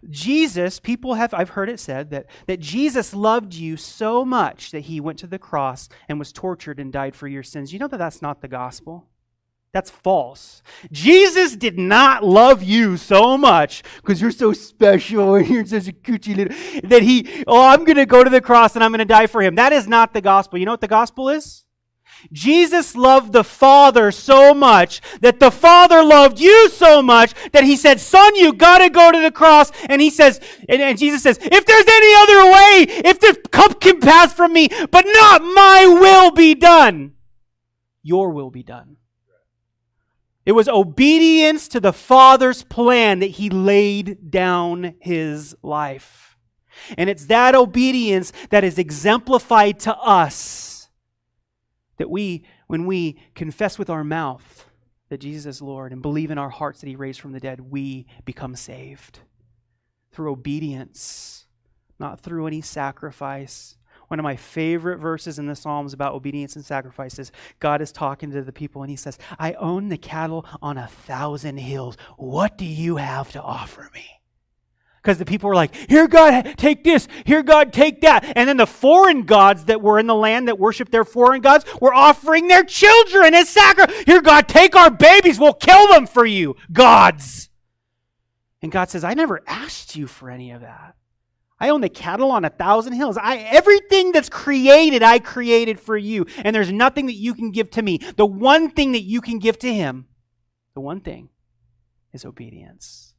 Jesus, 0.09 0.79
people 0.79 1.13
have, 1.13 1.33
I've 1.33 1.51
heard 1.51 1.69
it 1.69 1.79
said 1.79 2.11
that, 2.11 2.27
that 2.47 2.59
Jesus 2.59 3.13
loved 3.13 3.53
you 3.53 3.77
so 3.77 4.25
much 4.25 4.71
that 4.71 4.81
he 4.81 4.99
went 4.99 5.17
to 5.19 5.27
the 5.27 5.39
cross 5.39 5.87
and 6.09 6.19
was 6.19 6.33
tortured 6.33 6.79
and 6.79 6.91
died 6.91 7.15
for 7.15 7.27
your 7.27 7.43
sins. 7.43 7.71
You 7.71 7.79
know 7.79 7.87
that 7.87 7.97
that's 7.97 8.21
not 8.21 8.41
the 8.41 8.47
gospel? 8.49 9.07
That's 9.73 9.89
false. 9.89 10.61
Jesus 10.91 11.55
did 11.55 11.79
not 11.79 12.25
love 12.25 12.61
you 12.61 12.97
so 12.97 13.37
much 13.37 13.83
because 13.97 14.21
you're 14.21 14.31
so 14.31 14.51
special 14.51 15.35
and 15.35 15.47
you're 15.47 15.65
such 15.65 15.87
a 15.87 15.93
coochie 15.93 16.35
little 16.35 16.89
that 16.89 17.03
he, 17.03 17.43
oh, 17.47 17.67
I'm 17.67 17.85
going 17.85 17.95
to 17.95 18.05
go 18.05 18.23
to 18.23 18.29
the 18.29 18.41
cross 18.41 18.75
and 18.75 18.83
I'm 18.83 18.91
going 18.91 18.99
to 18.99 19.05
die 19.05 19.27
for 19.27 19.41
him. 19.41 19.55
That 19.55 19.71
is 19.71 19.87
not 19.87 20.13
the 20.13 20.21
gospel. 20.21 20.59
You 20.59 20.65
know 20.65 20.73
what 20.73 20.81
the 20.81 20.89
gospel 20.89 21.29
is? 21.29 21.63
Jesus 22.33 22.95
loved 22.95 23.31
the 23.31 23.45
Father 23.45 24.11
so 24.11 24.53
much 24.53 25.01
that 25.21 25.39
the 25.39 25.49
Father 25.49 26.03
loved 26.03 26.39
you 26.39 26.69
so 26.69 27.01
much 27.01 27.33
that 27.51 27.63
he 27.63 27.75
said, 27.75 27.99
Son, 27.99 28.35
you 28.35 28.53
got 28.53 28.79
to 28.79 28.89
go 28.89 29.11
to 29.11 29.21
the 29.21 29.31
cross. 29.31 29.71
And 29.87 30.01
he 30.01 30.09
says, 30.09 30.39
and, 30.67 30.81
and, 30.81 30.99
Jesus 30.99 31.23
says, 31.23 31.39
If 31.41 31.65
there's 31.65 31.87
any 31.87 32.13
other 32.15 32.51
way, 32.51 33.09
if 33.09 33.19
the 33.21 33.49
cup 33.49 33.79
can 33.79 34.01
pass 34.01 34.33
from 34.33 34.53
me, 34.53 34.67
but 34.91 35.05
not 35.07 35.41
my 35.41 35.87
will 35.87 36.31
be 36.31 36.53
done, 36.53 37.13
your 38.03 38.29
will 38.29 38.51
be 38.51 38.63
done. 38.63 38.97
It 40.45 40.53
was 40.53 40.67
obedience 40.67 41.67
to 41.69 41.79
the 41.79 41.93
Father's 41.93 42.63
plan 42.63 43.19
that 43.19 43.31
he 43.31 43.49
laid 43.49 44.31
down 44.31 44.95
his 44.99 45.55
life. 45.61 46.37
And 46.97 47.09
it's 47.09 47.25
that 47.27 47.53
obedience 47.53 48.33
that 48.49 48.63
is 48.63 48.79
exemplified 48.79 49.79
to 49.81 49.95
us 49.97 50.89
that 51.97 52.09
we, 52.09 52.43
when 52.67 52.87
we 52.87 53.19
confess 53.35 53.77
with 53.77 53.89
our 53.89 54.03
mouth 54.03 54.65
that 55.09 55.19
Jesus 55.19 55.57
is 55.57 55.61
Lord 55.61 55.91
and 55.91 56.01
believe 56.01 56.31
in 56.31 56.39
our 56.39 56.49
hearts 56.49 56.79
that 56.81 56.87
he 56.87 56.95
raised 56.95 57.19
from 57.19 57.33
the 57.33 57.39
dead, 57.39 57.59
we 57.59 58.07
become 58.25 58.55
saved 58.55 59.19
through 60.11 60.31
obedience, 60.31 61.45
not 61.99 62.19
through 62.19 62.47
any 62.47 62.61
sacrifice, 62.61 63.77
one 64.11 64.19
of 64.19 64.23
my 64.23 64.35
favorite 64.35 64.97
verses 64.97 65.39
in 65.39 65.47
the 65.47 65.55
Psalms 65.55 65.93
about 65.93 66.13
obedience 66.13 66.57
and 66.57 66.65
sacrifices. 66.65 67.31
God 67.61 67.81
is 67.81 67.93
talking 67.93 68.29
to 68.31 68.41
the 68.41 68.51
people 68.51 68.83
and 68.83 68.89
he 68.89 68.97
says, 68.97 69.17
I 69.39 69.53
own 69.53 69.87
the 69.87 69.97
cattle 69.97 70.45
on 70.61 70.77
a 70.77 70.87
thousand 70.87 71.55
hills. 71.57 71.95
What 72.17 72.57
do 72.57 72.65
you 72.65 72.97
have 72.97 73.31
to 73.31 73.41
offer 73.41 73.89
me? 73.93 74.05
Because 74.97 75.17
the 75.17 75.23
people 75.23 75.47
were 75.47 75.55
like, 75.55 75.73
Here, 75.89 76.09
God, 76.09 76.55
take 76.57 76.83
this. 76.83 77.07
Here, 77.25 77.41
God, 77.41 77.71
take 77.71 78.01
that. 78.01 78.33
And 78.35 78.49
then 78.49 78.57
the 78.57 78.67
foreign 78.67 79.23
gods 79.23 79.65
that 79.65 79.81
were 79.81 79.97
in 79.97 80.07
the 80.07 80.13
land 80.13 80.49
that 80.49 80.59
worshiped 80.59 80.91
their 80.91 81.05
foreign 81.05 81.39
gods 81.39 81.63
were 81.79 81.93
offering 81.93 82.49
their 82.49 82.65
children 82.65 83.33
as 83.33 83.47
sacrifice. 83.47 84.03
Here, 84.05 84.21
God, 84.21 84.49
take 84.49 84.75
our 84.75 84.91
babies. 84.91 85.39
We'll 85.39 85.53
kill 85.53 85.87
them 85.87 86.05
for 86.05 86.25
you, 86.25 86.57
gods. 86.73 87.49
And 88.61 88.73
God 88.73 88.89
says, 88.89 89.05
I 89.05 89.13
never 89.13 89.41
asked 89.47 89.95
you 89.95 90.05
for 90.05 90.29
any 90.29 90.51
of 90.51 90.59
that. 90.59 90.95
I 91.61 91.69
own 91.69 91.79
the 91.79 91.87
cattle 91.87 92.31
on 92.31 92.43
a 92.43 92.49
thousand 92.49 92.93
hills. 92.93 93.17
I, 93.17 93.37
everything 93.37 94.11
that's 94.11 94.27
created, 94.27 95.03
I 95.03 95.19
created 95.19 95.79
for 95.79 95.95
you. 95.95 96.25
And 96.43 96.53
there's 96.53 96.71
nothing 96.73 97.05
that 97.05 97.13
you 97.13 97.33
can 97.33 97.51
give 97.51 97.69
to 97.71 97.81
me. 97.81 97.99
The 98.17 98.25
one 98.25 98.71
thing 98.71 98.91
that 98.91 99.03
you 99.03 99.21
can 99.21 99.39
give 99.39 99.57
to 99.59 99.73
him, 99.73 100.07
the 100.73 100.81
one 100.81 100.99
thing, 100.99 101.29
is 102.11 102.25
obedience. 102.25 103.13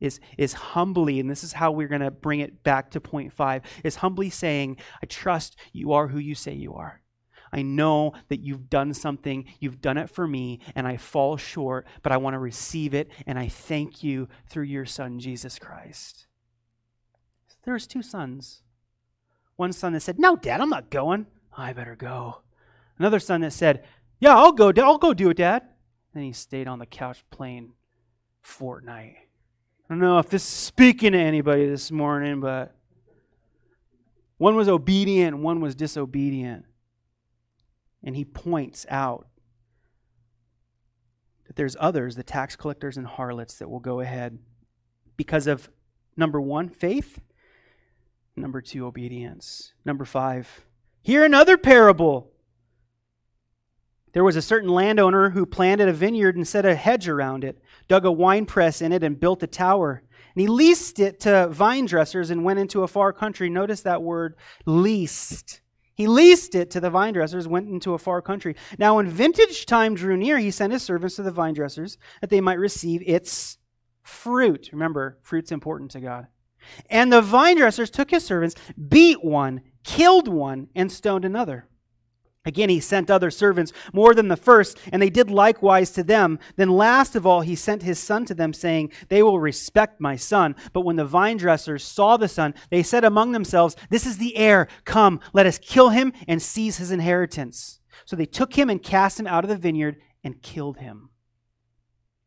is, 0.00 0.20
is 0.36 0.52
humbly, 0.52 1.20
and 1.20 1.28
this 1.30 1.44
is 1.44 1.54
how 1.54 1.70
we're 1.70 1.88
going 1.88 2.00
to 2.00 2.10
bring 2.10 2.40
it 2.40 2.62
back 2.62 2.90
to 2.92 3.00
point 3.00 3.32
five, 3.32 3.62
is 3.84 3.96
humbly 3.96 4.30
saying, 4.30 4.76
I 5.02 5.06
trust 5.06 5.56
you 5.72 5.92
are 5.92 6.08
who 6.08 6.18
you 6.18 6.34
say 6.34 6.54
you 6.54 6.74
are. 6.74 7.02
I 7.52 7.62
know 7.62 8.12
that 8.28 8.40
you've 8.40 8.68
done 8.68 8.92
something, 8.94 9.46
you've 9.58 9.80
done 9.80 9.96
it 9.96 10.10
for 10.10 10.26
me, 10.26 10.60
and 10.74 10.86
I 10.86 10.98
fall 10.98 11.36
short, 11.36 11.86
but 12.02 12.12
I 12.12 12.18
want 12.18 12.34
to 12.34 12.38
receive 12.38 12.94
it, 12.94 13.10
and 13.26 13.38
I 13.38 13.48
thank 13.48 14.04
you 14.04 14.28
through 14.48 14.64
your 14.64 14.86
Son, 14.86 15.18
Jesus 15.18 15.58
Christ. 15.58 16.27
There's 17.68 17.86
two 17.86 18.00
sons. 18.00 18.62
One 19.56 19.74
son 19.74 19.92
that 19.92 20.00
said, 20.00 20.18
No, 20.18 20.36
Dad, 20.36 20.62
I'm 20.62 20.70
not 20.70 20.88
going. 20.88 21.26
I 21.54 21.74
better 21.74 21.94
go. 21.94 22.40
Another 22.98 23.20
son 23.20 23.42
that 23.42 23.52
said, 23.52 23.84
Yeah, 24.20 24.34
I'll 24.34 24.52
go. 24.52 24.72
I'll 24.78 24.96
go 24.96 25.12
do 25.12 25.28
it, 25.28 25.36
Dad. 25.36 25.64
And 26.14 26.24
he 26.24 26.32
stayed 26.32 26.66
on 26.66 26.78
the 26.78 26.86
couch 26.86 27.22
playing 27.30 27.74
Fortnite. 28.42 29.16
I 29.18 29.18
don't 29.90 29.98
know 29.98 30.18
if 30.18 30.30
this 30.30 30.44
is 30.44 30.48
speaking 30.48 31.12
to 31.12 31.18
anybody 31.18 31.66
this 31.66 31.90
morning, 31.90 32.40
but 32.40 32.74
one 34.38 34.56
was 34.56 34.70
obedient, 34.70 35.36
one 35.36 35.60
was 35.60 35.74
disobedient. 35.74 36.64
And 38.02 38.16
he 38.16 38.24
points 38.24 38.86
out 38.88 39.26
that 41.46 41.56
there's 41.56 41.76
others, 41.78 42.16
the 42.16 42.22
tax 42.22 42.56
collectors 42.56 42.96
and 42.96 43.06
harlots, 43.06 43.58
that 43.58 43.68
will 43.68 43.78
go 43.78 44.00
ahead 44.00 44.38
because 45.18 45.46
of 45.46 45.68
number 46.16 46.40
one, 46.40 46.70
faith, 46.70 47.20
number 48.40 48.60
two, 48.60 48.86
obedience. 48.86 49.72
Number 49.84 50.04
five, 50.04 50.66
hear 51.02 51.24
another 51.24 51.56
parable. 51.56 52.30
There 54.12 54.24
was 54.24 54.36
a 54.36 54.42
certain 54.42 54.70
landowner 54.70 55.30
who 55.30 55.46
planted 55.46 55.88
a 55.88 55.92
vineyard 55.92 56.36
and 56.36 56.48
set 56.48 56.64
a 56.64 56.74
hedge 56.74 57.08
around 57.08 57.44
it, 57.44 57.62
dug 57.88 58.04
a 58.04 58.12
wine 58.12 58.46
press 58.46 58.80
in 58.80 58.92
it, 58.92 59.04
and 59.04 59.20
built 59.20 59.42
a 59.42 59.46
tower. 59.46 60.02
And 60.34 60.40
he 60.40 60.46
leased 60.46 60.98
it 60.98 61.20
to 61.20 61.48
vine 61.48 61.86
dressers 61.86 62.30
and 62.30 62.44
went 62.44 62.58
into 62.58 62.82
a 62.82 62.88
far 62.88 63.12
country. 63.12 63.50
Notice 63.50 63.82
that 63.82 64.02
word, 64.02 64.34
leased. 64.66 65.60
He 65.94 66.06
leased 66.06 66.54
it 66.54 66.70
to 66.70 66.80
the 66.80 66.90
vine 66.90 67.12
dressers, 67.12 67.48
went 67.48 67.68
into 67.68 67.92
a 67.92 67.98
far 67.98 68.22
country. 68.22 68.54
Now, 68.78 68.96
when 68.96 69.08
vintage 69.08 69.66
time 69.66 69.94
drew 69.94 70.16
near, 70.16 70.38
he 70.38 70.50
sent 70.50 70.72
his 70.72 70.82
servants 70.82 71.16
to 71.16 71.22
the 71.22 71.32
vine 71.32 71.54
dressers 71.54 71.98
that 72.20 72.30
they 72.30 72.40
might 72.40 72.58
receive 72.58 73.02
its 73.04 73.58
fruit. 74.02 74.70
Remember, 74.72 75.18
fruit's 75.22 75.52
important 75.52 75.90
to 75.90 76.00
God. 76.00 76.28
And 76.90 77.12
the 77.12 77.22
vine 77.22 77.56
dressers 77.56 77.90
took 77.90 78.10
his 78.10 78.24
servants, 78.24 78.54
beat 78.88 79.24
one, 79.24 79.62
killed 79.84 80.28
one, 80.28 80.68
and 80.74 80.90
stoned 80.90 81.24
another. 81.24 81.68
Again, 82.44 82.70
he 82.70 82.80
sent 82.80 83.10
other 83.10 83.30
servants 83.30 83.72
more 83.92 84.14
than 84.14 84.28
the 84.28 84.36
first, 84.36 84.78
and 84.90 85.02
they 85.02 85.10
did 85.10 85.30
likewise 85.30 85.90
to 85.90 86.02
them. 86.02 86.38
Then, 86.56 86.70
last 86.70 87.14
of 87.14 87.26
all, 87.26 87.42
he 87.42 87.54
sent 87.54 87.82
his 87.82 87.98
son 87.98 88.24
to 88.24 88.34
them, 88.34 88.54
saying, 88.54 88.90
They 89.08 89.22
will 89.22 89.38
respect 89.38 90.00
my 90.00 90.16
son. 90.16 90.56
But 90.72 90.80
when 90.80 90.96
the 90.96 91.04
vine 91.04 91.36
dressers 91.36 91.84
saw 91.84 92.16
the 92.16 92.28
son, 92.28 92.54
they 92.70 92.82
said 92.82 93.04
among 93.04 93.32
themselves, 93.32 93.76
This 93.90 94.06
is 94.06 94.16
the 94.16 94.36
heir. 94.36 94.66
Come, 94.86 95.20
let 95.34 95.44
us 95.44 95.58
kill 95.58 95.90
him 95.90 96.12
and 96.26 96.40
seize 96.40 96.78
his 96.78 96.90
inheritance. 96.90 97.80
So 98.06 98.16
they 98.16 98.24
took 98.24 98.54
him 98.54 98.70
and 98.70 98.82
cast 98.82 99.20
him 99.20 99.26
out 99.26 99.44
of 99.44 99.50
the 99.50 99.56
vineyard 99.56 99.96
and 100.24 100.40
killed 100.40 100.78
him. 100.78 101.10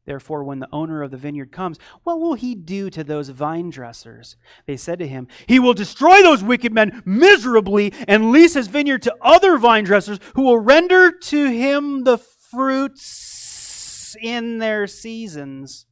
Therefore, 0.06 0.44
when 0.44 0.60
the 0.60 0.70
owner 0.72 1.04
of 1.04 1.12
the 1.12 1.18
vineyard 1.18 1.52
comes, 1.52 1.78
what 2.04 2.20
will 2.20 2.34
he 2.34 2.56
do 2.56 2.90
to 2.90 3.04
those 3.04 3.30
vine 3.30 3.70
dressers? 3.70 4.36
They 4.66 4.76
said 4.76 4.98
to 5.00 5.08
him, 5.08 5.28
He 5.46 5.60
will 5.60 5.76
destroy 5.76 6.24
those 6.24 6.44
wicked 6.44 6.74
men 6.74 7.04
miserably 7.06 7.94
and 8.08 8.32
lease 8.32 8.56
his 8.56 8.68
vineyard 8.68 9.04
to 9.04 9.16
other 9.22 9.58
vine 9.58 9.84
dressers 9.84 10.20
who 10.36 10.42
will 10.42 10.60
render 10.60 11.12
to 11.12 11.46
him 11.52 12.04
the 12.04 12.18
fruits 12.18 14.16
in 14.20 14.58
their 14.58 14.88
seasons. 14.88 15.86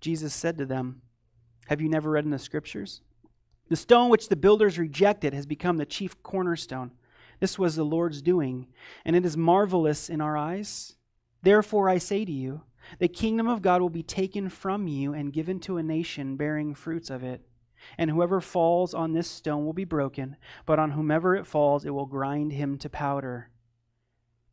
Jesus 0.00 0.32
said 0.32 0.56
to 0.58 0.64
them, 0.64 1.02
Have 1.68 1.80
you 1.82 1.88
never 1.90 2.10
read 2.10 2.24
in 2.24 2.30
the 2.30 2.38
scriptures? 2.38 3.02
The 3.68 3.76
stone 3.76 4.08
which 4.08 4.28
the 4.28 4.36
builders 4.36 4.78
rejected 4.78 5.34
has 5.34 5.44
become 5.44 5.76
the 5.76 5.86
chief 5.86 6.22
cornerstone. 6.22 6.92
This 7.40 7.58
was 7.58 7.76
the 7.76 7.84
Lord's 7.84 8.22
doing, 8.22 8.68
and 9.04 9.14
it 9.14 9.26
is 9.26 9.36
marvelous 9.36 10.08
in 10.08 10.20
our 10.20 10.36
eyes. 10.36 10.96
Therefore, 11.42 11.88
I 11.88 11.98
say 11.98 12.24
to 12.24 12.32
you, 12.32 12.62
the 12.98 13.08
kingdom 13.08 13.48
of 13.48 13.62
God 13.62 13.80
will 13.80 13.90
be 13.90 14.02
taken 14.02 14.48
from 14.48 14.86
you 14.86 15.12
and 15.12 15.32
given 15.32 15.60
to 15.60 15.76
a 15.76 15.82
nation 15.82 16.36
bearing 16.36 16.74
fruits 16.74 17.10
of 17.10 17.22
it. 17.22 17.42
And 17.98 18.10
whoever 18.10 18.40
falls 18.40 18.94
on 18.94 19.12
this 19.12 19.28
stone 19.28 19.64
will 19.64 19.72
be 19.72 19.84
broken, 19.84 20.36
but 20.64 20.78
on 20.78 20.92
whomever 20.92 21.36
it 21.36 21.46
falls, 21.46 21.84
it 21.84 21.90
will 21.90 22.06
grind 22.06 22.52
him 22.52 22.78
to 22.78 22.88
powder. 22.88 23.50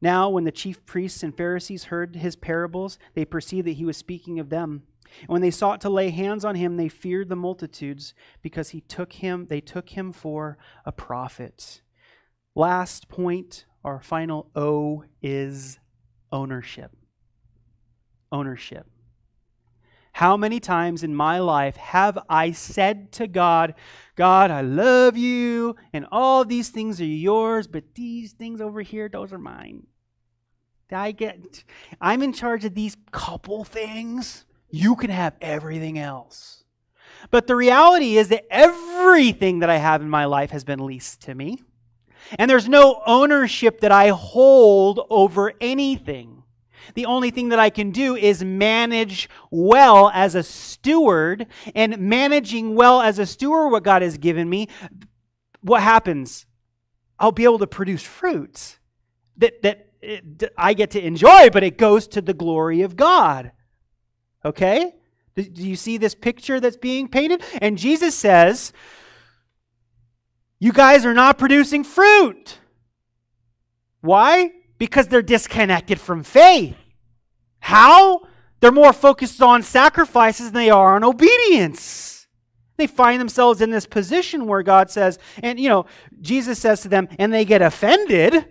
Now, 0.02 0.30
when 0.30 0.44
the 0.44 0.52
chief 0.52 0.86
priests 0.86 1.24
and 1.24 1.36
Pharisees 1.36 1.86
heard 1.86 2.18
his 2.18 2.36
parables, 2.36 3.00
they 3.14 3.24
perceived 3.24 3.68
that 3.68 3.78
he 3.78 3.86
was 3.86 3.98
speaking 3.98 4.40
of 4.40 4.50
them. 4.50 4.84
And 5.22 5.30
when 5.30 5.42
they 5.42 5.52
sought 5.52 5.80
to 5.82 5.90
lay 5.90 6.10
hands 6.10 6.44
on 6.44 6.56
him, 6.56 6.76
they 6.76 6.90
feared 6.90 7.30
the 7.30 7.36
multitudes, 7.36 8.14
because 8.42 8.70
he 8.70 8.82
took 8.82 9.14
him, 9.14 9.48
they 9.50 9.62
took 9.62 9.90
him 9.90 10.12
for 10.12 10.58
a 10.86 10.92
prophet. 10.92 11.82
Last 12.56 13.08
point, 13.08 13.66
our 13.84 14.02
final 14.02 14.50
O 14.56 15.06
is 15.22 15.80
ownership. 16.34 16.92
Ownership. 18.32 18.88
How 20.12 20.36
many 20.36 20.60
times 20.60 21.04
in 21.04 21.16
my 21.16 21.40
life 21.40 21.78
have 21.78 22.20
I 22.30 22.52
said 22.52 23.12
to 23.14 23.28
God, 23.28 23.74
God, 24.16 24.52
I 24.52 24.62
love 24.62 25.18
you, 25.18 25.76
and 25.92 26.06
all 26.12 26.44
these 26.44 26.70
things 26.70 27.00
are 27.00 27.06
yours, 27.06 27.68
but 27.68 27.96
these 27.96 28.34
things 28.34 28.60
over 28.60 28.82
here, 28.82 29.10
those 29.10 29.32
are 29.32 29.40
mine. 29.40 29.88
I 30.92 31.12
get 31.12 31.64
I'm 32.00 32.22
in 32.22 32.34
charge 32.34 32.66
of 32.66 32.76
these 32.76 32.96
couple 33.12 33.64
things. 33.64 34.46
You 34.70 34.96
can 34.96 35.10
have 35.10 35.36
everything 35.42 35.98
else. 35.98 36.64
But 37.32 37.48
the 37.48 37.56
reality 37.56 38.18
is 38.18 38.30
that 38.30 38.46
everything 38.52 39.60
that 39.60 39.70
I 39.70 39.78
have 39.78 40.02
in 40.02 40.10
my 40.10 40.26
life 40.26 40.52
has 40.52 40.64
been 40.64 40.86
leased 40.86 41.22
to 41.24 41.34
me. 41.34 41.64
And 42.40 42.50
there's 42.50 42.68
no 42.70 43.02
ownership 43.06 43.82
that 43.82 43.92
I 43.92 44.10
hold 44.10 45.06
over 45.10 45.54
anything. 45.62 46.44
The 46.96 47.06
only 47.06 47.32
thing 47.32 47.50
that 47.50 47.60
I 47.60 47.70
can 47.70 47.92
do 47.92 48.16
is 48.16 48.44
manage 48.44 49.30
well 49.50 50.12
as 50.14 50.36
a 50.36 50.44
steward, 50.44 51.48
and 51.74 51.98
managing 51.98 52.76
well 52.76 53.02
as 53.02 53.20
a 53.20 53.26
steward 53.26 53.72
what 53.72 53.84
God 53.84 54.02
has 54.02 54.18
given 54.18 54.50
me, 54.50 54.68
what 55.62 55.82
happens? 55.82 56.46
I'll 57.20 57.32
be 57.32 57.46
able 57.46 57.60
to 57.60 57.68
produce 57.68 58.04
fruits 58.04 58.80
that, 59.38 59.62
that, 59.62 59.88
that 60.02 60.52
I 60.58 60.74
get 60.74 60.92
to 60.92 61.04
enjoy, 61.04 61.50
but 61.52 61.64
it 61.64 61.78
goes 61.78 62.08
to 62.10 62.22
the 62.22 62.34
glory 62.34 62.82
of 62.82 62.96
God. 62.96 63.52
Okay? 64.44 64.94
Do 65.36 65.44
you 65.56 65.76
see 65.76 65.98
this 65.98 66.14
picture 66.14 66.60
that's 66.60 66.78
being 66.78 67.08
painted? 67.08 67.44
And 67.62 67.78
Jesus 67.78 68.14
says, 68.14 68.74
you 70.64 70.72
guys 70.72 71.06
are 71.06 71.14
not 71.14 71.38
producing 71.38 71.84
fruit. 71.84 72.58
Why? 74.00 74.50
Because 74.78 75.10
they're 75.10 75.22
disconnected 75.22 76.00
from 76.00 76.24
faith. 76.24 76.78
How? 77.60 78.22
They're 78.62 78.72
more 78.72 78.94
focused 78.94 79.42
on 79.42 79.62
sacrifices 79.62 80.54
than 80.54 80.54
they 80.54 80.70
are 80.70 80.96
on 80.96 81.04
obedience. 81.04 82.28
They 82.78 82.88
find 82.88 83.20
themselves 83.20 83.60
in 83.60 83.72
this 83.72 83.86
position 83.86 84.48
where 84.48 84.64
God 84.64 84.90
says, 84.90 85.20
and 85.40 85.60
you 85.60 85.68
know, 85.68 85.86
Jesus 86.22 86.60
says 86.60 86.80
to 86.84 86.88
them, 86.88 87.10
and 87.20 87.34
they 87.34 87.44
get 87.44 87.62
offended. 87.62 88.46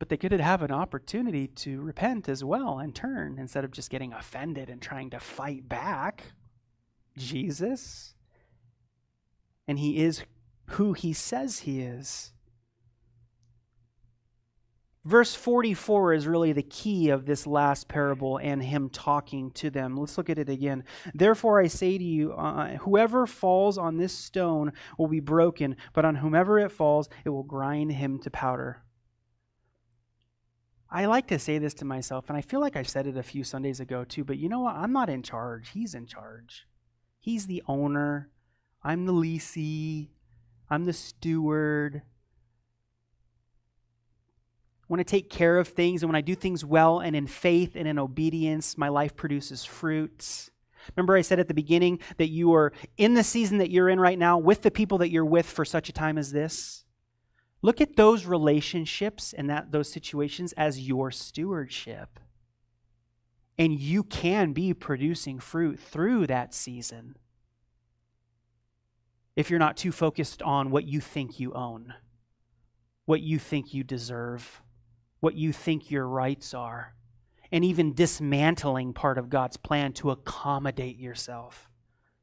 But 0.00 0.08
they 0.08 0.16
could 0.16 0.32
have 0.32 0.62
an 0.62 0.72
opportunity 0.72 1.46
to 1.46 1.80
repent 1.82 2.28
as 2.28 2.42
well 2.42 2.80
and 2.80 2.92
turn 2.92 3.38
instead 3.38 3.64
of 3.64 3.70
just 3.70 3.90
getting 3.90 4.12
offended 4.12 4.68
and 4.68 4.82
trying 4.82 5.10
to 5.10 5.20
fight 5.20 5.68
back. 5.68 6.24
Jesus 7.16 8.15
and 9.68 9.78
he 9.78 9.98
is 9.98 10.22
who 10.70 10.92
he 10.92 11.12
says 11.12 11.60
he 11.60 11.80
is. 11.80 12.32
Verse 15.06 15.36
44 15.36 16.14
is 16.14 16.26
really 16.26 16.52
the 16.52 16.64
key 16.64 17.10
of 17.10 17.26
this 17.26 17.46
last 17.46 17.86
parable 17.86 18.38
and 18.38 18.60
him 18.60 18.90
talking 18.90 19.52
to 19.52 19.70
them. 19.70 19.96
Let's 19.96 20.18
look 20.18 20.28
at 20.28 20.38
it 20.38 20.48
again. 20.48 20.82
Therefore, 21.14 21.60
I 21.60 21.68
say 21.68 21.96
to 21.96 22.02
you, 22.02 22.32
uh, 22.32 22.78
whoever 22.78 23.24
falls 23.24 23.78
on 23.78 23.98
this 23.98 24.12
stone 24.12 24.72
will 24.98 25.06
be 25.06 25.20
broken, 25.20 25.76
but 25.92 26.04
on 26.04 26.16
whomever 26.16 26.58
it 26.58 26.72
falls, 26.72 27.08
it 27.24 27.28
will 27.28 27.44
grind 27.44 27.92
him 27.92 28.18
to 28.18 28.30
powder. 28.30 28.82
I 30.90 31.06
like 31.06 31.28
to 31.28 31.38
say 31.38 31.58
this 31.58 31.74
to 31.74 31.84
myself, 31.84 32.28
and 32.28 32.36
I 32.36 32.40
feel 32.40 32.60
like 32.60 32.74
I 32.74 32.82
said 32.82 33.06
it 33.06 33.16
a 33.16 33.22
few 33.22 33.44
Sundays 33.44 33.78
ago 33.78 34.02
too, 34.02 34.24
but 34.24 34.38
you 34.38 34.48
know 34.48 34.60
what? 34.60 34.74
I'm 34.74 34.92
not 34.92 35.08
in 35.08 35.22
charge. 35.22 35.70
He's 35.70 35.94
in 35.94 36.06
charge. 36.06 36.66
He's 37.20 37.46
the 37.46 37.62
owner, 37.68 38.30
I'm 38.82 39.06
the 39.06 39.12
leasee, 39.12 40.08
I'm 40.70 40.84
the 40.84 40.92
steward. 40.92 42.02
When 44.88 45.00
I 45.00 45.02
take 45.02 45.30
care 45.30 45.58
of 45.58 45.68
things 45.68 46.02
and 46.02 46.08
when 46.08 46.16
I 46.16 46.20
do 46.20 46.34
things 46.36 46.64
well 46.64 47.00
and 47.00 47.16
in 47.16 47.26
faith 47.26 47.74
and 47.74 47.88
in 47.88 47.98
obedience, 47.98 48.78
my 48.78 48.88
life 48.88 49.16
produces 49.16 49.64
fruits. 49.64 50.50
Remember, 50.94 51.16
I 51.16 51.22
said 51.22 51.40
at 51.40 51.48
the 51.48 51.54
beginning 51.54 51.98
that 52.18 52.28
you 52.28 52.54
are 52.54 52.72
in 52.96 53.14
the 53.14 53.24
season 53.24 53.58
that 53.58 53.70
you're 53.70 53.88
in 53.88 53.98
right 53.98 54.18
now 54.18 54.38
with 54.38 54.62
the 54.62 54.70
people 54.70 54.98
that 54.98 55.10
you're 55.10 55.24
with 55.24 55.46
for 55.46 55.64
such 55.64 55.88
a 55.88 55.92
time 55.92 56.18
as 56.18 56.30
this. 56.30 56.84
Look 57.62 57.80
at 57.80 57.96
those 57.96 58.26
relationships 58.26 59.32
and 59.32 59.50
that 59.50 59.72
those 59.72 59.90
situations 59.90 60.52
as 60.52 60.86
your 60.86 61.10
stewardship. 61.10 62.20
And 63.58 63.80
you 63.80 64.04
can 64.04 64.52
be 64.52 64.74
producing 64.74 65.40
fruit 65.40 65.80
through 65.80 66.28
that 66.28 66.54
season 66.54 67.16
if 69.36 69.50
you're 69.50 69.58
not 69.58 69.76
too 69.76 69.92
focused 69.92 70.40
on 70.42 70.70
what 70.70 70.84
you 70.84 71.00
think 71.00 71.38
you 71.38 71.52
own, 71.52 71.92
what 73.04 73.20
you 73.20 73.38
think 73.38 73.74
you 73.74 73.84
deserve, 73.84 74.62
what 75.20 75.34
you 75.34 75.52
think 75.52 75.90
your 75.90 76.08
rights 76.08 76.54
are, 76.54 76.94
and 77.52 77.64
even 77.64 77.94
dismantling 77.94 78.92
part 78.92 79.18
of 79.18 79.30
God's 79.30 79.58
plan 79.58 79.92
to 79.94 80.10
accommodate 80.10 80.98
yourself. 80.98 81.70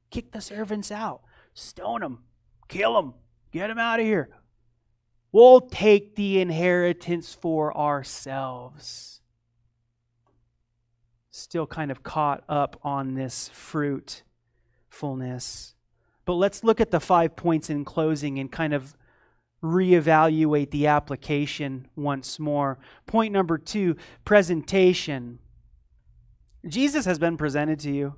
Kick 0.10 0.32
the 0.32 0.42
servants 0.42 0.92
out, 0.92 1.22
stone 1.54 2.02
them, 2.02 2.24
kill 2.68 2.96
them, 2.96 3.14
get 3.52 3.68
them 3.68 3.80
out 3.80 4.00
of 4.00 4.06
here. 4.06 4.30
We'll 5.32 5.62
take 5.62 6.16
the 6.16 6.42
inheritance 6.42 7.34
for 7.34 7.76
ourselves. 7.76 9.22
Still 11.32 11.66
kind 11.66 11.90
of 11.90 12.04
caught 12.04 12.44
up 12.48 12.80
on 12.84 13.16
this 13.16 13.50
fruitfulness. 13.50 15.73
But 16.26 16.34
let's 16.34 16.64
look 16.64 16.80
at 16.80 16.92
the 16.92 17.00
five 17.00 17.36
points 17.36 17.70
in 17.70 17.84
closing 17.86 18.40
and 18.40 18.52
kind 18.52 18.74
of 18.74 18.96
reevaluate 19.64 20.72
the 20.72 20.88
application 20.88 21.88
once 21.96 22.38
more. 22.38 22.78
Point 23.06 23.34
number 23.34 23.58
two 23.58 23.96
presentation. 24.26 25.40
Jesus 26.68 27.06
has 27.06 27.20
been 27.20 27.38
presented 27.38 27.80
to 27.80 27.92
you. 27.92 28.16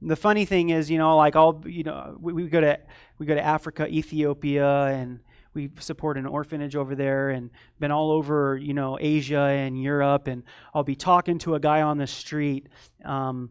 The 0.00 0.16
funny 0.16 0.44
thing 0.44 0.70
is, 0.70 0.90
you 0.90 0.98
know, 0.98 1.16
like 1.16 1.34
all, 1.34 1.62
you 1.66 1.82
know, 1.82 2.16
we, 2.20 2.32
we 2.32 2.48
go 2.48 2.60
to 2.60 2.78
we 3.18 3.26
go 3.26 3.34
to 3.34 3.44
Africa, 3.44 3.88
Ethiopia, 3.88 4.84
and 4.86 5.20
we 5.54 5.70
support 5.80 6.16
an 6.16 6.26
orphanage 6.26 6.76
over 6.76 6.94
there, 6.94 7.30
and 7.30 7.50
been 7.80 7.90
all 7.90 8.12
over, 8.12 8.56
you 8.56 8.74
know, 8.74 8.96
Asia 9.00 9.40
and 9.40 9.80
Europe, 9.82 10.28
and 10.28 10.44
I'll 10.72 10.84
be 10.84 10.94
talking 10.94 11.38
to 11.40 11.56
a 11.56 11.60
guy 11.60 11.82
on 11.82 11.98
the 11.98 12.06
street, 12.06 12.68
um, 13.04 13.50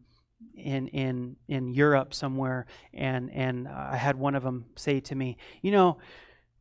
in 0.55 0.87
in 0.89 1.35
in 1.47 1.73
Europe 1.73 2.13
somewhere, 2.13 2.65
and 2.93 3.31
and 3.31 3.67
uh, 3.67 3.89
I 3.91 3.97
had 3.97 4.17
one 4.17 4.35
of 4.35 4.43
them 4.43 4.65
say 4.75 4.99
to 5.01 5.15
me, 5.15 5.37
you 5.61 5.71
know, 5.71 5.97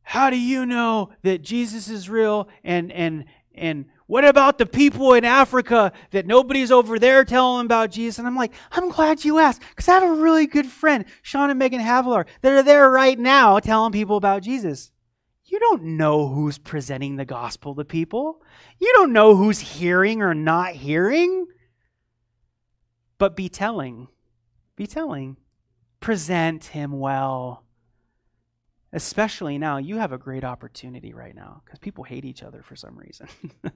how 0.03 0.29
do 0.29 0.39
you 0.39 0.65
know 0.65 1.09
that 1.23 1.41
Jesus 1.41 1.89
is 1.89 2.09
real? 2.09 2.47
And 2.63 2.91
and 2.91 3.25
and 3.53 3.85
what 4.05 4.23
about 4.23 4.57
the 4.57 4.65
people 4.65 5.13
in 5.13 5.25
Africa 5.25 5.91
that 6.11 6.25
nobody's 6.25 6.71
over 6.71 6.97
there 6.97 7.25
telling 7.25 7.59
them 7.59 7.65
about 7.65 7.91
Jesus? 7.91 8.19
And 8.19 8.27
I'm 8.27 8.35
like, 8.35 8.53
I'm 8.71 8.89
glad 8.89 9.25
you 9.25 9.39
asked 9.39 9.61
because 9.69 9.89
I 9.89 9.95
have 9.95 10.03
a 10.03 10.13
really 10.13 10.47
good 10.47 10.67
friend, 10.67 11.05
Sean 11.21 11.49
and 11.49 11.59
Megan 11.59 11.81
Havilar, 11.81 12.25
that 12.41 12.53
are 12.53 12.63
there 12.63 12.89
right 12.89 13.19
now 13.19 13.59
telling 13.59 13.91
people 13.91 14.15
about 14.15 14.43
Jesus. 14.43 14.91
You 15.43 15.59
don't 15.59 15.83
know 15.83 16.27
who's 16.27 16.57
presenting 16.57 17.15
the 17.15 17.25
gospel 17.25 17.73
to 17.75 17.85
people. 17.85 18.41
You 18.79 18.91
don't 18.95 19.13
know 19.13 19.35
who's 19.35 19.59
hearing 19.59 20.21
or 20.21 20.33
not 20.33 20.73
hearing 20.73 21.47
but 23.17 23.35
be 23.35 23.49
telling. 23.49 24.07
Be 24.75 24.87
telling. 24.87 25.37
Present 25.99 26.65
him 26.65 26.99
well. 26.99 27.63
Especially 28.93 29.57
now, 29.57 29.77
you 29.77 29.97
have 29.97 30.11
a 30.11 30.17
great 30.17 30.43
opportunity 30.43 31.13
right 31.13 31.35
now 31.35 31.61
because 31.65 31.79
people 31.79 32.03
hate 32.03 32.25
each 32.25 32.43
other 32.43 32.61
for 32.61 32.75
some 32.75 32.97
reason. 32.97 33.27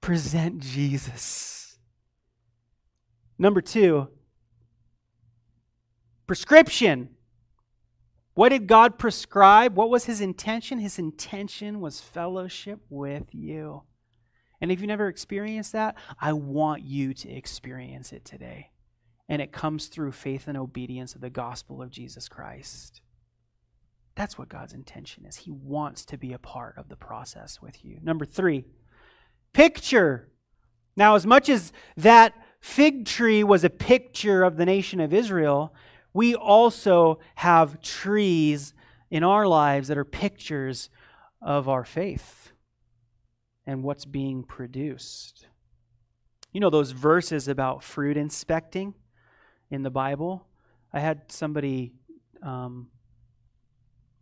Present 0.00 0.60
Jesus. 0.60 1.78
Number 3.38 3.60
two, 3.60 4.08
prescription. 6.26 7.10
What 8.34 8.50
did 8.50 8.66
God 8.66 8.98
prescribe? 8.98 9.76
What 9.76 9.90
was 9.90 10.04
his 10.04 10.20
intention? 10.20 10.78
His 10.78 10.98
intention 10.98 11.80
was 11.80 12.00
fellowship 12.00 12.80
with 12.88 13.26
you. 13.32 13.82
And 14.62 14.70
if 14.70 14.80
you 14.80 14.86
never 14.86 15.08
experienced 15.08 15.72
that, 15.72 15.96
I 16.20 16.32
want 16.32 16.84
you 16.84 17.12
to 17.14 17.28
experience 17.28 18.12
it 18.12 18.24
today. 18.24 18.70
And 19.28 19.42
it 19.42 19.50
comes 19.50 19.86
through 19.86 20.12
faith 20.12 20.46
and 20.46 20.56
obedience 20.56 21.16
of 21.16 21.20
the 21.20 21.30
gospel 21.30 21.82
of 21.82 21.90
Jesus 21.90 22.28
Christ. 22.28 23.02
That's 24.14 24.38
what 24.38 24.48
God's 24.48 24.72
intention 24.72 25.26
is. 25.26 25.38
He 25.38 25.50
wants 25.50 26.04
to 26.06 26.16
be 26.16 26.32
a 26.32 26.38
part 26.38 26.78
of 26.78 26.88
the 26.88 26.96
process 26.96 27.60
with 27.60 27.84
you. 27.84 27.98
Number 28.02 28.24
three, 28.24 28.64
picture. 29.52 30.28
Now, 30.96 31.16
as 31.16 31.26
much 31.26 31.48
as 31.48 31.72
that 31.96 32.32
fig 32.60 33.04
tree 33.04 33.42
was 33.42 33.64
a 33.64 33.70
picture 33.70 34.44
of 34.44 34.58
the 34.58 34.66
nation 34.66 35.00
of 35.00 35.12
Israel, 35.12 35.74
we 36.14 36.36
also 36.36 37.18
have 37.36 37.80
trees 37.80 38.74
in 39.10 39.24
our 39.24 39.48
lives 39.48 39.88
that 39.88 39.98
are 39.98 40.04
pictures 40.04 40.88
of 41.40 41.68
our 41.68 41.84
faith 41.84 42.51
and 43.66 43.82
what's 43.82 44.04
being 44.04 44.42
produced. 44.42 45.46
You 46.52 46.60
know 46.60 46.70
those 46.70 46.90
verses 46.90 47.48
about 47.48 47.82
fruit 47.82 48.16
inspecting 48.16 48.94
in 49.70 49.82
the 49.82 49.90
Bible? 49.90 50.46
I 50.92 51.00
had 51.00 51.32
somebody 51.32 51.92
um, 52.42 52.88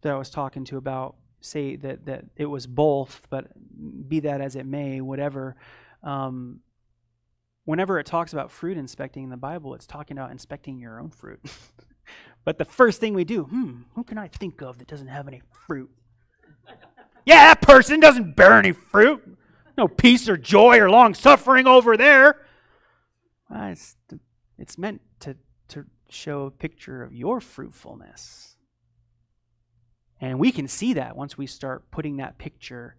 that 0.03 0.13
I 0.13 0.17
was 0.17 0.31
talking 0.31 0.65
to 0.67 0.77
about 0.77 1.17
say 1.41 1.77
that, 1.77 2.07
that 2.07 2.25
it 2.37 2.47
was 2.47 2.67
both, 2.67 3.27
but 3.31 3.49
be 4.09 4.21
that 4.21 4.41
as 4.41 4.57
it 4.57 4.67
may, 4.67 5.01
whatever. 5.01 5.57
Um, 6.03 6.61
whenever 7.65 7.99
it 7.99 8.07
talks 8.07 8.33
about 8.33 8.51
fruit 8.51 8.77
inspecting 8.77 9.25
in 9.25 9.31
the 9.31 9.37
Bible, 9.37 9.75
it's 9.75 9.87
talking 9.87 10.17
about 10.17 10.31
inspecting 10.31 10.79
your 10.79 11.01
own 11.01 11.11
fruit. 11.11 11.41
but 12.45 12.59
the 12.59 12.65
first 12.65 13.01
thing 13.01 13.15
we 13.15 13.25
do, 13.25 13.45
hmm, 13.45 13.83
who 13.95 14.05
can 14.05 14.19
I 14.19 14.29
think 14.29 14.63
of 14.63 14.79
that 14.79 14.89
doesn't 14.89 15.09
have 15.09 15.29
any 15.29 15.43
fruit? 15.67 15.91
Yeah, 17.31 17.55
that 17.55 17.63
person 17.63 18.01
doesn't 18.01 18.35
bear 18.35 18.55
any 18.55 18.73
fruit. 18.73 19.23
No 19.79 19.87
peace 19.87 20.29
or 20.29 20.37
joy 20.37 20.81
or 20.81 20.91
long 20.91 21.15
suffering 21.15 21.69
over 21.69 21.97
there. 21.97 22.45
It's, 23.49 23.95
it's 24.59 24.77
meant 24.77 25.01
to, 25.21 25.37
to 25.69 25.85
show 26.09 26.47
a 26.47 26.51
picture 26.51 27.05
of 27.05 27.15
your 27.15 27.41
fruitfulness. 27.41 28.57
And 30.21 30.41
we 30.41 30.51
can 30.51 30.67
see 30.67 30.93
that 30.95 31.17
once 31.17 31.39
we 31.39 31.47
start 31.47 31.93
putting 31.93 32.17
that 32.17 32.37
picture 32.37 32.97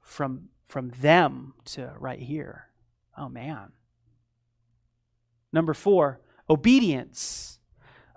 from, 0.00 0.48
from 0.66 0.90
them 1.00 1.54
to 1.66 1.92
right 1.96 2.18
here. 2.18 2.70
Oh, 3.16 3.28
man. 3.28 3.70
Number 5.52 5.72
four, 5.72 6.20
obedience. 6.50 7.60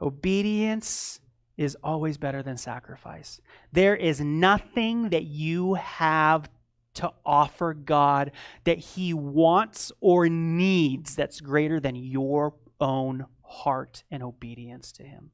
Obedience 0.01 1.19
is 1.57 1.75
always 1.83 2.17
better 2.17 2.43
than 2.43 2.57
sacrifice. 2.57 3.41
There 3.71 3.95
is 3.95 4.21
nothing 4.21 5.09
that 5.09 5.23
you 5.23 5.73
have 5.73 6.49
to 6.95 7.11
offer 7.25 7.73
God 7.73 8.31
that 8.63 8.77
He 8.77 9.13
wants 9.13 9.91
or 9.99 10.29
needs 10.29 11.15
that's 11.15 11.41
greater 11.41 11.79
than 11.79 11.95
your 11.95 12.55
own 12.79 13.25
heart 13.41 14.03
and 14.11 14.23
obedience 14.23 14.91
to 14.93 15.03
Him. 15.03 15.31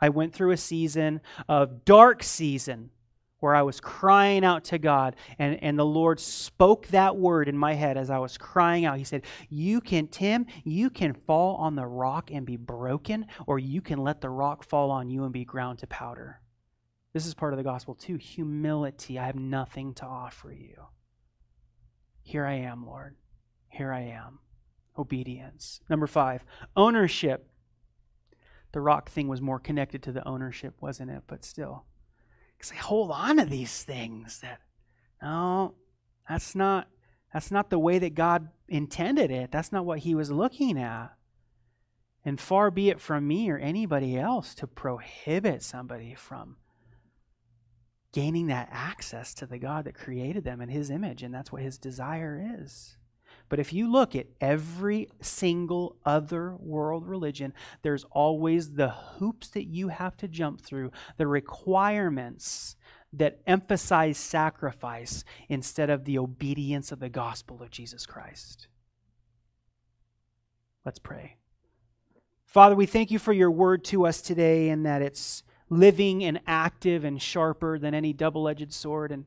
I 0.00 0.08
went 0.08 0.32
through 0.32 0.52
a 0.52 0.56
season 0.56 1.20
of 1.48 1.84
dark 1.84 2.22
season 2.22 2.90
where 3.40 3.54
I 3.54 3.62
was 3.62 3.80
crying 3.80 4.44
out 4.44 4.64
to 4.64 4.78
God, 4.78 5.16
and, 5.38 5.62
and 5.62 5.78
the 5.78 5.86
Lord 5.86 6.18
spoke 6.18 6.88
that 6.88 7.16
word 7.16 7.48
in 7.48 7.56
my 7.56 7.74
head 7.74 7.96
as 7.96 8.10
I 8.10 8.18
was 8.18 8.36
crying 8.36 8.84
out. 8.84 8.98
He 8.98 9.04
said, 9.04 9.22
You 9.48 9.80
can, 9.80 10.08
Tim, 10.08 10.46
you 10.64 10.90
can 10.90 11.14
fall 11.14 11.56
on 11.56 11.76
the 11.76 11.86
rock 11.86 12.30
and 12.32 12.44
be 12.44 12.56
broken, 12.56 13.26
or 13.46 13.58
you 13.58 13.80
can 13.80 13.98
let 13.98 14.20
the 14.20 14.30
rock 14.30 14.64
fall 14.64 14.90
on 14.90 15.08
you 15.08 15.24
and 15.24 15.32
be 15.32 15.44
ground 15.44 15.78
to 15.80 15.86
powder. 15.86 16.40
This 17.12 17.26
is 17.26 17.34
part 17.34 17.52
of 17.52 17.56
the 17.56 17.64
gospel 17.64 17.94
too 17.94 18.16
humility. 18.16 19.18
I 19.18 19.26
have 19.26 19.36
nothing 19.36 19.94
to 19.94 20.04
offer 20.04 20.52
you. 20.52 20.86
Here 22.22 22.44
I 22.44 22.54
am, 22.54 22.84
Lord. 22.84 23.16
Here 23.68 23.92
I 23.92 24.02
am. 24.02 24.40
Obedience. 24.98 25.80
Number 25.88 26.06
five, 26.06 26.44
ownership. 26.76 27.48
The 28.72 28.80
rock 28.80 29.08
thing 29.08 29.28
was 29.28 29.40
more 29.40 29.58
connected 29.58 30.02
to 30.02 30.12
the 30.12 30.26
ownership, 30.28 30.74
wasn't 30.80 31.10
it? 31.10 31.22
But 31.26 31.44
still 31.44 31.84
because 32.58 32.72
I 32.72 32.76
hold 32.76 33.10
on 33.10 33.36
to 33.36 33.44
these 33.44 33.82
things 33.82 34.40
that 34.40 34.60
no, 35.22 35.74
that's 36.28 36.54
not 36.54 36.88
that's 37.32 37.50
not 37.50 37.70
the 37.70 37.78
way 37.78 37.98
that 37.98 38.14
God 38.14 38.48
intended 38.68 39.30
it. 39.30 39.50
That's 39.50 39.72
not 39.72 39.84
what 39.84 40.00
he 40.00 40.14
was 40.14 40.30
looking 40.30 40.78
at. 40.78 41.12
And 42.24 42.40
far 42.40 42.70
be 42.70 42.90
it 42.90 43.00
from 43.00 43.26
me 43.26 43.48
or 43.50 43.58
anybody 43.58 44.18
else 44.18 44.54
to 44.56 44.66
prohibit 44.66 45.62
somebody 45.62 46.14
from 46.14 46.56
gaining 48.12 48.48
that 48.48 48.68
access 48.70 49.32
to 49.34 49.46
the 49.46 49.58
God 49.58 49.84
that 49.84 49.94
created 49.94 50.44
them 50.44 50.60
in 50.60 50.68
his 50.68 50.90
image, 50.90 51.22
and 51.22 51.32
that's 51.32 51.52
what 51.52 51.62
his 51.62 51.78
desire 51.78 52.58
is. 52.60 52.97
But 53.48 53.58
if 53.58 53.72
you 53.72 53.90
look 53.90 54.14
at 54.14 54.26
every 54.40 55.08
single 55.20 55.96
other 56.04 56.54
world 56.56 57.06
religion, 57.06 57.54
there's 57.82 58.04
always 58.10 58.74
the 58.74 58.90
hoops 58.90 59.48
that 59.48 59.64
you 59.64 59.88
have 59.88 60.16
to 60.18 60.28
jump 60.28 60.60
through, 60.60 60.90
the 61.16 61.26
requirements 61.26 62.76
that 63.12 63.40
emphasize 63.46 64.18
sacrifice 64.18 65.24
instead 65.48 65.88
of 65.88 66.04
the 66.04 66.18
obedience 66.18 66.92
of 66.92 67.00
the 67.00 67.08
gospel 67.08 67.62
of 67.62 67.70
Jesus 67.70 68.04
Christ. 68.04 68.68
Let's 70.84 70.98
pray. 70.98 71.36
Father, 72.44 72.74
we 72.74 72.86
thank 72.86 73.10
you 73.10 73.18
for 73.18 73.32
your 73.32 73.50
word 73.50 73.84
to 73.84 74.06
us 74.06 74.20
today 74.22 74.68
and 74.70 74.84
that 74.86 75.02
it's 75.02 75.42
living 75.70 76.24
and 76.24 76.40
active 76.46 77.04
and 77.04 77.20
sharper 77.20 77.78
than 77.78 77.94
any 77.94 78.12
double 78.12 78.48
edged 78.48 78.72
sword. 78.72 79.12
And 79.12 79.26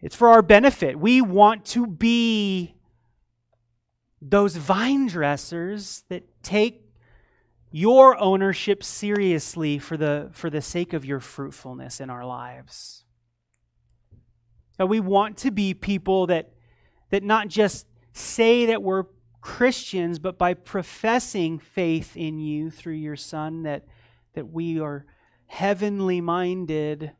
it's 0.00 0.14
for 0.14 0.28
our 0.28 0.42
benefit. 0.42 0.98
We 0.98 1.20
want 1.20 1.64
to 1.66 1.86
be 1.86 2.74
those 4.20 4.56
vine 4.56 5.06
dressers 5.06 6.04
that 6.08 6.24
take 6.42 6.82
your 7.70 8.18
ownership 8.20 8.82
seriously 8.82 9.78
for 9.78 9.96
the, 9.96 10.30
for 10.32 10.50
the 10.50 10.62
sake 10.62 10.92
of 10.92 11.04
your 11.04 11.20
fruitfulness 11.20 12.00
in 12.00 12.10
our 12.10 12.24
lives. 12.24 13.04
That 14.78 14.86
we 14.86 15.00
want 15.00 15.36
to 15.38 15.50
be 15.50 15.74
people 15.74 16.26
that, 16.28 16.52
that 17.10 17.22
not 17.22 17.48
just 17.48 17.86
say 18.12 18.66
that 18.66 18.82
we're 18.82 19.04
Christians, 19.40 20.18
but 20.18 20.38
by 20.38 20.54
professing 20.54 21.58
faith 21.58 22.16
in 22.16 22.38
you 22.38 22.70
through 22.70 22.94
your 22.94 23.16
Son, 23.16 23.62
that, 23.62 23.86
that 24.34 24.50
we 24.50 24.80
are 24.80 25.06
heavenly 25.46 26.20
minded 26.20 27.12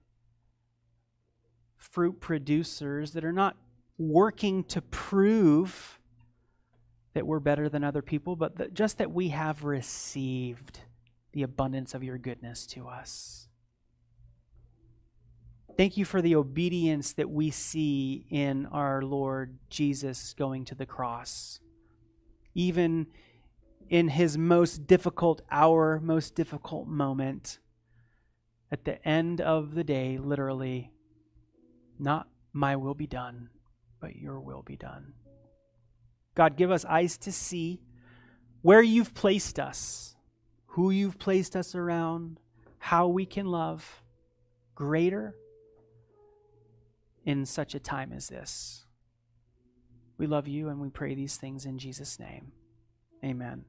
fruit 1.77 2.21
producers 2.21 3.13
that 3.13 3.25
are 3.25 3.33
not 3.33 3.57
working 3.97 4.65
to 4.65 4.83
prove 4.83 5.98
that 7.15 7.27
we're 7.27 7.41
better 7.41 7.69
than 7.69 7.85
other 7.85 8.03
people, 8.03 8.37
but 8.37 8.57
that 8.57 8.75
just 8.75 8.99
that 8.99 9.13
we 9.13 9.29
have 9.29 9.65
received 9.65 10.81
the 11.33 11.43
abundance 11.43 11.95
of 11.95 12.03
your 12.03 12.19
goodness 12.19 12.67
to 12.67 12.89
us. 12.89 13.49
Thank 15.77 15.97
you 15.97 16.05
for 16.05 16.21
the 16.21 16.35
obedience 16.35 17.13
that 17.13 17.31
we 17.31 17.51
see 17.51 18.27
in 18.31 18.67
our 18.67 19.01
Lord 19.01 19.59
Jesus 19.71 20.35
going 20.35 20.65
to 20.67 20.75
the 20.75 20.87
cross. 20.87 21.61
Even 22.55 23.07
in 23.89 24.09
his 24.09 24.37
most 24.37 24.87
difficult 24.87 25.41
hour, 25.51 26.01
most 26.03 26.35
difficult 26.35 26.89
moment, 26.89 27.61
at 28.73 28.85
the 28.85 29.07
end 29.07 29.41
of 29.41 29.75
the 29.75 29.85
day, 29.85 30.19
literally, 30.19 30.91
not 31.99 32.29
my 32.53 32.77
will 32.77 32.95
be 32.95 33.07
done, 33.07 33.49
but 34.01 34.17
your 34.17 34.41
will 34.41 34.63
be 34.63 34.77
done. 34.77 35.15
God, 36.39 36.57
give 36.57 36.71
us 36.71 36.85
eyes 36.85 37.19
to 37.19 37.33
see 37.33 37.81
where 38.63 38.81
you've 38.81 39.13
placed 39.13 39.59
us, 39.59 40.15
who 40.67 40.91
you've 40.91 41.19
placed 41.19 41.57
us 41.57 41.75
around, 41.75 42.39
how 42.79 43.09
we 43.09 43.27
can 43.27 43.47
love 43.47 44.05
greater 44.77 45.35
in 47.25 47.45
such 47.45 47.75
a 47.75 47.81
time 47.81 48.13
as 48.13 48.29
this. 48.29 48.87
We 50.17 50.29
love 50.29 50.47
you 50.47 50.69
and 50.69 50.81
we 50.81 50.91
pray 50.91 51.17
these 51.17 51.37
things 51.37 51.67
in 51.67 51.77
Jesus' 51.77 52.21
name. 52.21 52.53
Amen. 53.25 53.65